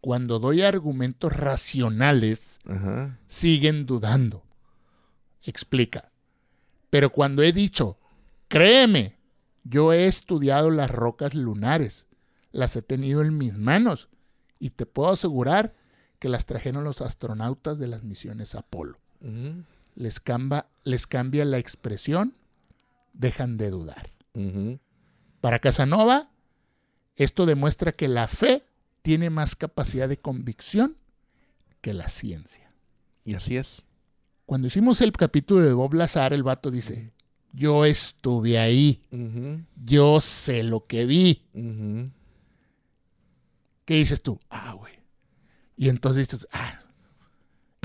Cuando 0.01 0.39
doy 0.39 0.63
argumentos 0.63 1.31
racionales, 1.31 2.59
Ajá. 2.65 3.19
siguen 3.27 3.85
dudando. 3.85 4.43
Explica. 5.43 6.11
Pero 6.89 7.11
cuando 7.11 7.43
he 7.43 7.53
dicho, 7.53 7.97
créeme, 8.47 9.17
yo 9.63 9.93
he 9.93 10.07
estudiado 10.07 10.71
las 10.71 10.89
rocas 10.89 11.35
lunares, 11.35 12.07
las 12.51 12.75
he 12.75 12.81
tenido 12.81 13.21
en 13.21 13.37
mis 13.37 13.53
manos 13.53 14.09
y 14.59 14.71
te 14.71 14.85
puedo 14.85 15.09
asegurar 15.11 15.73
que 16.21 16.29
las 16.29 16.45
trajeron 16.45 16.83
los 16.83 17.01
astronautas 17.01 17.79
de 17.79 17.87
las 17.87 18.03
misiones 18.03 18.53
Apolo. 18.55 18.99
Les, 19.95 20.19
camba- 20.19 20.67
les 20.83 21.07
cambia 21.07 21.43
la 21.45 21.57
expresión, 21.57 22.35
dejan 23.13 23.57
de 23.57 23.71
dudar. 23.71 24.11
Para 25.41 25.57
Casanova, 25.57 26.29
esto 27.15 27.45
demuestra 27.47 27.91
que 27.91 28.07
la 28.07 28.27
fe 28.27 28.63
tiene 29.01 29.31
más 29.31 29.55
capacidad 29.55 30.07
de 30.07 30.17
convicción 30.17 30.95
que 31.81 31.93
la 31.95 32.07
ciencia. 32.07 32.69
Y 33.25 33.33
así 33.33 33.57
es. 33.57 33.81
Cuando 34.45 34.67
hicimos 34.67 35.01
el 35.01 35.11
capítulo 35.13 35.65
de 35.65 35.73
Bob 35.73 35.95
Lazar, 35.95 36.33
el 36.33 36.43
vato 36.43 36.69
dice, 36.69 37.11
yo 37.51 37.83
estuve 37.85 38.59
ahí, 38.59 39.01
yo 39.83 40.21
sé 40.21 40.61
lo 40.61 40.85
que 40.85 41.05
vi. 41.05 41.41
¿Qué 43.85 43.95
dices 43.95 44.21
tú? 44.21 44.39
Ah, 44.51 44.73
güey. 44.73 44.93
Y 45.77 45.89
entonces 45.89 46.27
dices, 46.29 46.47
ah, 46.51 46.79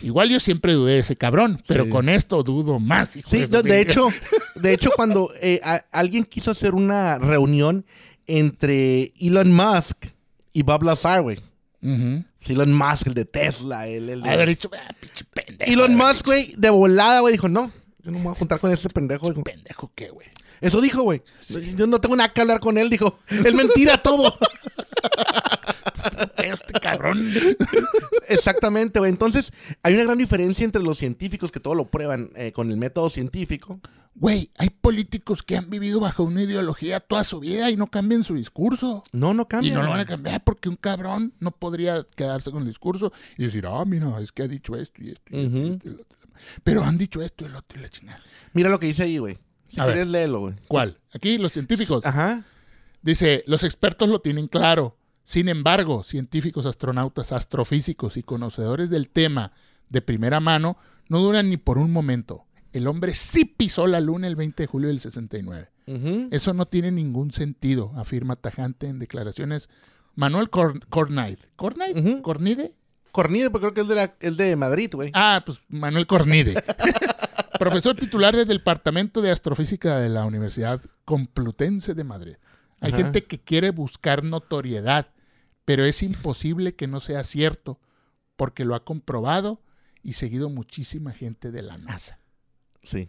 igual 0.03 0.29
yo 0.29 0.39
siempre 0.41 0.73
dudé 0.75 0.93
de 0.95 0.99
ese 1.01 1.17
cabrón, 1.17 1.63
pero 1.67 1.85
Sí. 1.85 1.91
con 1.91 2.09
esto 2.09 2.43
dudo 2.43 2.79
más. 2.79 3.17
hijo 3.17 3.31
Sí, 3.31 3.39
de, 3.39 3.47
de 3.47 3.63
pinche- 3.63 3.81
hecho, 3.81 4.09
de 4.55 4.73
hecho, 4.73 4.91
cuando 4.97 5.31
eh, 5.41 5.61
a- 5.65 5.85
alguien 5.93 6.25
quiso 6.25 6.51
hacer 6.51 6.75
una 6.75 7.19
reunión 7.19 7.87
entre 8.27 9.13
Elon 9.21 9.53
Musk 9.53 10.07
y 10.53 10.63
Bob 10.63 10.83
Lazar, 10.83 11.23
güey. 11.23 11.39
Ujú. 11.83 12.25
Elon 12.49 12.73
Musk, 12.75 13.07
el 13.09 13.15
de 13.15 13.25
Tesla, 13.25 13.87
el, 13.89 14.09
el 14.09 14.23
de- 14.23 14.31
Haber 14.31 14.49
dicho, 14.51 14.71
ah, 14.75 14.95
pinche 15.01 15.25
pendejo. 15.25 15.71
Elon 15.73 15.95
Musk, 15.97 16.27
güey, 16.27 16.53
de 16.57 16.71
volada, 16.71 17.21
güey, 17.21 17.33
dijo, 17.33 17.49
no, 17.49 17.71
yo 18.03 18.11
no 18.11 18.19
me 18.19 18.25
voy 18.25 18.33
a 18.33 18.39
juntar 18.39 18.61
con 18.61 18.71
ese 18.73 18.89
pendejo. 18.89 19.29
dijo. 19.31 19.43
Pendejo, 19.43 19.91
¿qué, 19.95 20.11
güey? 20.11 20.29
Eso 20.61 20.81
dijo, 20.81 21.03
güey. 21.03 21.23
Yo 21.77 21.87
no 21.87 22.01
tengo 22.01 22.17
nada 22.17 22.33
que 22.33 22.41
hablar 22.41 22.61
con 22.61 22.79
él, 22.79 22.89
dijo. 22.89 23.19
Es 23.29 23.53
mentira 23.55 24.01
todo. 24.03 24.35
Este 26.39 26.73
cabrón. 26.81 27.29
Exactamente, 28.29 28.99
güey. 28.99 29.11
Entonces, 29.11 29.53
hay 29.83 29.95
una 29.95 30.05
gran 30.05 30.19
diferencia 30.19 30.65
entre 30.65 30.83
los 30.83 30.99
científicos 30.99 31.51
que 31.53 31.61
todo 31.61 31.75
lo 31.75 31.87
prueban 31.91 32.31
eh, 32.37 32.53
con 32.53 32.71
el 32.71 32.77
método 32.77 33.11
científico. 33.11 33.81
Güey, 34.15 34.51
hay 34.57 34.71
políticos 34.71 35.43
que 35.43 35.57
han 35.59 35.69
vivido 35.69 36.01
bajo 36.01 36.25
una 36.25 36.43
ideología 36.43 37.01
toda 37.01 37.23
su 37.23 37.39
vida 37.41 37.71
y 37.71 37.77
no 37.77 37.89
cambian 37.89 38.23
su 38.25 38.35
discurso. 38.35 39.05
No, 39.13 39.35
no 39.35 39.43
Y 39.43 39.47
cambia. 39.47 39.75
no 39.75 39.83
lo 39.83 39.91
van 39.91 40.01
a 40.01 40.07
cambiar 40.07 40.43
porque 40.43 40.71
un 40.71 40.77
cabrón 40.77 41.35
no 41.39 41.51
podría 41.51 42.05
quedarse 42.15 42.51
con 42.51 42.63
el 42.63 42.69
discurso 42.69 43.13
y 43.37 43.45
decir, 43.45 43.67
ah, 43.67 43.85
mira, 43.85 44.19
es 44.21 44.33
que 44.33 44.43
ha 44.45 44.49
dicho 44.49 44.75
esto 44.77 45.03
y 45.03 45.11
esto 45.11 45.23
y 45.37 45.41
y 45.41 45.47
Ujú. 45.47 45.59
esto 45.75 45.89
y 45.89 45.93
lo 45.93 46.01
otro. 46.03 46.17
Pero 46.65 46.85
han 46.85 46.97
dicho 46.97 47.21
esto 47.21 47.45
y 47.45 47.49
lo 47.51 47.59
otro 47.59 47.79
y 47.79 47.83
la 47.83 47.89
chingada. 47.91 48.23
Mira 48.55 48.71
lo 48.71 48.81
que 48.81 48.87
dice 48.87 49.03
ahí, 49.03 49.19
güey. 49.19 49.39
Si 49.69 49.81
A 49.81 49.85
ver. 49.85 49.95
quieres, 49.97 50.11
léelo, 50.13 50.41
güey. 50.41 50.55
¿Cuál? 50.69 50.99
Aquí 51.13 51.37
los 51.37 51.53
científicos. 51.53 52.07
Ajá. 52.07 52.43
Dice, 53.03 53.45
los 53.47 53.65
expertos 53.65 54.09
lo 54.09 54.21
tienen 54.21 54.47
claro. 54.49 54.97
Sin 55.27 55.49
embargo, 55.49 56.05
científicos, 56.05 56.67
astronautas, 56.67 57.33
astrofísicos 57.33 58.17
y 58.17 58.23
conocedores 58.23 58.91
del 58.91 59.09
tema 59.09 59.51
de 59.89 60.01
primera 60.01 60.39
mano 60.39 60.77
no 61.09 61.19
duran 61.19 61.51
ni 61.51 61.57
por 61.57 61.79
un 61.79 61.91
momento. 61.91 62.45
El 62.73 62.87
hombre 62.87 63.13
sí 63.13 63.45
pisó 63.45 63.89
la 63.89 64.01
luna 64.01 64.29
el 64.29 64.37
20 64.37 64.63
de 64.63 64.67
julio 64.69 64.87
del 64.87 65.01
69. 65.01 65.69
Ujú. 65.89 66.29
Eso 66.31 66.55
no 66.55 66.67
tiene 66.67 66.93
ningún 66.93 67.33
sentido, 67.33 67.91
afirma 67.97 68.37
tajante 68.37 68.87
en 68.87 69.01
declaraciones 69.01 69.69
Manuel 70.15 70.49
Cor 70.49 70.87
Cornaid. 70.91 71.39
¿Cornaid? 71.57 71.97
Ujú. 71.97 72.23
¿Cornide? 72.23 72.75
Cornide, 73.11 73.51
porque 73.51 73.73
creo 73.73 73.75
que 73.75 73.81
es 73.81 73.89
de, 73.89 73.95
la, 73.97 74.15
es 74.21 74.37
de 74.37 74.55
Madrid, 74.55 74.91
güey. 74.93 75.11
Ah, 75.13 75.43
pues 75.45 75.59
Manuel 75.69 76.07
Cornide. 76.07 76.55
Profesor 77.59 77.97
titular 77.97 78.37
del 78.37 78.47
Departamento 78.47 79.21
de 79.23 79.33
Astrofísica 79.33 79.99
de 79.99 80.09
la 80.09 80.25
Universidad 80.25 80.81
Complutense 81.05 81.95
de 81.95 82.05
Madrid. 82.05 82.37
Hay 82.81 82.93
gente 82.93 83.25
que 83.25 83.41
quiere 83.41 83.71
buscar 83.71 84.23
notoriedad, 84.23 85.09
pero 85.67 85.85
es 85.85 86.03
imposible 86.03 86.75
que 86.75 86.87
no 86.87 87.01
sea 87.01 87.23
cierto, 87.25 87.79
porque 88.37 88.65
lo 88.65 88.75
ha 88.75 88.85
comprobado 88.85 89.61
y 90.03 90.15
seguido 90.15 90.49
muchísima 90.49 91.13
gente 91.13 91.51
de 91.51 91.61
la 91.63 91.77
NASA. 91.77 92.19
Sí. 92.83 93.09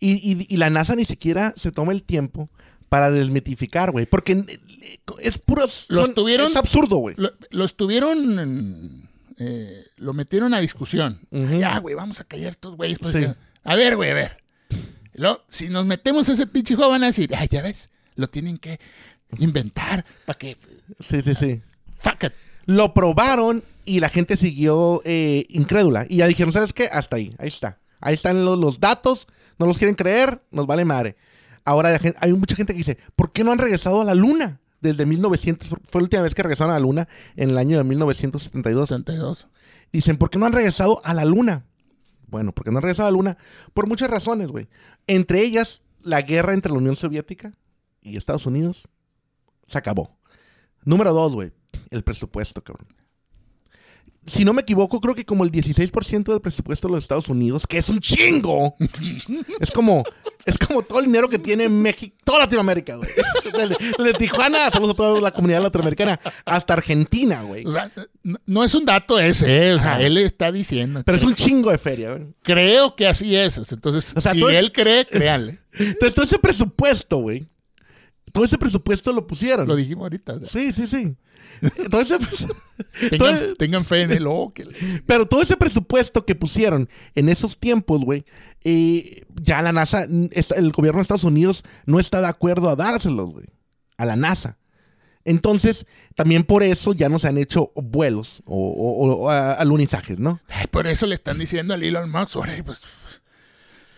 Y, 0.00 0.14
y- 0.32 0.46
y 0.48 0.56
la 0.56 0.70
NASA 0.70 0.96
ni 0.96 1.04
siquiera 1.04 1.52
se 1.56 1.70
toma 1.70 1.92
el 1.92 2.02
tiempo 2.02 2.50
para 2.88 3.10
desmitificar, 3.12 3.92
güey. 3.92 4.06
Porque 4.06 4.42
es 5.20 5.38
puro. 5.38 5.62
Los 5.62 5.86
son- 5.88 6.14
tuvieron- 6.14 6.46
Es 6.48 6.56
absurdo, 6.56 6.96
güey. 6.96 7.14
Lo, 7.50 7.64
estuvieron, 7.64 8.38
en- 8.40 9.08
eh, 9.38 9.84
lo 9.96 10.14
metieron 10.14 10.54
a 10.54 10.60
discusión. 10.60 11.20
Ya, 11.30 11.78
güey, 11.78 11.94
vamos 11.94 12.18
a 12.20 12.24
callar 12.24 12.50
estos 12.52 12.74
güeyes. 12.76 12.98
pues, 12.98 13.14
Sí. 13.14 13.26
A 13.64 13.76
ver, 13.76 13.94
güey, 13.96 14.10
a 14.10 14.14
ver. 14.14 14.42
Si 15.48 15.68
nos 15.68 15.84
metemos 15.84 16.28
a 16.28 16.32
ese 16.32 16.46
pinche 16.46 16.74
juego, 16.76 16.92
van 16.92 17.02
a 17.02 17.06
decir, 17.08 17.30
ay, 17.36 17.48
ya 17.50 17.60
ves, 17.60 17.90
lo 18.14 18.28
tienen 18.28 18.56
que 18.56 18.78
inventar 19.38 20.04
para 20.24 20.38
que... 20.38 20.56
Sí, 21.00 21.20
sí, 21.22 21.34
sí. 21.34 21.60
Fuck 21.98 22.24
it. 22.24 22.32
Lo 22.66 22.94
probaron 22.94 23.62
y 23.84 24.00
la 24.00 24.08
gente 24.08 24.36
siguió 24.36 25.02
eh, 25.04 25.44
incrédula. 25.50 26.06
Y 26.08 26.16
ya 26.16 26.26
dijeron, 26.26 26.52
¿sabes 26.52 26.72
qué? 26.72 26.88
Hasta 26.92 27.16
ahí. 27.16 27.34
Ahí 27.38 27.48
está. 27.48 27.80
Ahí 28.00 28.14
están 28.14 28.44
los, 28.44 28.58
los 28.58 28.80
datos. 28.80 29.26
No 29.58 29.66
los 29.66 29.78
quieren 29.78 29.94
creer. 29.94 30.42
Nos 30.50 30.66
vale 30.66 30.84
madre. 30.84 31.16
Ahora 31.64 31.98
hay 32.20 32.32
mucha 32.32 32.56
gente 32.56 32.72
que 32.72 32.78
dice, 32.78 32.98
¿por 33.14 33.32
qué 33.32 33.44
no 33.44 33.52
han 33.52 33.58
regresado 33.58 34.00
a 34.00 34.04
la 34.04 34.14
luna? 34.14 34.60
Desde 34.80 35.06
1900. 35.06 35.68
Fue 35.68 36.00
la 36.00 36.04
última 36.04 36.22
vez 36.22 36.34
que 36.34 36.42
regresaron 36.42 36.70
a 36.70 36.78
la 36.78 36.80
luna 36.80 37.08
en 37.36 37.50
el 37.50 37.58
año 37.58 37.78
de 37.78 37.84
1972. 37.84 38.88
32. 38.88 39.48
Dicen, 39.92 40.16
¿por 40.16 40.30
qué 40.30 40.38
no 40.38 40.46
han 40.46 40.52
regresado 40.52 41.00
a 41.04 41.14
la 41.14 41.24
luna? 41.24 41.66
Bueno, 42.26 42.52
porque 42.52 42.70
no 42.70 42.78
han 42.78 42.82
regresado 42.82 43.08
a 43.08 43.10
la 43.10 43.16
luna 43.16 43.38
por 43.74 43.86
muchas 43.86 44.10
razones, 44.10 44.48
güey. 44.48 44.68
Entre 45.06 45.40
ellas, 45.40 45.82
la 46.02 46.22
guerra 46.22 46.54
entre 46.54 46.72
la 46.72 46.78
Unión 46.78 46.96
Soviética 46.96 47.54
y 48.00 48.16
Estados 48.16 48.46
Unidos 48.46 48.88
se 49.66 49.78
acabó. 49.78 50.18
Número 50.84 51.12
dos, 51.12 51.34
güey, 51.34 51.52
el 51.90 52.02
presupuesto, 52.02 52.62
cabrón. 52.62 52.88
Si 54.28 54.44
no 54.44 54.52
me 54.52 54.60
equivoco, 54.60 55.00
creo 55.00 55.14
que 55.14 55.24
como 55.24 55.42
el 55.44 55.50
16% 55.50 56.24
del 56.24 56.40
presupuesto 56.40 56.86
de 56.86 56.94
los 56.94 57.04
Estados 57.04 57.28
Unidos, 57.28 57.66
que 57.66 57.78
es 57.78 57.88
un 57.88 57.98
chingo. 57.98 58.74
es 59.60 59.70
como 59.70 60.04
es 60.44 60.58
como 60.58 60.82
todo 60.82 60.98
el 61.00 61.06
dinero 61.06 61.28
que 61.28 61.38
tiene 61.38 61.68
México, 61.68 62.14
toda 62.24 62.40
Latinoamérica, 62.40 62.96
güey. 62.96 63.08
Desde, 63.44 63.76
desde 63.96 64.18
Tijuana, 64.18 64.70
saludos 64.70 64.94
a 64.94 64.96
toda 64.96 65.20
la 65.20 65.30
comunidad 65.30 65.62
latinoamericana, 65.62 66.20
hasta 66.44 66.74
Argentina, 66.74 67.42
güey. 67.42 67.64
O 67.66 67.72
sea, 67.72 67.90
no, 68.22 68.38
no 68.44 68.64
es 68.64 68.74
un 68.74 68.84
dato 68.84 69.18
ese, 69.18 69.70
eh, 69.70 69.74
o 69.74 69.78
sea, 69.78 70.00
él 70.02 70.18
está 70.18 70.52
diciendo. 70.52 71.02
Pero 71.04 71.16
es 71.16 71.24
un 71.24 71.34
chingo 71.34 71.70
de 71.70 71.78
feria, 71.78 72.10
güey. 72.10 72.26
Creo 72.42 72.96
que 72.96 73.06
así 73.06 73.34
es. 73.34 73.58
Entonces, 73.72 74.12
O 74.14 74.20
sea, 74.20 74.32
si 74.32 74.42
él 74.42 74.72
cree, 74.72 75.06
créanle. 75.06 75.58
Entonces, 75.72 76.14
todo 76.14 76.24
ese 76.24 76.38
presupuesto, 76.38 77.18
güey. 77.18 77.46
Todo 78.32 78.44
ese 78.44 78.58
presupuesto 78.58 79.12
lo 79.12 79.26
pusieron. 79.26 79.66
Lo 79.68 79.76
dijimos 79.76 80.02
ahorita. 80.04 80.34
o 80.34 80.40
sea, 80.40 80.48
Sí, 80.48 80.72
sí, 80.72 80.86
sí. 80.86 81.16
Todo 81.90 82.00
ese 82.00 82.18
todo 82.18 83.08
tengan, 83.10 83.34
el- 83.36 83.56
tengan 83.56 83.84
fe 83.84 84.02
en 84.02 84.12
él. 84.12 84.26
oh, 84.28 84.52
que 84.52 84.64
le- 84.64 85.02
pero 85.06 85.26
todo 85.26 85.40
ese 85.42 85.56
presupuesto 85.56 86.24
que 86.26 86.34
pusieron 86.34 86.88
en 87.14 87.28
esos 87.28 87.58
tiempos, 87.58 88.04
güey, 88.04 88.24
eh, 88.64 89.22
ya 89.40 89.62
la 89.62 89.72
NASA, 89.72 90.02
el 90.04 90.72
gobierno 90.72 90.98
de 90.98 91.02
Estados 91.02 91.24
Unidos 91.24 91.62
no 91.86 92.00
está 92.00 92.20
de 92.20 92.26
acuerdo 92.26 92.68
a 92.68 92.76
dárselos, 92.76 93.32
güey, 93.32 93.46
a 93.96 94.04
la 94.04 94.16
NASA. 94.16 94.58
Entonces, 95.24 95.86
también 96.14 96.42
por 96.42 96.62
eso 96.62 96.92
ya 96.94 97.08
no 97.08 97.18
se 97.18 97.28
han 97.28 97.36
hecho 97.38 97.70
vuelos 97.76 98.42
o, 98.46 98.56
o- 99.26 99.30
alunizajes, 99.30 100.18
¿no? 100.18 100.40
Ay, 100.48 100.66
por 100.70 100.86
eso 100.86 101.06
le 101.06 101.14
están 101.14 101.38
diciendo 101.38 101.74
al 101.74 101.82
Elon 101.82 102.10
Musk, 102.10 102.36
"Órale, 102.36 102.62
pues 102.64 102.82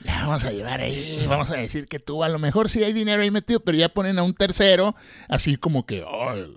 ya 0.05 0.27
vamos 0.27 0.45
a 0.45 0.53
llevar 0.53 0.81
ahí, 0.81 1.25
vamos 1.29 1.51
a 1.51 1.57
decir 1.57 1.87
que 1.89 1.99
tú 1.99 2.25
a 2.25 2.29
lo 2.29 2.39
mejor 2.39 2.71
sí 2.71 2.83
hay 2.85 2.93
dinero 2.93 3.23
ahí 3.23 3.31
metido, 3.31 3.61
pero 3.61 3.77
ya 3.79 3.89
ponen 3.89 4.19
a 4.19 4.23
un 4.23 4.35
tercero, 4.35 4.95
así 5.29 5.57
como 5.57 5.85
que 5.87 6.03
oh, 6.03 6.33
el, 6.33 6.57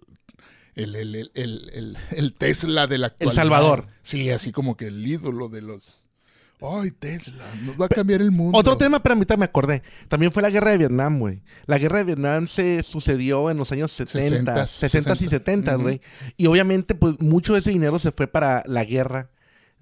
el- 0.76 0.96
el- 0.96 1.32
el- 1.34 1.70
el- 1.74 1.98
el 2.12 2.34
Tesla 2.34 2.88
de 2.88 2.98
la 2.98 3.08
actualidad. 3.08 3.36
Salvador. 3.36 3.88
Sí, 4.02 4.30
así 4.30 4.52
como 4.52 4.76
que 4.78 4.88
el 4.88 5.06
ídolo 5.06 5.50
de 5.50 5.62
los... 5.62 6.04
Ay, 6.66 6.92
Tesla, 6.92 7.44
nos 7.66 7.76
va 7.80 7.88
a 7.88 7.90
cambiar 7.90 8.22
el 8.22 8.32
mundo. 8.32 8.58
Otro 8.58 8.78
tema, 8.78 9.02
pero 9.04 9.16
ahorita 9.16 9.36
me 9.36 9.44
acordé. 9.44 9.84
También 10.08 10.32
fue 10.32 10.42
la 10.42 10.50
guerra 10.50 10.72
de 10.72 10.78
Vietnam, 10.78 11.20
güey. 11.20 11.42
La 11.66 11.78
guerra 11.78 11.98
de 11.98 12.04
Vietnam 12.06 12.48
se 12.48 12.82
sucedió 12.84 13.50
en 13.52 13.58
los 13.58 13.74
años 13.74 13.92
70, 13.92 14.64
60s, 14.64 14.68
60 14.68 15.14
y 15.14 15.28
70, 15.28 15.74
Ujú. 15.76 15.84
güey. 15.84 16.02
Y 16.38 16.46
obviamente, 16.48 16.96
pues 16.96 17.20
mucho 17.20 17.52
de 17.52 17.60
ese 17.60 17.72
dinero 17.72 18.00
se 18.00 18.14
fue 18.14 18.28
para 18.28 18.64
la 18.66 18.86
guerra 18.86 19.30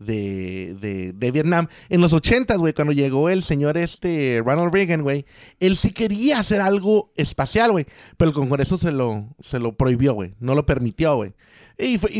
de, 0.05 0.75
de, 0.79 1.13
de 1.13 1.31
Vietnam. 1.31 1.67
En 1.89 2.01
los 2.01 2.13
80, 2.13 2.55
güey, 2.55 2.73
cuando 2.73 2.93
llegó 2.93 3.29
el 3.29 3.43
señor 3.43 3.77
este 3.77 4.41
Ronald 4.45 4.73
Reagan, 4.73 5.01
güey, 5.03 5.25
él 5.59 5.77
sí 5.77 5.91
quería 5.91 6.39
hacer 6.39 6.61
algo 6.61 7.11
espacial, 7.15 7.71
güey. 7.71 7.85
Pero 8.17 8.29
el 8.29 8.35
Congreso 8.35 8.77
se 8.77 8.91
lo, 8.91 9.27
se 9.39 9.59
lo 9.59 9.75
prohibió, 9.75 10.13
güey. 10.13 10.35
No 10.39 10.55
lo 10.55 10.65
permitió, 10.65 11.15
güey. 11.15 11.33
Y 11.77 11.97
fue, 11.97 12.11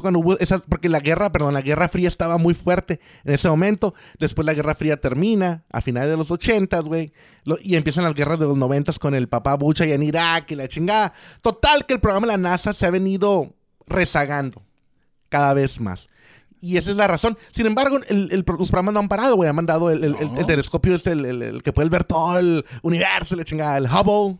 cuando 0.00 0.20
hubo 0.20 0.38
esa, 0.38 0.58
porque 0.60 0.88
la 0.88 1.00
guerra, 1.00 1.30
perdón, 1.30 1.52
la 1.54 1.60
guerra 1.60 1.88
fría 1.88 2.08
estaba 2.08 2.38
muy 2.38 2.54
fuerte 2.54 3.00
en 3.24 3.34
ese 3.34 3.48
momento. 3.48 3.94
Después 4.18 4.46
la 4.46 4.54
guerra 4.54 4.74
fría 4.74 4.98
termina 4.98 5.64
a 5.70 5.80
finales 5.80 6.10
de 6.10 6.16
los 6.16 6.30
80, 6.30 6.80
güey. 6.80 7.12
Y 7.62 7.76
empiezan 7.76 8.04
las 8.04 8.14
guerras 8.14 8.38
de 8.38 8.46
los 8.46 8.56
90 8.56 8.92
con 8.94 9.14
el 9.14 9.28
papá 9.28 9.56
Bucha 9.56 9.86
y 9.86 9.92
en 9.92 10.02
Irak 10.02 10.50
y 10.50 10.54
la 10.54 10.68
chingada. 10.68 11.12
Total, 11.42 11.84
que 11.86 11.94
el 11.94 12.00
programa 12.00 12.26
de 12.26 12.32
la 12.32 12.38
NASA 12.38 12.72
se 12.72 12.86
ha 12.86 12.90
venido 12.90 13.54
rezagando 13.86 14.62
cada 15.28 15.54
vez 15.54 15.80
más. 15.80 16.08
Y 16.62 16.76
esa 16.78 16.92
es 16.92 16.96
la 16.96 17.08
razón. 17.08 17.36
Sin 17.50 17.66
embargo, 17.66 17.98
el, 18.08 18.28
el- 18.32 18.44
los 18.46 18.70
programas 18.70 18.94
no 18.94 19.00
han 19.00 19.08
parado, 19.08 19.34
güey. 19.36 19.50
Han 19.50 19.56
mandado 19.56 19.90
el, 19.90 20.02
el- 20.04 20.14
el- 20.14 20.38
el 20.38 20.46
telescopio, 20.46 20.94
este, 20.94 21.10
el, 21.12 21.24
el- 21.26 21.42
el 21.42 21.62
que 21.62 21.72
puede 21.72 21.88
ver 21.90 22.04
todo 22.04 22.38
el 22.38 22.64
universo, 22.82 23.34
la 23.36 23.44
chingada, 23.44 23.76
el 23.78 23.86
Hubble. 23.86 24.38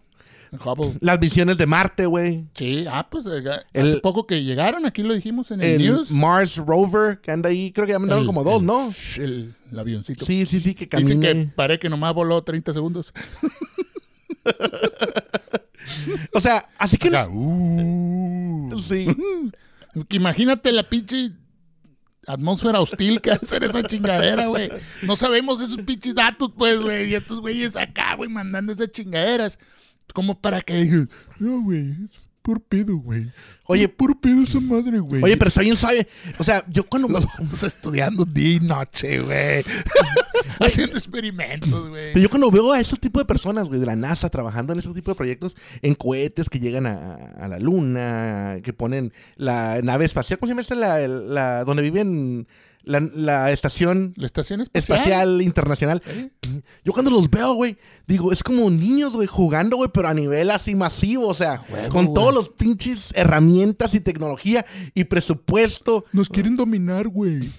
Hubble. 0.64 0.92
Las 1.00 1.18
misiones 1.18 1.58
de 1.58 1.66
Marte, 1.66 2.06
güey. 2.06 2.44
Sí, 2.54 2.84
ah, 2.88 3.08
pues 3.10 3.26
eh, 3.26 3.42
hace 3.48 3.64
El- 3.94 4.00
poco 4.02 4.26
que 4.26 4.44
llegaron, 4.44 4.86
aquí 4.86 5.02
lo 5.02 5.14
dijimos 5.14 5.50
en 5.50 5.62
el, 5.62 5.80
El 5.82 5.82
news. 5.90 6.10
Mars 6.10 6.56
Rover, 6.58 7.20
que 7.20 7.32
anda 7.32 7.48
ahí, 7.48 7.72
creo 7.72 7.86
que 7.86 7.92
ya 7.92 7.98
mandaron 7.98 8.22
El- 8.22 8.26
como 8.26 8.44
dos, 8.44 8.60
el- 8.60 8.66
¿no? 8.66 8.88
El, 9.16 9.54
el 9.72 9.78
avioncito. 9.78 10.24
Sí, 10.24 10.46
sí, 10.46 10.60
sí, 10.60 10.74
que 10.74 10.84
Dicen 10.96 11.20
camine. 11.20 11.46
que 11.46 11.52
parece 11.56 11.78
que 11.80 11.88
nomás 11.88 12.14
voló 12.14 12.42
30 12.44 12.72
segundos. 12.72 13.12
O 16.32 16.40
sea, 16.40 16.68
así 16.78 16.96
que... 16.96 17.08
Acá, 17.08 17.28
uh. 17.28 18.80
Sí. 18.80 19.06
Que 20.08 20.16
Imagínate 20.16 20.72
la 20.72 20.88
pinche 20.88 21.32
atmósfera 22.26 22.80
hostil 22.80 23.20
que 23.20 23.32
hace 23.32 23.64
esa 23.64 23.82
chingadera, 23.82 24.46
güey. 24.46 24.70
No 25.02 25.16
sabemos 25.16 25.60
esos 25.60 25.82
pinches 25.82 26.14
datos, 26.14 26.50
pues, 26.56 26.80
güey. 26.80 27.10
Y 27.10 27.14
estos 27.14 27.40
güeyes 27.40 27.76
acá, 27.76 28.14
güey, 28.14 28.30
mandando 28.30 28.72
esas 28.72 28.90
chingaderas. 28.90 29.58
Como 30.14 30.38
para 30.40 30.60
que 30.60 30.74
digan, 30.74 31.10
no, 31.38 31.62
güey, 31.62 31.96
por 32.42 32.60
pedo, 32.60 32.96
güey. 32.96 33.30
Oye, 33.66 33.88
por 33.88 34.20
pedo 34.20 34.42
esa 34.42 34.60
madre, 34.60 34.98
güey. 34.98 35.22
Oye, 35.22 35.36
pero 35.36 35.48
está 35.48 35.60
bien 35.62 35.76
suave. 35.76 36.06
O 36.38 36.44
sea, 36.44 36.64
yo 36.68 36.84
cuando... 36.84 37.08
Estás 37.18 37.62
estudiando 37.62 38.24
día 38.24 38.54
y 38.56 38.60
noche, 38.60 39.20
güey. 39.20 39.64
Haciendo 40.60 40.98
experimentos, 40.98 41.88
güey. 41.88 42.12
Pero 42.12 42.20
yo 42.20 42.28
cuando 42.28 42.50
veo 42.50 42.72
a 42.72 42.80
esos 42.80 42.98
tipos 43.00 43.22
de 43.22 43.26
personas, 43.26 43.68
güey, 43.68 43.80
de 43.80 43.86
la 43.86 43.96
NASA 43.96 44.28
trabajando 44.30 44.72
en 44.72 44.78
esos 44.80 44.94
tipos 44.94 45.12
de 45.12 45.16
proyectos, 45.16 45.56
en 45.82 45.94
cohetes 45.94 46.48
que 46.48 46.58
llegan 46.60 46.86
a, 46.86 47.14
a 47.14 47.48
la 47.48 47.58
luna, 47.58 48.58
que 48.62 48.72
ponen 48.72 49.12
la 49.36 49.80
nave 49.82 50.04
espacial, 50.04 50.38
¿cómo 50.38 50.48
se 50.48 50.50
llama 50.52 50.62
esta? 50.62 50.74
La, 50.74 51.06
la- 51.08 51.64
donde 51.64 51.82
viven 51.82 52.46
la, 52.84 53.00
la 53.00 53.52
estación 53.52 54.12
La 54.16 54.26
estación 54.26 54.60
espacial. 54.60 54.98
espacial 54.98 55.42
internacional. 55.42 56.02
Yo 56.84 56.92
cuando 56.92 57.10
los 57.10 57.30
veo, 57.30 57.54
güey, 57.54 57.76
digo, 58.06 58.32
es 58.32 58.42
como 58.42 58.68
niños, 58.70 59.12
güey, 59.12 59.26
jugando, 59.26 59.76
güey, 59.76 59.90
pero 59.92 60.08
a 60.08 60.14
nivel 60.14 60.50
así 60.50 60.74
masivo, 60.74 61.28
o 61.28 61.34
sea, 61.34 61.62
Huevo, 61.70 61.88
con 61.90 62.12
todos 62.14 62.34
los 62.34 62.48
pinches 62.50 63.08
herramientas 63.14 63.94
y 63.94 64.00
tecnología 64.00 64.64
y 64.94 65.04
presupuesto. 65.04 66.04
Nos 66.12 66.28
quieren 66.28 66.56
dominar, 66.56 67.08
güey. 67.08 67.50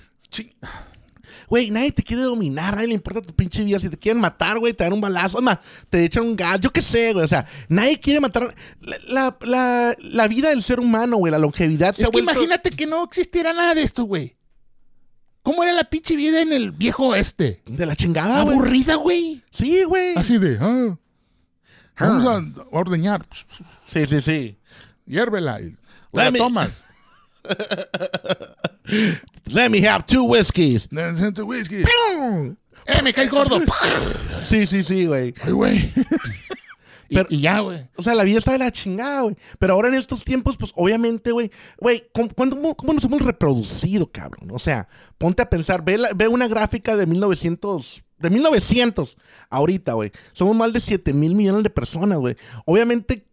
Güey, 1.49 1.69
nadie 1.71 1.91
te 1.91 2.01
quiere 2.03 2.23
dominar, 2.23 2.75
nadie 2.75 2.87
le 2.87 2.93
importa 2.95 3.21
tu 3.21 3.33
pinche 3.33 3.63
vida. 3.63 3.79
Si 3.79 3.89
te 3.89 3.97
quieren 3.97 4.19
matar, 4.21 4.57
güey, 4.59 4.73
te 4.73 4.83
dan 4.83 4.93
un 4.93 5.01
balazo, 5.01 5.41
más, 5.41 5.59
te 5.89 6.03
echan 6.05 6.23
un 6.23 6.35
gas, 6.35 6.59
yo 6.59 6.71
qué 6.71 6.81
sé, 6.81 7.13
güey. 7.13 7.25
O 7.25 7.27
sea, 7.27 7.45
nadie 7.69 7.99
quiere 7.99 8.19
matar. 8.19 8.53
La, 8.81 8.97
la, 9.07 9.37
la- 9.41 9.95
la 9.99 10.27
vida 10.27 10.49
del 10.49 10.63
ser 10.63 10.79
humano, 10.79 11.17
güey, 11.17 11.31
la 11.31 11.37
longevidad 11.39 11.93
se 11.95 12.01
Es 12.03 12.07
ha 12.07 12.11
que 12.11 12.21
vuelto- 12.21 12.31
imagínate 12.31 12.71
que 12.71 12.85
no 12.87 13.03
existiera 13.03 13.53
nada 13.53 13.75
de 13.75 13.83
esto, 13.83 14.03
güey. 14.05 14.35
¿Cómo 15.43 15.61
era 15.63 15.73
la 15.73 15.83
pinche 15.83 16.15
vida 16.15 16.41
en 16.41 16.53
el 16.53 16.71
viejo 16.71 17.07
oeste? 17.09 17.61
De 17.65 17.85
la 17.85 17.95
chingada, 17.95 18.43
güey. 18.43 18.55
Aburrida, 18.57 18.95
güey. 18.95 19.43
Sí, 19.51 19.83
güey. 19.83 20.15
Así 20.15 20.37
de, 20.37 20.57
ah, 20.61 20.95
vamos 21.99 22.25
a 22.25 22.41
ordeñar. 22.71 23.27
Sí, 23.85 24.07
sí, 24.07 24.21
sí. 24.21 24.57
Hiérvela. 25.05 25.59
La 26.13 26.31
me- 26.31 26.39
tomas. 26.39 26.85
Let 29.47 29.69
me 29.69 29.81
have 29.85 30.05
two 30.07 30.23
whiskeys. 30.23 30.87
Necesito 30.91 31.45
whisky. 31.45 31.83
¡Eh, 32.85 33.01
me 33.03 33.13
caes 33.13 33.29
gordo! 33.29 33.61
Sí, 34.41 34.65
sí, 34.65 34.83
sí, 34.83 35.05
güey. 35.05 35.33
Ay, 35.41 35.51
güey. 35.51 35.93
Y, 37.09 37.15
Pero- 37.15 37.27
y 37.29 37.41
ya, 37.41 37.59
güey. 37.59 37.87
O 37.97 38.03
sea, 38.03 38.15
la 38.15 38.23
vida 38.23 38.39
está 38.39 38.51
de 38.53 38.59
la 38.59 38.71
chingada, 38.71 39.21
güey. 39.21 39.35
Pero 39.59 39.73
ahora 39.73 39.89
en 39.89 39.95
estos 39.95 40.23
tiempos, 40.23 40.57
pues 40.57 40.71
obviamente, 40.75 41.31
güey, 41.31 41.51
güey, 41.79 42.03
¿cómo, 42.13 42.75
cómo 42.75 42.93
nos 42.93 43.03
hemos 43.03 43.21
reproducido, 43.21 44.11
cabrón? 44.11 44.49
O 44.51 44.59
sea, 44.59 44.87
ponte 45.17 45.41
a 45.41 45.49
pensar, 45.49 45.83
ve, 45.83 45.97
la- 45.97 46.13
ve 46.15 46.27
una 46.27 46.47
gráfica 46.47 46.95
de 46.95 47.05
1900, 47.05 48.03
de 48.19 48.29
1900, 48.29 49.17
ahorita, 49.49 49.93
güey. 49.93 50.11
Somos 50.31 50.55
más 50.55 50.71
de 50.73 50.79
7 50.81 51.13
mil 51.13 51.35
millones 51.35 51.63
de 51.63 51.69
personas, 51.69 52.17
güey. 52.19 52.35
Obviamente 52.65 53.25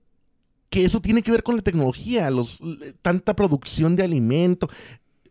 que 0.69 0.85
eso 0.85 1.01
tiene 1.01 1.23
que 1.23 1.31
ver 1.33 1.43
con 1.43 1.57
la 1.57 1.63
tecnología, 1.63 2.31
los, 2.31 2.59
tanta 3.03 3.35
producción 3.35 3.97
de 3.97 4.05
alimento. 4.05 4.69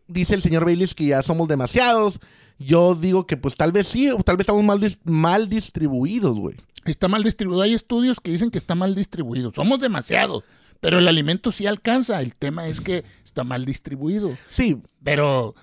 Dice 0.06 0.34
el 0.34 0.42
señor 0.42 0.64
Baylis 0.64 0.94
que 0.94 1.06
ya 1.06 1.22
somos 1.22 1.48
demasiados. 1.48 2.20
Yo 2.58 2.94
digo 2.94 3.26
que 3.26 3.38
pues 3.38 3.54
tal 3.56 3.72
vez 3.72 3.86
sí, 3.86 4.10
o 4.10 4.18
tal 4.22 4.36
vez 4.36 4.42
estamos 4.44 4.62
mal, 4.64 4.78
dis- 4.80 4.98
mal 5.04 5.48
distribuidos, 5.48 6.38
güey. 6.38 6.56
Está 6.90 7.08
mal 7.08 7.22
distribuido. 7.22 7.62
Hay 7.62 7.72
estudios 7.74 8.20
que 8.20 8.30
dicen 8.30 8.50
que 8.50 8.58
está 8.58 8.74
mal 8.74 8.94
distribuido. 8.94 9.50
Somos 9.50 9.80
demasiados. 9.80 10.44
Pero 10.80 10.98
el 10.98 11.08
alimento 11.08 11.50
sí 11.52 11.66
alcanza. 11.66 12.20
El 12.22 12.34
tema 12.34 12.66
es 12.68 12.80
que 12.80 13.04
está 13.24 13.44
mal 13.44 13.64
distribuido. 13.66 14.30
Sí, 14.48 14.78
Pero 15.04 15.54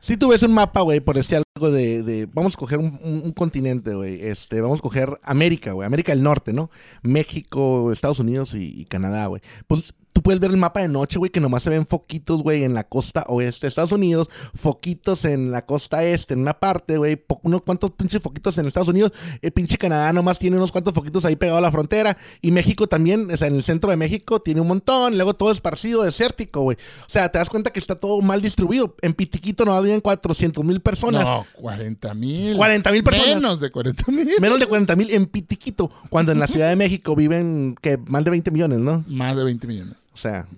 Si 0.00 0.16
tú 0.16 0.28
ves 0.28 0.42
un 0.44 0.52
mapa, 0.54 0.80
güey, 0.82 1.00
por 1.00 1.16
decir 1.16 1.42
algo 1.56 1.70
de, 1.72 2.02
de- 2.04 2.26
Vamos 2.32 2.54
a 2.54 2.56
coger 2.56 2.78
un, 2.78 2.98
un- 3.02 3.20
un 3.24 3.32
continente, 3.32 3.94
güey. 3.94 4.20
Este, 4.22 4.60
vamos 4.60 4.78
a 4.78 4.82
coger 4.82 5.18
América, 5.24 5.72
güey. 5.72 5.86
América 5.86 6.12
del 6.12 6.22
Norte, 6.22 6.52
¿no? 6.52 6.70
México, 7.02 7.90
Estados 7.92 8.20
Unidos 8.20 8.54
y, 8.54 8.80
y 8.80 8.84
Canadá, 8.84 9.26
güey. 9.26 9.42
Pues 9.66 9.92
tú 10.18 10.22
puedes 10.22 10.40
ver 10.40 10.50
el 10.50 10.56
mapa 10.56 10.80
de 10.80 10.88
noche, 10.88 11.16
güey, 11.16 11.30
que 11.30 11.38
nomás 11.38 11.62
se 11.62 11.70
ven 11.70 11.86
foquitos, 11.86 12.42
güey, 12.42 12.64
en 12.64 12.74
la 12.74 12.82
costa 12.82 13.24
oeste 13.28 13.66
de 13.66 13.68
Estados 13.68 13.92
Unidos, 13.92 14.28
foquitos 14.52 15.24
en 15.24 15.52
la 15.52 15.64
costa 15.64 16.02
este, 16.02 16.34
en 16.34 16.40
una 16.40 16.58
parte, 16.58 16.96
güey, 16.96 17.24
unos 17.44 17.62
cuantos 17.62 17.92
pinches 17.92 18.20
foquitos 18.20 18.58
en 18.58 18.66
Estados 18.66 18.88
Unidos, 18.88 19.12
el 19.40 19.52
pinche 19.52 19.78
Canadá 19.78 20.12
nomás 20.12 20.40
tiene 20.40 20.56
unos 20.56 20.72
cuantos 20.72 20.92
foquitos 20.92 21.24
ahí 21.24 21.36
pegados 21.36 21.58
a 21.58 21.60
la 21.60 21.70
frontera, 21.70 22.16
y 22.42 22.50
México 22.50 22.88
también, 22.88 23.30
o 23.30 23.36
sea, 23.36 23.46
en 23.46 23.54
el 23.54 23.62
centro 23.62 23.90
de 23.90 23.96
México 23.96 24.40
tiene 24.40 24.60
un 24.60 24.66
montón, 24.66 25.12
y 25.12 25.16
luego 25.18 25.34
todo 25.34 25.52
esparcido, 25.52 26.02
desértico, 26.02 26.62
güey. 26.62 26.76
O 27.06 27.10
sea, 27.10 27.28
te 27.28 27.38
das 27.38 27.48
cuenta 27.48 27.70
que 27.70 27.78
está 27.78 27.94
todo 27.94 28.20
mal 28.20 28.42
distribuido. 28.42 28.96
En 29.02 29.14
Pitiquito 29.14 29.64
no 29.64 29.72
habían 29.72 30.00
400 30.00 30.64
mil 30.64 30.80
personas. 30.80 31.24
no, 31.24 31.46
40 31.54 32.12
mil. 32.14 32.56
40,000 32.56 33.04
personas. 33.04 33.36
Menos 33.36 33.60
de 33.60 33.70
40 33.70 34.10
mil. 34.10 34.28
Menos 34.40 34.58
de 34.58 34.66
40 34.66 34.96
mil 34.96 35.10
en 35.12 35.26
Pitiquito, 35.26 35.92
cuando 36.10 36.32
en 36.32 36.40
la 36.40 36.48
Ciudad 36.48 36.68
de 36.68 36.74
México 36.74 37.14
viven 37.14 37.76
que 37.80 37.98
más 37.98 38.24
de 38.24 38.30
20 38.32 38.50
millones, 38.50 38.80
¿no? 38.80 39.04
Más 39.06 39.36
de 39.36 39.44
20 39.44 39.68
millones. 39.68 40.07
O 40.18 40.20
sea, 40.20 40.48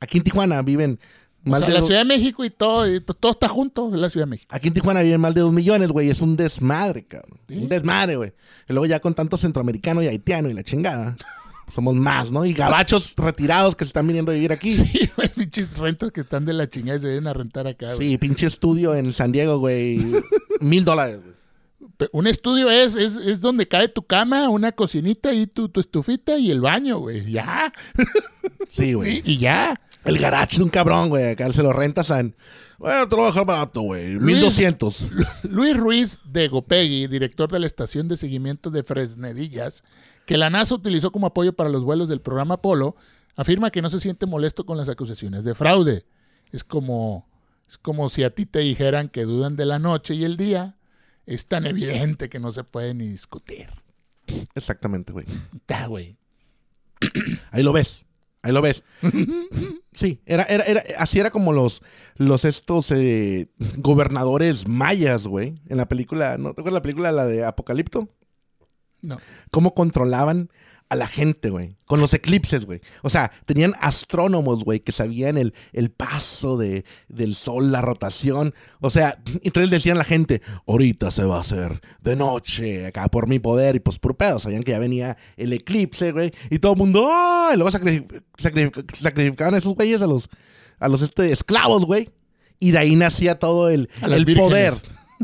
aquí 0.00 0.18
en 0.18 0.22
Tijuana 0.24 0.62
viven 0.62 1.00
O 1.44 1.50
más 1.50 1.58
sea, 1.58 1.66
de 1.68 1.74
la 1.74 1.80
dos- 1.80 1.88
Ciudad 1.88 2.00
de 2.02 2.04
México 2.04 2.44
y 2.44 2.50
todo, 2.50 2.88
y, 2.88 3.00
pues, 3.00 3.18
todo 3.18 3.32
está 3.32 3.48
junto 3.48 3.92
en 3.92 4.00
la 4.00 4.08
Ciudad 4.08 4.26
de 4.26 4.30
México. 4.30 4.48
Aquí 4.54 4.68
en 4.68 4.74
Tijuana 4.74 5.02
viven 5.02 5.20
más 5.20 5.34
de 5.34 5.40
2 5.40 5.52
millones, 5.52 5.88
güey. 5.88 6.10
Es 6.10 6.20
un 6.20 6.36
desmadre, 6.36 7.04
cabrón. 7.04 7.40
Un 7.50 7.68
desmadre, 7.68 8.14
güey. 8.14 8.32
Y 8.68 8.72
luego 8.72 8.86
ya 8.86 9.00
con 9.00 9.14
tanto 9.14 9.36
centroamericano 9.36 10.00
y 10.00 10.06
haitiano 10.06 10.48
y 10.48 10.54
la 10.54 10.62
chingada. 10.62 11.16
Somos 11.74 11.96
más, 11.96 12.30
¿no? 12.30 12.44
Y 12.44 12.52
gabachos 12.52 13.14
retirados 13.16 13.74
que 13.74 13.84
se 13.84 13.88
están 13.88 14.06
viniendo 14.06 14.30
a 14.30 14.34
vivir 14.34 14.52
aquí. 14.52 14.70
Sí, 14.72 14.84
Sí, 14.86 15.10
güey, 15.16 15.28
pinches 15.30 15.76
rentas 15.76 16.12
que 16.12 16.20
están 16.20 16.44
de 16.44 16.52
la 16.52 16.68
chingada 16.68 16.98
y 16.98 17.00
se 17.00 17.08
vienen 17.08 17.26
a 17.26 17.32
rentar 17.32 17.66
acá, 17.66 17.94
güey. 17.94 18.16
pinche 18.18 18.46
estudio 18.46 18.94
en 18.94 19.12
San 19.12 19.32
Diego, 19.32 19.58
güey. 19.58 19.98
Mil 20.60 20.84
dólares, 20.84 21.18
güey. 21.20 21.34
Un 22.12 22.26
estudio 22.26 22.70
es, 22.70 22.96
es, 22.96 23.16
es 23.16 23.40
donde 23.40 23.68
cae 23.68 23.88
tu 23.88 24.02
cama, 24.06 24.48
una 24.48 24.72
cocinita 24.72 25.32
y 25.32 25.46
tu, 25.46 25.68
tu 25.68 25.80
estufita 25.80 26.38
y 26.38 26.50
el 26.50 26.60
baño, 26.60 26.98
güey. 26.98 27.30
Ya. 27.30 27.72
Sí, 28.74 28.94
güey. 28.94 29.16
Sí, 29.16 29.22
y 29.24 29.38
ya. 29.38 29.80
El 30.04 30.18
garage 30.18 30.56
de 30.58 30.64
un 30.64 30.68
cabrón, 30.68 31.08
güey. 31.08 31.30
Acá 31.30 31.52
se 31.52 31.62
lo 31.62 31.72
rentas 31.72 32.10
en. 32.10 32.34
Bueno, 32.78 33.08
te 33.08 33.10
lo 33.12 33.18
voy 33.18 33.26
a 33.26 33.28
dejar 33.28 33.46
barato, 33.46 33.82
güey. 33.82 34.18
1200. 34.18 35.10
Luis 35.44 35.76
Ruiz 35.76 36.20
de 36.24 36.48
Gopegui, 36.48 37.06
director 37.06 37.50
de 37.50 37.60
la 37.60 37.66
estación 37.66 38.08
de 38.08 38.16
seguimiento 38.16 38.70
de 38.70 38.82
Fresnedillas, 38.82 39.84
que 40.26 40.36
la 40.36 40.50
NASA 40.50 40.74
utilizó 40.74 41.12
como 41.12 41.28
apoyo 41.28 41.52
para 41.52 41.70
los 41.70 41.84
vuelos 41.84 42.08
del 42.08 42.20
programa 42.20 42.54
Apolo, 42.54 42.96
afirma 43.36 43.70
que 43.70 43.80
no 43.80 43.88
se 43.90 44.00
siente 44.00 44.26
molesto 44.26 44.66
con 44.66 44.76
las 44.76 44.88
acusaciones 44.88 45.44
de 45.44 45.54
fraude. 45.54 46.04
Es 46.50 46.64
como, 46.64 47.28
es 47.68 47.78
como 47.78 48.08
si 48.08 48.24
a 48.24 48.30
ti 48.30 48.44
te 48.44 48.58
dijeran 48.58 49.08
que 49.08 49.22
dudan 49.22 49.54
de 49.56 49.66
la 49.66 49.78
noche 49.78 50.14
y 50.14 50.24
el 50.24 50.36
día. 50.36 50.76
Es 51.26 51.46
tan 51.46 51.64
evidente 51.64 52.28
que 52.28 52.40
no 52.40 52.50
se 52.50 52.64
puede 52.64 52.92
ni 52.92 53.06
discutir. 53.06 53.68
Exactamente, 54.54 55.12
güey. 55.12 55.26
Ta, 55.64 55.86
güey. 55.86 56.18
Ahí 57.50 57.62
lo 57.62 57.72
ves. 57.72 58.04
Ahí 58.44 58.52
lo 58.52 58.62
ves. 58.62 58.84
Sí, 59.94 60.20
era, 60.26 60.42
era, 60.42 60.64
era, 60.64 60.82
así 60.98 61.20
era 61.20 61.30
como 61.30 61.52
los, 61.52 61.80
los 62.16 62.44
estos 62.44 62.90
eh, 62.90 63.48
gobernadores 63.76 64.66
mayas, 64.66 65.24
güey. 65.24 65.60
En 65.68 65.76
la 65.76 65.86
película, 65.86 66.36
¿no 66.36 66.52
te 66.52 66.62
acuerdas 66.62 66.78
la 66.78 66.82
película, 66.82 67.12
la 67.12 67.26
de 67.26 67.44
Apocalipto? 67.44 68.08
No. 69.02 69.18
Cómo 69.52 69.72
controlaban 69.72 70.50
a 70.90 70.96
la 70.96 71.06
gente, 71.08 71.50
güey. 71.50 71.76
Con 71.86 72.00
los 72.00 72.14
eclipses, 72.14 72.66
güey. 72.66 72.80
O 73.02 73.08
sea, 73.10 73.32
tenían 73.46 73.74
astrónomos, 73.80 74.64
güey, 74.64 74.80
que 74.80 74.92
sabían 74.92 75.38
el, 75.38 75.54
el 75.72 75.90
paso 75.90 76.56
de, 76.56 76.84
del 77.08 77.34
sol, 77.34 77.72
la 77.72 77.80
rotación. 77.80 78.54
O 78.80 78.90
sea, 78.90 79.18
entonces 79.42 79.70
decían 79.70 79.96
a 79.96 79.98
la 79.98 80.04
gente, 80.04 80.42
ahorita 80.66 81.10
se 81.10 81.24
va 81.24 81.38
a 81.38 81.40
hacer 81.40 81.80
de 82.00 82.16
noche, 82.16 82.86
acá 82.86 83.08
por 83.08 83.26
mi 83.28 83.38
poder. 83.38 83.76
Y 83.76 83.80
pues 83.80 83.98
por 83.98 84.16
pedo, 84.16 84.38
sabían 84.38 84.62
que 84.62 84.72
ya 84.72 84.78
venía 84.78 85.16
el 85.36 85.52
eclipse, 85.52 86.12
güey. 86.12 86.32
Y 86.50 86.58
todo 86.58 86.72
el 86.72 86.78
mundo, 86.78 87.08
¡ah! 87.10 87.50
Y 87.54 87.56
luego 87.56 87.70
sacrific- 87.70 88.22
sacrific- 88.38 88.94
sacrificaban 88.96 89.54
a 89.54 89.58
esos 89.58 89.74
güeyes 89.74 90.00
a 90.02 90.06
los, 90.06 90.28
a 90.78 90.88
los 90.88 91.02
este, 91.02 91.32
esclavos, 91.32 91.84
güey. 91.86 92.10
Y 92.60 92.70
de 92.70 92.78
ahí 92.78 92.94
nacía 92.94 93.38
todo 93.38 93.68
el, 93.68 93.88
el 94.02 94.26
poder. 94.36 94.74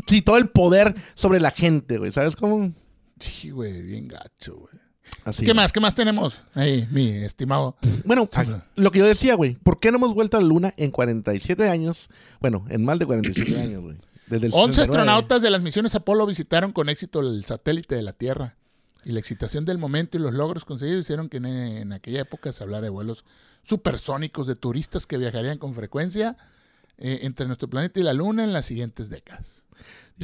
Sí, 0.07 0.21
todo 0.21 0.37
el 0.37 0.49
poder 0.49 0.95
sobre 1.13 1.39
la 1.39 1.51
gente, 1.51 1.97
güey. 1.97 2.11
¿Sabes 2.11 2.35
cómo? 2.35 2.73
Sí, 3.19 3.51
güey, 3.51 3.81
bien 3.83 4.07
gacho, 4.07 4.55
güey. 4.57 4.80
Así. 5.23 5.45
¿Qué 5.45 5.53
más? 5.53 5.71
¿Qué 5.71 5.79
más 5.79 5.93
tenemos? 5.93 6.39
Ahí, 6.53 6.87
mi 6.91 7.09
estimado. 7.09 7.75
Bueno, 8.05 8.29
lo 8.75 8.91
que 8.91 8.99
yo 8.99 9.05
decía, 9.05 9.35
güey, 9.35 9.55
¿por 9.55 9.79
qué 9.79 9.91
no 9.91 9.97
hemos 9.97 10.13
vuelto 10.13 10.37
a 10.37 10.41
la 10.41 10.47
luna 10.47 10.73
en 10.77 10.91
47 10.91 11.69
años? 11.69 12.09
Bueno, 12.39 12.65
en 12.69 12.83
más 12.83 12.99
de 12.99 13.05
47 13.05 13.59
años, 13.61 13.81
güey. 13.81 13.97
Desde 14.27 14.47
el 14.47 14.53
11 14.53 14.73
69. 14.75 14.81
astronautas 14.81 15.41
de 15.41 15.49
las 15.49 15.61
misiones 15.61 15.93
Apolo 15.95 16.25
visitaron 16.25 16.71
con 16.71 16.89
éxito 16.89 17.19
el 17.19 17.43
satélite 17.45 17.95
de 17.95 18.01
la 18.01 18.13
Tierra. 18.13 18.55
Y 19.03 19.11
la 19.11 19.19
excitación 19.19 19.65
del 19.65 19.77
momento 19.77 20.17
y 20.17 20.21
los 20.21 20.33
logros 20.33 20.63
conseguidos 20.63 21.01
hicieron 21.01 21.27
que 21.27 21.37
en, 21.37 21.45
en 21.47 21.91
aquella 21.91 22.21
época 22.21 22.51
se 22.51 22.63
hablara 22.63 22.83
de 22.83 22.89
vuelos 22.89 23.25
supersónicos 23.63 24.47
de 24.47 24.55
turistas 24.55 25.07
que 25.07 25.17
viajarían 25.17 25.57
con 25.57 25.73
frecuencia 25.73 26.37
eh, 26.97 27.21
entre 27.23 27.47
nuestro 27.47 27.67
planeta 27.67 27.99
y 27.99 28.03
la 28.03 28.13
Luna 28.13 28.43
en 28.43 28.53
las 28.53 28.67
siguientes 28.67 29.09
décadas. 29.09 29.60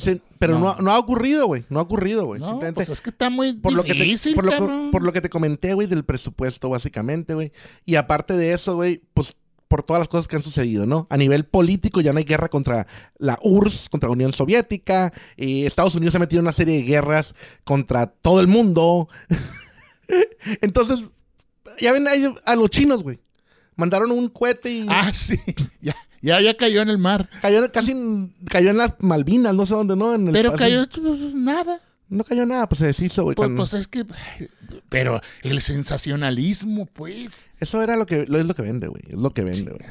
Dicen, 0.05 0.21
pero 0.39 0.59
no, 0.59 0.75
No. 0.75 0.81
no 0.81 0.91
ha 0.91 0.99
ocurrido, 0.99 1.47
güey. 1.47 1.65
No 1.69 1.79
ha 1.79 1.83
ocurrido, 1.83 2.25
güey. 2.25 2.39
No, 2.39 2.47
Simplemente 2.49 2.75
pues 2.85 2.89
es 2.89 3.01
que 3.01 3.09
está 3.09 3.29
muy 3.29 3.53
por 3.53 3.73
lo, 3.73 3.83
que 3.83 3.93
te, 3.93 4.03
difícil, 4.03 4.35
por, 4.35 4.45
lo, 4.45 4.51
que- 4.51 4.57
cabrón. 4.57 4.91
por 4.91 5.03
lo 5.03 5.11
que 5.11 5.21
te 5.21 5.29
comenté, 5.29 5.73
güey, 5.73 5.87
del 5.87 6.05
presupuesto, 6.05 6.69
básicamente, 6.69 7.33
güey. 7.33 7.51
Y 7.85 7.95
aparte 7.95 8.37
de 8.37 8.53
eso, 8.53 8.75
güey, 8.75 9.01
pues 9.13 9.35
por 9.67 9.83
todas 9.83 9.99
las 9.99 10.07
cosas 10.07 10.27
que 10.29 10.35
han 10.37 10.41
sucedido, 10.43 10.85
¿no? 10.85 11.07
A 11.09 11.17
nivel 11.17 11.43
político 11.45 11.99
ya 11.99 12.13
no 12.13 12.19
hay 12.19 12.23
guerra 12.23 12.47
contra 12.47 12.87
la 13.17 13.37
URSS, 13.43 13.89
contra 13.89 14.07
la 14.07 14.13
Unión 14.13 14.31
Soviética. 14.31 15.11
eh, 15.35 15.65
Estados 15.65 15.93
Unidos 15.95 16.13
se 16.13 16.17
ha 16.17 16.19
metido 16.21 16.39
en 16.39 16.45
una 16.45 16.53
serie 16.53 16.75
de 16.77 16.83
guerras 16.83 17.35
contra 17.65 18.05
todo 18.07 18.39
el 18.39 18.47
mundo. 18.47 19.09
Entonces, 20.61 21.03
ya 21.79 21.91
ven 21.91 22.07
ahí 22.07 22.33
a 22.45 22.55
los 22.55 22.69
chinos, 22.69 23.03
güey. 23.03 23.19
Mandaron 23.77 24.11
un 24.11 24.27
cohete 24.27 24.69
y 24.71 24.85
Ah, 24.89 25.11
sí. 25.13 25.39
Ya, 25.81 25.95
ya, 26.21 26.41
ya 26.41 26.57
cayó 26.57 26.81
en 26.81 26.89
el 26.89 26.97
mar. 26.97 27.29
cayó 27.41 27.63
en- 27.63 27.71
casi 27.71 27.91
en- 27.91 28.35
cayó 28.49 28.71
en 28.71 28.77
las 28.77 28.95
Malvinas, 28.99 29.53
no 29.55 29.65
sé 29.65 29.73
dónde, 29.75 29.95
¿no? 29.95 30.13
En 30.13 30.27
el 30.27 30.33
Pero 30.33 30.53
cayó 30.53 30.85
pues, 30.89 31.33
nada. 31.35 31.79
No 32.09 32.23
cayó 32.23 32.45
nada, 32.45 32.67
pues 32.69 32.79
se 32.79 32.85
deshizo, 32.87 33.23
güey. 33.23 33.35
Pues, 33.35 33.49
pues 33.55 33.73
es 33.73 33.87
que. 33.87 34.05
Pero 34.89 35.21
el 35.43 35.61
sensacionalismo, 35.61 36.85
pues. 36.85 37.49
Eso 37.59 37.81
era 37.81 37.95
lo 37.97 38.05
que, 38.05 38.25
lo, 38.27 38.39
es 38.39 38.45
lo 38.47 38.55
que 38.55 38.61
vende, 38.61 38.87
güey. 38.87 39.01
Es 39.07 39.15
lo 39.15 39.31
que 39.33 39.43
vende, 39.43 39.71
güey. 39.71 39.83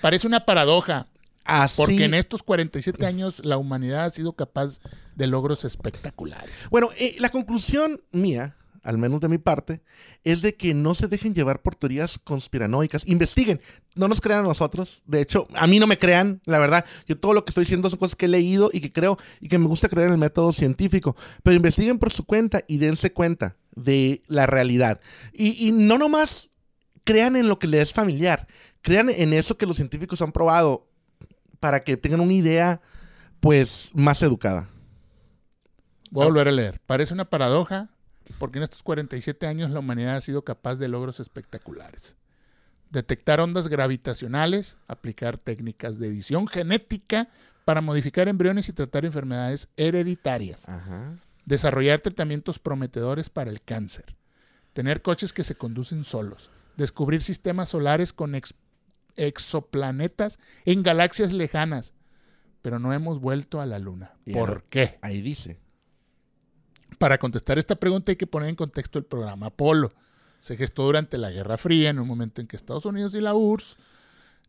Parece 0.00 0.26
una 0.26 0.44
paradoja. 0.44 1.06
Así. 1.44 1.76
Porque 1.78 2.04
en 2.04 2.12
estos 2.12 2.42
47 2.42 3.06
años 3.06 3.40
la 3.42 3.56
humanidad 3.56 4.04
ha 4.04 4.10
sido 4.10 4.34
capaz 4.34 4.80
de 5.16 5.26
logros 5.26 5.64
espectaculares. 5.64 6.68
Bueno, 6.70 6.90
eh, 6.98 7.16
la 7.18 7.30
conclusión 7.30 8.02
mía, 8.12 8.54
al 8.88 8.96
menos 8.96 9.20
de 9.20 9.28
mi 9.28 9.36
parte, 9.36 9.82
es 10.24 10.40
de 10.40 10.56
que 10.56 10.72
no 10.72 10.94
se 10.94 11.08
dejen 11.08 11.34
llevar 11.34 11.60
por 11.60 11.74
teorías 11.74 12.18
conspiranoicas. 12.18 13.06
Investiguen. 13.06 13.60
No 13.96 14.08
nos 14.08 14.22
crean 14.22 14.40
a 14.40 14.48
nosotros. 14.48 15.02
De 15.04 15.20
hecho, 15.20 15.46
a 15.54 15.66
mí 15.66 15.78
no 15.78 15.86
me 15.86 15.98
crean, 15.98 16.40
la 16.46 16.58
verdad. 16.58 16.86
Yo 17.06 17.18
todo 17.18 17.34
lo 17.34 17.44
que 17.44 17.50
estoy 17.50 17.64
diciendo 17.64 17.90
son 17.90 17.98
cosas 17.98 18.16
que 18.16 18.24
he 18.24 18.28
leído 18.28 18.70
y 18.72 18.80
que 18.80 18.90
creo 18.90 19.18
y 19.42 19.48
que 19.48 19.58
me 19.58 19.66
gusta 19.66 19.90
creer 19.90 20.06
en 20.06 20.14
el 20.14 20.18
método 20.18 20.54
científico. 20.54 21.16
Pero 21.42 21.54
investiguen 21.54 21.98
por 21.98 22.10
su 22.14 22.24
cuenta 22.24 22.62
y 22.66 22.78
dense 22.78 23.12
cuenta 23.12 23.58
de 23.76 24.22
la 24.26 24.46
realidad. 24.46 25.02
Y, 25.34 25.70
no 25.72 25.98
nomás 25.98 26.48
crean 27.04 27.36
en 27.36 27.46
lo 27.46 27.58
que 27.58 27.66
les 27.66 27.82
es 27.82 27.92
familiar. 27.92 28.48
Crean 28.80 29.10
en 29.10 29.34
eso 29.34 29.58
que 29.58 29.66
los 29.66 29.76
científicos 29.76 30.22
han 30.22 30.32
probado 30.32 30.88
para 31.60 31.84
que 31.84 31.98
tengan 31.98 32.20
una 32.20 32.32
idea, 32.32 32.80
pues, 33.40 33.90
más 33.92 34.22
educada. 34.22 34.66
Voy 36.10 36.22
a 36.22 36.28
volver 36.28 36.48
a 36.48 36.52
leer. 36.52 36.80
Parece 36.86 37.12
una 37.12 37.28
paradoja 37.28 37.90
porque 38.38 38.58
en 38.58 38.64
estos 38.64 38.82
47 38.82 39.46
años 39.46 39.70
la 39.70 39.78
humanidad 39.80 40.16
ha 40.16 40.20
sido 40.20 40.42
capaz 40.44 40.76
de 40.76 40.88
logros 40.88 41.20
espectaculares. 41.20 42.14
Detectar 42.90 43.40
ondas 43.40 43.68
gravitacionales, 43.68 44.78
aplicar 44.86 45.36
técnicas 45.38 45.98
de 45.98 46.08
edición 46.08 46.46
genética 46.48 47.28
para 47.64 47.80
modificar 47.82 48.28
embriones 48.28 48.68
y 48.68 48.72
tratar 48.72 49.04
enfermedades 49.04 49.68
hereditarias, 49.76 50.68
Ajá. 50.68 51.18
desarrollar 51.44 52.00
tratamientos 52.00 52.58
prometedores 52.58 53.28
para 53.28 53.50
el 53.50 53.60
cáncer, 53.62 54.16
tener 54.72 55.02
coches 55.02 55.34
que 55.34 55.44
se 55.44 55.54
conducen 55.54 56.02
solos, 56.02 56.50
descubrir 56.78 57.22
sistemas 57.22 57.68
solares 57.68 58.14
con 58.14 58.34
ex- 58.34 58.54
exoplanetas 59.16 60.38
en 60.64 60.82
galaxias 60.82 61.32
lejanas, 61.32 61.92
pero 62.62 62.78
no 62.78 62.92
hemos 62.92 63.20
vuelto 63.20 63.60
a 63.60 63.66
la 63.66 63.78
luna. 63.78 64.14
¿Por 64.32 64.64
qué? 64.64 64.98
Ahí 65.02 65.20
dice. 65.20 65.60
Para 66.98 67.18
contestar 67.18 67.58
esta 67.58 67.76
pregunta 67.76 68.12
hay 68.12 68.16
que 68.16 68.26
poner 68.26 68.48
en 68.48 68.56
contexto 68.56 68.98
el 68.98 69.04
programa 69.04 69.46
Apolo. 69.46 69.92
Se 70.40 70.56
gestó 70.56 70.84
durante 70.84 71.18
la 71.18 71.30
Guerra 71.30 71.56
Fría, 71.58 71.90
en 71.90 71.98
un 71.98 72.06
momento 72.06 72.40
en 72.40 72.46
que 72.46 72.56
Estados 72.56 72.84
Unidos 72.84 73.14
y 73.14 73.20
la 73.20 73.34
URSS 73.34 73.76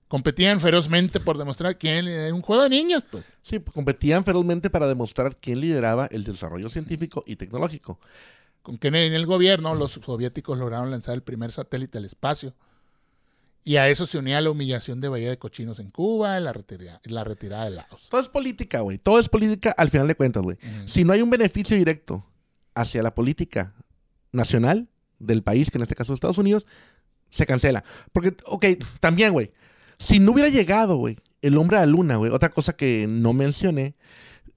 competían 0.08 0.60
ferozmente 0.60 1.20
por 1.20 1.38
demostrar 1.38 1.78
quién 1.78 2.08
era 2.08 2.34
un 2.34 2.41
juego 2.41 2.64
de 2.64 2.70
niños, 2.70 3.04
pues. 3.12 3.34
Sí, 3.43 3.60
pues, 3.60 3.74
competían 3.74 4.24
ferozmente 4.26 4.70
para 4.72 4.88
demostrar 4.88 5.38
quién 5.38 5.60
lideraba 5.62 6.08
el 6.08 6.24
desarrollo 6.24 6.70
científico 6.70 7.24
y 7.28 7.36
tecnológico. 7.36 8.00
Con 8.64 8.78
Kennedy 8.78 9.08
en 9.08 9.14
el 9.14 9.26
gobierno, 9.28 9.76
los 9.76 9.93
soviéticos 9.93 10.58
lograron 10.58 10.89
lanzar 10.91 11.14
el 11.16 11.22
primer 11.24 11.52
satélite 11.52 11.97
al 12.00 12.06
espacio. 12.06 12.54
Y 13.64 13.76
a 13.78 13.88
eso 13.89 14.06
se 14.08 14.18
unía 14.18 14.41
la 14.41 14.50
humillación 14.50 15.00
de 15.00 15.10
Bahía 15.10 15.30
de 15.30 15.38
Cochinos 15.38 15.80
en 15.80 15.91
Cuba 15.91 16.39
la, 16.39 16.54
retira- 16.54 17.00
y 17.06 17.10
la 17.10 17.24
retirada 17.24 17.66
de 17.66 17.72
Laos. 17.72 18.10
Todo 18.10 18.22
es 18.22 18.30
política, 18.30 18.80
güey. 18.82 18.97
Todo 18.97 19.20
es 19.20 19.30
política 19.30 19.72
al 19.78 19.89
final 19.89 20.08
de 20.08 20.16
cuentas, 20.16 20.41
güey. 20.41 20.58
Si 20.86 21.04
no 21.04 21.14
hay 21.14 21.22
un 21.22 21.30
beneficio 21.30 21.78
directo 21.78 22.26
hacia 22.80 23.03
la 23.03 23.15
política 23.15 23.73
nacional 24.32 24.89
del 25.19 25.43
país, 25.43 25.71
que 25.71 25.77
en 25.77 25.84
este 25.84 25.95
caso 25.95 26.13
es 26.13 26.17
Estados 26.17 26.38
Unidos, 26.38 26.65
se 27.30 27.45
cancela. 27.45 27.84
Porque, 28.11 28.36
ok, 28.45 28.65
también, 28.99 29.34
güey. 29.34 29.51
Si 29.97 30.19
no 30.19 30.32
hubiera 30.32 30.49
llegado, 30.49 30.95
güey, 30.95 31.17
el 31.41 31.57
hombre 31.57 31.77
a 31.77 31.82
la 31.82 31.86
luna, 31.88 32.15
güey, 32.15 32.32
otra 32.32 32.49
cosa 32.49 32.73
que 32.73 33.05
no 33.09 33.34
mencioné, 33.34 33.95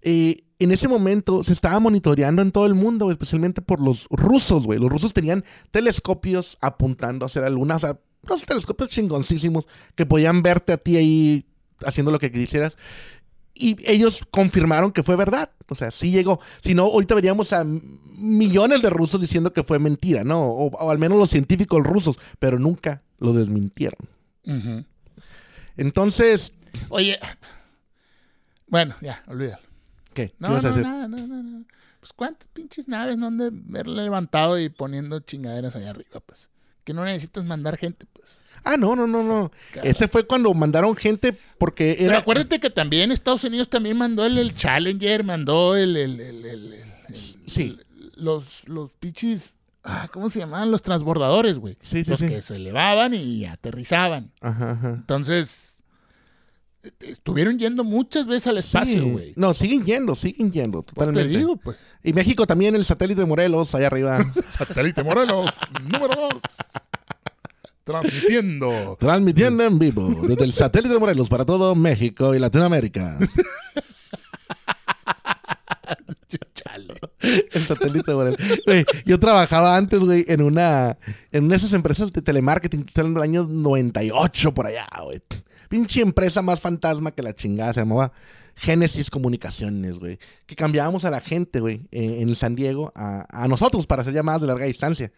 eh, 0.03 0.45
en 0.59 0.71
ese 0.71 0.87
momento 0.87 1.43
se 1.43 1.53
estaba 1.53 1.81
monitoreando 1.81 2.43
en 2.43 2.53
todo 2.53 2.67
el 2.67 2.75
mundo, 2.75 3.11
especialmente 3.11 3.63
por 3.63 3.81
los 3.81 4.07
rusos, 4.11 4.65
güey. 4.65 4.79
Los 4.79 4.91
rusos 4.91 5.13
tenían 5.13 5.45
telescopios 5.73 6.57
apuntando 6.61 7.27
hacia 7.27 7.43
la 7.43 7.51
luna, 7.51 7.77
o 7.77 7.79
sea, 7.81 7.99
unos 8.23 8.47
telescopios 8.47 8.91
chingoncísimos 8.91 9.67
que 9.97 10.07
podían 10.07 10.43
verte 10.43 10.73
a 10.73 10.77
ti 10.77 10.97
ahí 10.97 11.47
haciendo 11.85 12.13
lo 12.13 12.21
que 12.21 12.31
quisieras. 12.31 12.77
Y 13.63 13.77
ellos 13.91 14.23
confirmaron 14.31 14.91
que 14.93 15.03
fue 15.05 15.15
verdad. 15.15 15.51
O 15.69 15.75
sea, 15.77 15.91
sí 15.93 16.11
llegó. 16.11 16.41
Si 16.65 16.75
no, 16.75 16.83
ahorita 16.85 17.15
veríamos 17.15 17.53
a 17.53 17.65
millones 17.65 18.83
de 18.83 18.91
rusos 18.91 19.21
diciendo 19.21 19.53
que 19.53 19.63
fue 19.63 19.79
mentira, 19.79 20.25
¿no? 20.25 20.43
O, 20.43 20.67
o 20.67 20.91
al 20.91 20.99
menos 20.99 21.17
los 21.19 21.31
científicos 21.31 21.85
rusos, 21.85 22.19
pero 22.41 22.59
nunca 22.59 23.03
lo 23.19 23.33
desmintieron. 23.33 23.99
Entonces, 25.77 26.53
Oye, 26.89 27.19
bueno, 28.67 28.95
ya, 29.01 29.23
olvídalo. 29.27 29.63
¿qué? 30.15 30.29
¿Qué 30.31 30.35
No, 30.39 30.49
a 30.49 30.61
no, 30.61 30.69
decir? 30.69 30.83
no, 30.83 31.09
no, 31.09 31.27
no, 31.27 31.43
no. 31.43 31.65
Pues 32.01 32.13
cuántas 32.13 32.49
pinches 32.49 32.89
naves 32.89 33.17
no 33.17 33.29
han 33.29 33.39
de 33.39 33.47
haberle 33.47 34.03
levantado 34.03 34.59
y 34.59 34.69
poniendo 34.69 35.21
chingaderas 35.21 35.77
allá 35.77 35.91
arriba, 35.91 36.21
pues. 36.27 36.49
Que 36.85 36.93
no 36.95 37.05
necesitas 37.05 37.45
mandar 37.45 37.77
gente, 37.77 38.07
pues. 38.13 38.39
Ah, 38.65 38.77
no, 38.77 38.95
no, 38.97 39.07
no, 39.07 39.23
no. 39.23 39.51
Ese 39.83 40.07
fue 40.09 40.27
cuando 40.27 40.53
mandaron 40.55 40.95
gente 40.97 41.37
porque 41.59 41.95
Pero 41.99 42.11
era. 42.11 42.19
acuérdate 42.21 42.61
que 42.61 42.71
también 42.71 43.11
Estados 43.13 43.45
Unidos 43.45 43.69
también 43.69 43.97
mandó 43.97 44.25
el, 44.25 44.39
el 44.39 44.55
Challenger, 44.55 45.25
mandó 45.25 45.77
el, 45.77 45.97
el, 45.97 46.21
el- 46.21 46.85
Sí. 47.47 47.77
los, 48.15 48.67
los 48.69 48.93
pinches, 48.93 49.59
ah, 49.85 50.09
¿cómo 50.13 50.31
se 50.31 50.39
llamaban? 50.39 50.71
Los 50.71 50.83
transbordadores, 50.83 51.59
güey. 51.59 51.77
Sí, 51.83 52.05
sí, 52.05 52.11
los 52.11 52.21
sí. 52.21 52.29
que 52.29 52.41
se 52.41 52.57
elevaban 52.57 53.13
y 53.15 53.45
aterrizaban. 53.47 54.33
Ajá, 54.41 54.71
ajá. 54.73 54.91
Entonces, 54.91 55.83
estuvieron 57.01 57.59
yendo 57.59 57.85
muchas 57.85 58.27
veces 58.27 58.47
al 58.49 58.59
espacio, 58.59 59.07
güey. 59.07 59.33
No, 59.37 59.55
siguen 59.55 59.85
yendo, 59.85 60.15
siguen 60.15 60.51
yendo, 60.51 60.83
Pues 60.83 60.95
totalmente. 60.95 61.31
te 61.33 61.39
digo, 61.39 61.57
pues. 61.57 61.77
Y 62.03 62.13
México 62.13 62.47
también, 62.47 62.75
el 62.75 62.85
satélite 62.85 63.21
de 63.21 63.27
Morelos, 63.27 63.75
allá 63.75 63.87
arriba. 63.89 64.19
Satélite 64.49 65.03
Morelos, 65.05 65.51
número 65.83 66.15
dos. 66.15 66.43
Transmitiendo. 67.85 68.97
Transmitiendo 69.01 69.65
en 69.65 69.79
vivo 69.79 70.09
desde 70.27 70.45
el 70.45 70.53
satélite 70.53 70.95
de 70.95 71.01
Morelos 71.01 71.29
para 71.29 71.45
todo 71.45 71.75
México 71.75 72.35
y 72.35 72.39
Latinoamérica. 72.39 73.19
Chale. 76.55 76.95
El 77.21 77.63
satélite 77.63 78.11
de 78.11 78.15
Morelos. 78.15 78.41
Güey, 78.67 78.85
yo 79.05 79.19
trabajaba 79.21 79.77
antes, 79.77 80.01
güey, 80.01 80.25
en 80.29 80.43
una, 80.43 80.97
en 81.31 81.45
una 81.45 81.53
de 81.53 81.57
esas 81.57 81.73
empresas 81.75 82.13
de 82.13 82.23
telemarketing 82.23 82.85
que 82.85 82.89
están 82.89 83.07
en 83.07 83.17
el 83.17 83.23
año 83.23 83.45
98 83.45 84.55
por 84.55 84.67
allá, 84.67 84.89
güey. 85.05 85.21
Pinche 85.69 86.01
empresa 86.01 86.43
más 86.43 86.61
fantasma 86.61 87.11
que 87.11 87.23
la 87.23 87.35
chingada, 87.35 87.73
se 87.73 87.81
llamaba 87.81 88.13
Génesis 88.55 89.11
Comunicaciones, 89.11 89.99
güey. 89.99 90.19
Que 90.47 90.55
cambiábamos 90.57 91.05
a 91.05 91.11
la 91.11 91.21
gente, 91.21 91.61
güey, 91.61 91.87
eh, 91.91 92.19
en 92.21 92.35
San 92.35 92.55
Diego 92.55 92.93
a, 92.95 93.27
a 93.31 93.49
nosotros 93.49 93.87
para 93.87 94.03
hacer 94.03 94.15
llamadas 94.15 94.43
de 94.43 94.47
larga 94.49 94.65
distancia. 94.67 95.13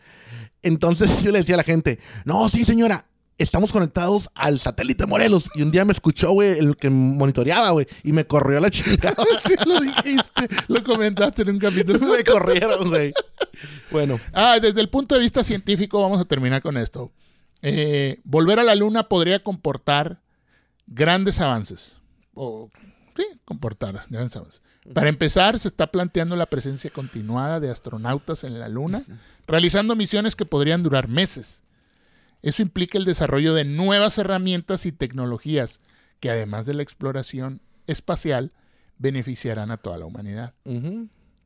Entonces 0.63 1.11
yo 1.23 1.31
le 1.33 1.39
decía 1.39 1.55
a 1.57 1.59
la 1.59 1.65
gente, 1.65 1.99
no, 2.25 2.49
sí, 2.49 2.65
señora, 2.65 3.07
estamos 3.37 3.73
conectados 3.73 4.31
al 4.35 4.59
satélite 4.59 5.07
Morelos. 5.07 5.51
Y 5.55 5.63
un 5.63 5.71
día 5.71 5.85
me 5.85 5.93
escuchó, 5.93 6.33
güey, 6.33 6.59
el 6.59 6.77
que 6.77 6.91
monitoreaba, 6.91 7.71
güey, 7.71 7.87
y 8.03 8.13
me 8.13 8.27
corrió 8.27 8.61
la 8.61 8.71
chingada. 8.71 9.17
Sí 9.47 9.55
lo 9.67 9.81
dijiste, 9.81 10.49
lo 10.69 10.83
comentaste 10.83 11.43
en 11.43 11.51
un 11.51 11.59
capítulo. 11.59 11.99
me 12.01 12.25
corrieron, 12.25 12.89
güey. 12.89 13.13
Bueno, 13.91 14.19
Ah, 14.33 14.59
desde 14.61 14.81
el 14.81 14.89
punto 14.89 15.15
de 15.15 15.21
vista 15.21 15.43
científico, 15.45 16.01
vamos 16.01 16.21
a 16.21 16.25
terminar 16.25 16.63
con 16.63 16.77
esto. 16.77 17.13
Eh, 17.63 18.19
volver 18.25 18.59
a 18.59 18.63
la 18.65 18.75
luna 18.75 19.09
podría 19.09 19.43
comportar 19.43 20.21
grandes 20.87 21.41
avances. 21.41 21.97
O, 22.35 22.69
sí, 23.17 23.25
comportar 23.45 24.07
grandes 24.09 24.37
avances. 24.37 24.63
Para 24.93 25.09
empezar, 25.09 25.59
se 25.59 25.69
está 25.69 25.87
planteando 25.87 26.37
la 26.37 26.47
presencia 26.47 26.91
continuada 26.91 27.61
de 27.61 27.71
astronautas 27.71 28.45
en 28.45 28.59
la 28.61 28.69
luna, 28.69 29.05
realizando 29.47 29.97
misiones 29.97 30.37
que 30.37 30.45
podrían 30.45 30.83
durar 30.83 31.09
meses. 31.09 31.63
Eso 32.43 32.63
implica 32.63 32.99
el 32.99 33.07
desarrollo 33.07 33.55
de 33.55 33.65
nuevas 33.65 34.19
herramientas 34.19 34.85
y 34.85 34.93
tecnologías 34.93 35.81
que, 36.21 36.31
además 36.31 36.67
de 36.67 36.75
la 36.75 36.83
exploración 36.83 37.63
espacial, 37.87 38.53
beneficiarán 38.99 39.71
a 39.71 39.79
toda 39.79 39.99
la 39.99 40.07
humanidad 40.07 40.55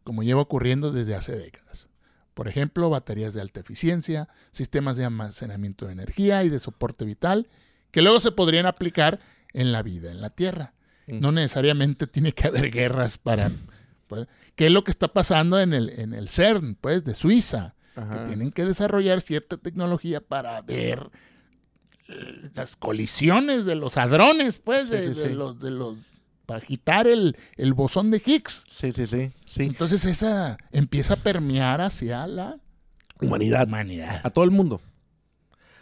como 0.08 0.22
lleva 0.22 0.40
ocurriendo 0.40 0.90
desde 0.90 1.14
hace 1.14 1.36
décadas. 1.36 1.86
Por 2.32 2.48
ejemplo, 2.48 2.88
baterías 2.88 3.34
de 3.34 3.42
alta 3.42 3.60
eficiencia, 3.60 4.30
sistemas 4.52 4.96
de 4.96 5.04
almacenamiento 5.04 5.84
de 5.84 5.92
energía 5.92 6.44
y 6.44 6.48
de 6.48 6.58
soporte 6.60 7.04
vital, 7.04 7.46
que 7.90 8.00
luego 8.00 8.18
se 8.18 8.32
podrían 8.32 8.64
aplicar 8.64 9.20
en 9.52 9.70
la 9.70 9.82
vida 9.82 10.10
en 10.10 10.22
la 10.22 10.30
Tierra. 10.30 10.72
No 11.08 11.32
necesariamente 11.32 12.06
tiene 12.06 12.32
que 12.32 12.48
haber 12.48 12.70
guerras 12.70 13.18
para... 13.18 13.50
para- 14.08 14.26
¿Qué 14.54 14.66
es 14.66 14.72
lo 14.72 14.82
que 14.84 14.90
está 14.90 15.08
pasando 15.08 15.60
en 15.60 15.72
el, 15.72 15.90
en 15.90 16.12
el 16.14 16.28
CERN, 16.28 16.74
pues, 16.80 17.04
de 17.04 17.14
Suiza? 17.14 17.74
Que 17.94 18.26
tienen 18.26 18.52
que 18.52 18.64
desarrollar 18.64 19.20
cierta 19.20 19.56
tecnología 19.56 20.20
para 20.20 20.60
ver 20.62 21.10
eh, 22.08 22.50
las 22.54 22.76
colisiones 22.76 23.64
de 23.64 23.74
los 23.74 23.96
hadrones, 23.96 24.58
pues, 24.58 24.88
de, 24.88 25.14
sí, 25.14 25.20
de 25.20 25.28
sí. 25.30 25.34
los... 25.34 25.58
De 25.60 25.70
los 25.70 25.96
para 26.46 26.60
agitar 26.60 27.06
el, 27.06 27.36
el 27.58 27.74
bosón 27.74 28.10
de 28.10 28.22
Higgs. 28.24 28.64
Sí, 28.70 28.92
sí, 28.94 29.06
sí. 29.06 29.32
Sí. 29.44 29.64
Entonces 29.64 30.06
esa 30.06 30.56
empieza 30.72 31.12
a 31.12 31.16
permear 31.18 31.82
hacia 31.82 32.26
la 32.26 32.58
Humanidad. 33.20 33.66
humanidad. 33.66 34.22
A 34.24 34.30
todo 34.30 34.46
el 34.46 34.50
mundo. 34.50 34.80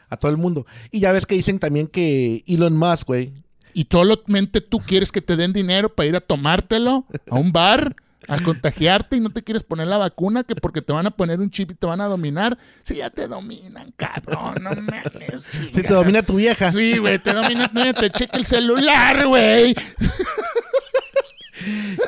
A 0.08 0.16
todo 0.16 0.32
el 0.32 0.38
mundo. 0.38 0.66
Y 0.90 0.98
ya 0.98 1.12
ves 1.12 1.24
que 1.24 1.36
dicen 1.36 1.60
también 1.60 1.86
que 1.86 2.42
Elon 2.48 2.76
Musk, 2.76 3.06
güey. 3.06 3.32
Y 3.76 3.86
solamente 3.92 4.62
tú 4.62 4.78
quieres 4.78 5.12
que 5.12 5.20
te 5.20 5.36
den 5.36 5.52
dinero 5.52 5.94
para 5.94 6.08
ir 6.08 6.16
a 6.16 6.22
tomártelo 6.22 7.04
a 7.30 7.34
un 7.34 7.52
bar, 7.52 7.94
a 8.26 8.42
contagiarte 8.42 9.16
y 9.16 9.20
no 9.20 9.28
te 9.28 9.44
quieres 9.44 9.64
poner 9.64 9.86
la 9.86 9.98
vacuna 9.98 10.44
que 10.44 10.56
porque 10.56 10.80
te 10.80 10.94
van 10.94 11.04
a 11.04 11.10
poner 11.10 11.40
un 11.40 11.50
chip 11.50 11.72
y 11.72 11.74
te 11.74 11.86
van 11.86 12.00
a 12.00 12.06
dominar. 12.06 12.56
Sí, 12.82 12.94
ya 12.96 13.10
te 13.10 13.28
dominan, 13.28 13.92
cabrón, 13.94 14.62
no 14.62 14.70
mames. 14.70 15.44
Si 15.44 15.82
te 15.82 15.92
domina 15.92 16.22
tu 16.22 16.36
vieja. 16.36 16.72
Sí, 16.72 16.96
güey, 16.96 17.18
te 17.18 17.34
domina, 17.34 17.70
mira, 17.74 17.92
te 17.92 18.08
checa 18.08 18.38
el 18.38 18.46
celular, 18.46 19.26
güey. 19.26 19.76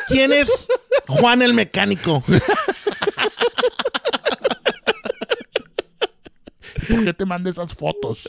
¿Quién 0.06 0.32
es 0.32 0.68
Juan 1.06 1.42
el 1.42 1.52
mecánico? 1.52 2.24
¿Por 6.88 7.04
qué 7.04 7.12
te 7.12 7.26
manda 7.26 7.50
esas 7.50 7.74
fotos? 7.74 8.26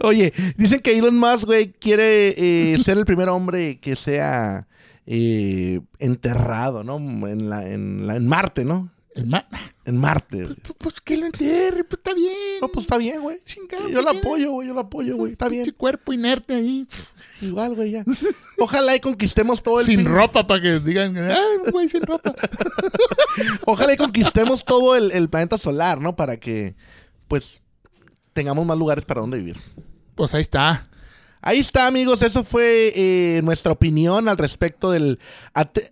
Oye, 0.00 0.32
dicen 0.56 0.80
que 0.80 0.96
Elon 0.96 1.16
Musk, 1.18 1.44
güey, 1.46 1.72
quiere 1.72 2.34
eh, 2.36 2.78
ser 2.82 2.98
el 2.98 3.04
primer 3.04 3.28
hombre 3.28 3.78
que 3.80 3.96
sea 3.96 4.66
eh, 5.06 5.80
enterrado, 5.98 6.84
¿no? 6.84 6.96
En, 7.28 7.48
la, 7.50 7.68
en, 7.70 8.06
la- 8.06 8.16
en 8.16 8.26
Marte, 8.26 8.64
¿no? 8.64 8.90
En 9.84 9.96
Marte. 9.98 10.46
Pues 10.78 11.00
que 11.00 11.16
lo 11.16 11.26
entierre, 11.26 11.82
pues 11.82 11.98
está 11.98 12.14
bien. 12.14 12.32
No, 12.62 12.68
pues 12.68 12.84
está 12.84 12.96
bien, 12.96 13.20
güey. 13.20 13.40
Yo 13.90 14.02
lo 14.02 14.10
apoyo, 14.10 14.52
güey. 14.52 14.68
Yo 14.68 14.74
lo 14.74 14.80
apoyo, 14.80 15.16
güey. 15.16 15.32
Está 15.32 15.48
bien. 15.48 15.68
Cuerpo 15.76 16.12
inerte 16.12 16.54
ahí. 16.54 16.86
Igual, 17.42 17.74
güey, 17.74 17.90
ya. 17.90 18.04
Ojalá 18.58 18.94
y 18.94 19.00
conquistemos 19.00 19.62
todo 19.64 19.80
el 19.80 19.84
Sin 19.86 20.04
ropa 20.06 20.46
para 20.46 20.62
que 20.62 20.78
digan, 20.78 21.16
ay, 21.18 21.70
güey, 21.72 21.88
sin 21.88 22.02
ropa. 22.02 22.32
Ojalá 23.66 23.92
y 23.92 23.96
conquistemos 23.96 24.64
todo 24.64 24.94
el, 24.96 25.10
el 25.10 25.28
planeta 25.28 25.58
solar, 25.58 26.00
¿no? 26.00 26.14
Para 26.14 26.38
que, 26.38 26.76
pues, 27.26 27.62
tengamos 28.32 28.66
más 28.66 28.78
lugares 28.78 29.04
para 29.04 29.20
donde 29.20 29.38
vivir. 29.38 29.56
Pues 30.14 30.34
ahí 30.34 30.42
está. 30.42 30.86
Ahí 31.42 31.58
está, 31.58 31.86
amigos. 31.86 32.20
Eso 32.22 32.44
fue 32.44 32.92
eh, 32.94 33.40
nuestra 33.42 33.72
opinión 33.72 34.28
al 34.28 34.36
respecto 34.36 34.90
del 34.90 35.18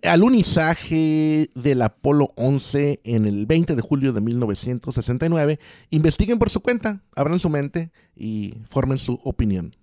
alunizaje 0.03 1.49
del 1.55 1.81
Apolo 1.81 2.33
11 2.35 3.01
en 3.03 3.25
el 3.25 3.47
20 3.47 3.75
de 3.75 3.81
julio 3.81 4.13
de 4.13 4.21
1969. 4.21 5.59
Investiguen 5.89 6.37
por 6.37 6.51
su 6.51 6.61
cuenta, 6.61 7.01
abran 7.15 7.39
su 7.39 7.49
mente 7.49 7.91
y 8.15 8.57
formen 8.67 8.99
su 8.99 9.19
opinión. 9.23 9.75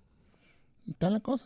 Está 0.89 1.09
la 1.09 1.19
cosa. 1.19 1.45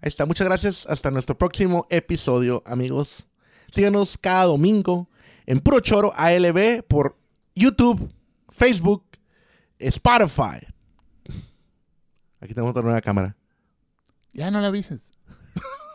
Ahí 0.00 0.08
está. 0.08 0.24
Muchas 0.24 0.46
gracias. 0.46 0.86
Hasta 0.86 1.10
nuestro 1.10 1.36
próximo 1.36 1.86
episodio, 1.90 2.62
amigos. 2.64 3.28
Síganos 3.70 4.16
cada 4.16 4.44
domingo 4.44 5.10
en 5.44 5.60
Puro 5.60 5.80
Choro 5.80 6.12
ALB 6.16 6.82
por 6.88 7.18
YouTube, 7.54 8.10
Facebook, 8.48 9.04
Spotify. 9.80 10.66
Aquí 12.40 12.54
tenemos 12.54 12.70
otra 12.70 12.82
nueva 12.82 13.00
cámara. 13.00 13.36
Ya 14.32 14.50
no 14.50 14.60
la 14.60 14.68
avises. 14.68 15.12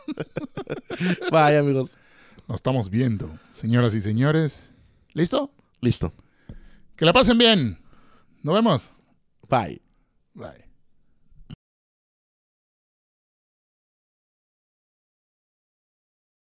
Bye, 1.30 1.58
amigos. 1.58 1.90
Nos 2.48 2.56
estamos 2.56 2.90
viendo, 2.90 3.38
señoras 3.50 3.94
y 3.94 4.00
señores. 4.00 4.70
¿Listo? 5.12 5.50
Listo. 5.80 6.12
Que 6.96 7.04
la 7.04 7.12
pasen 7.12 7.38
bien. 7.38 7.78
Nos 8.42 8.54
vemos. 8.54 8.94
Bye. 9.48 9.82
Bye. 10.34 10.65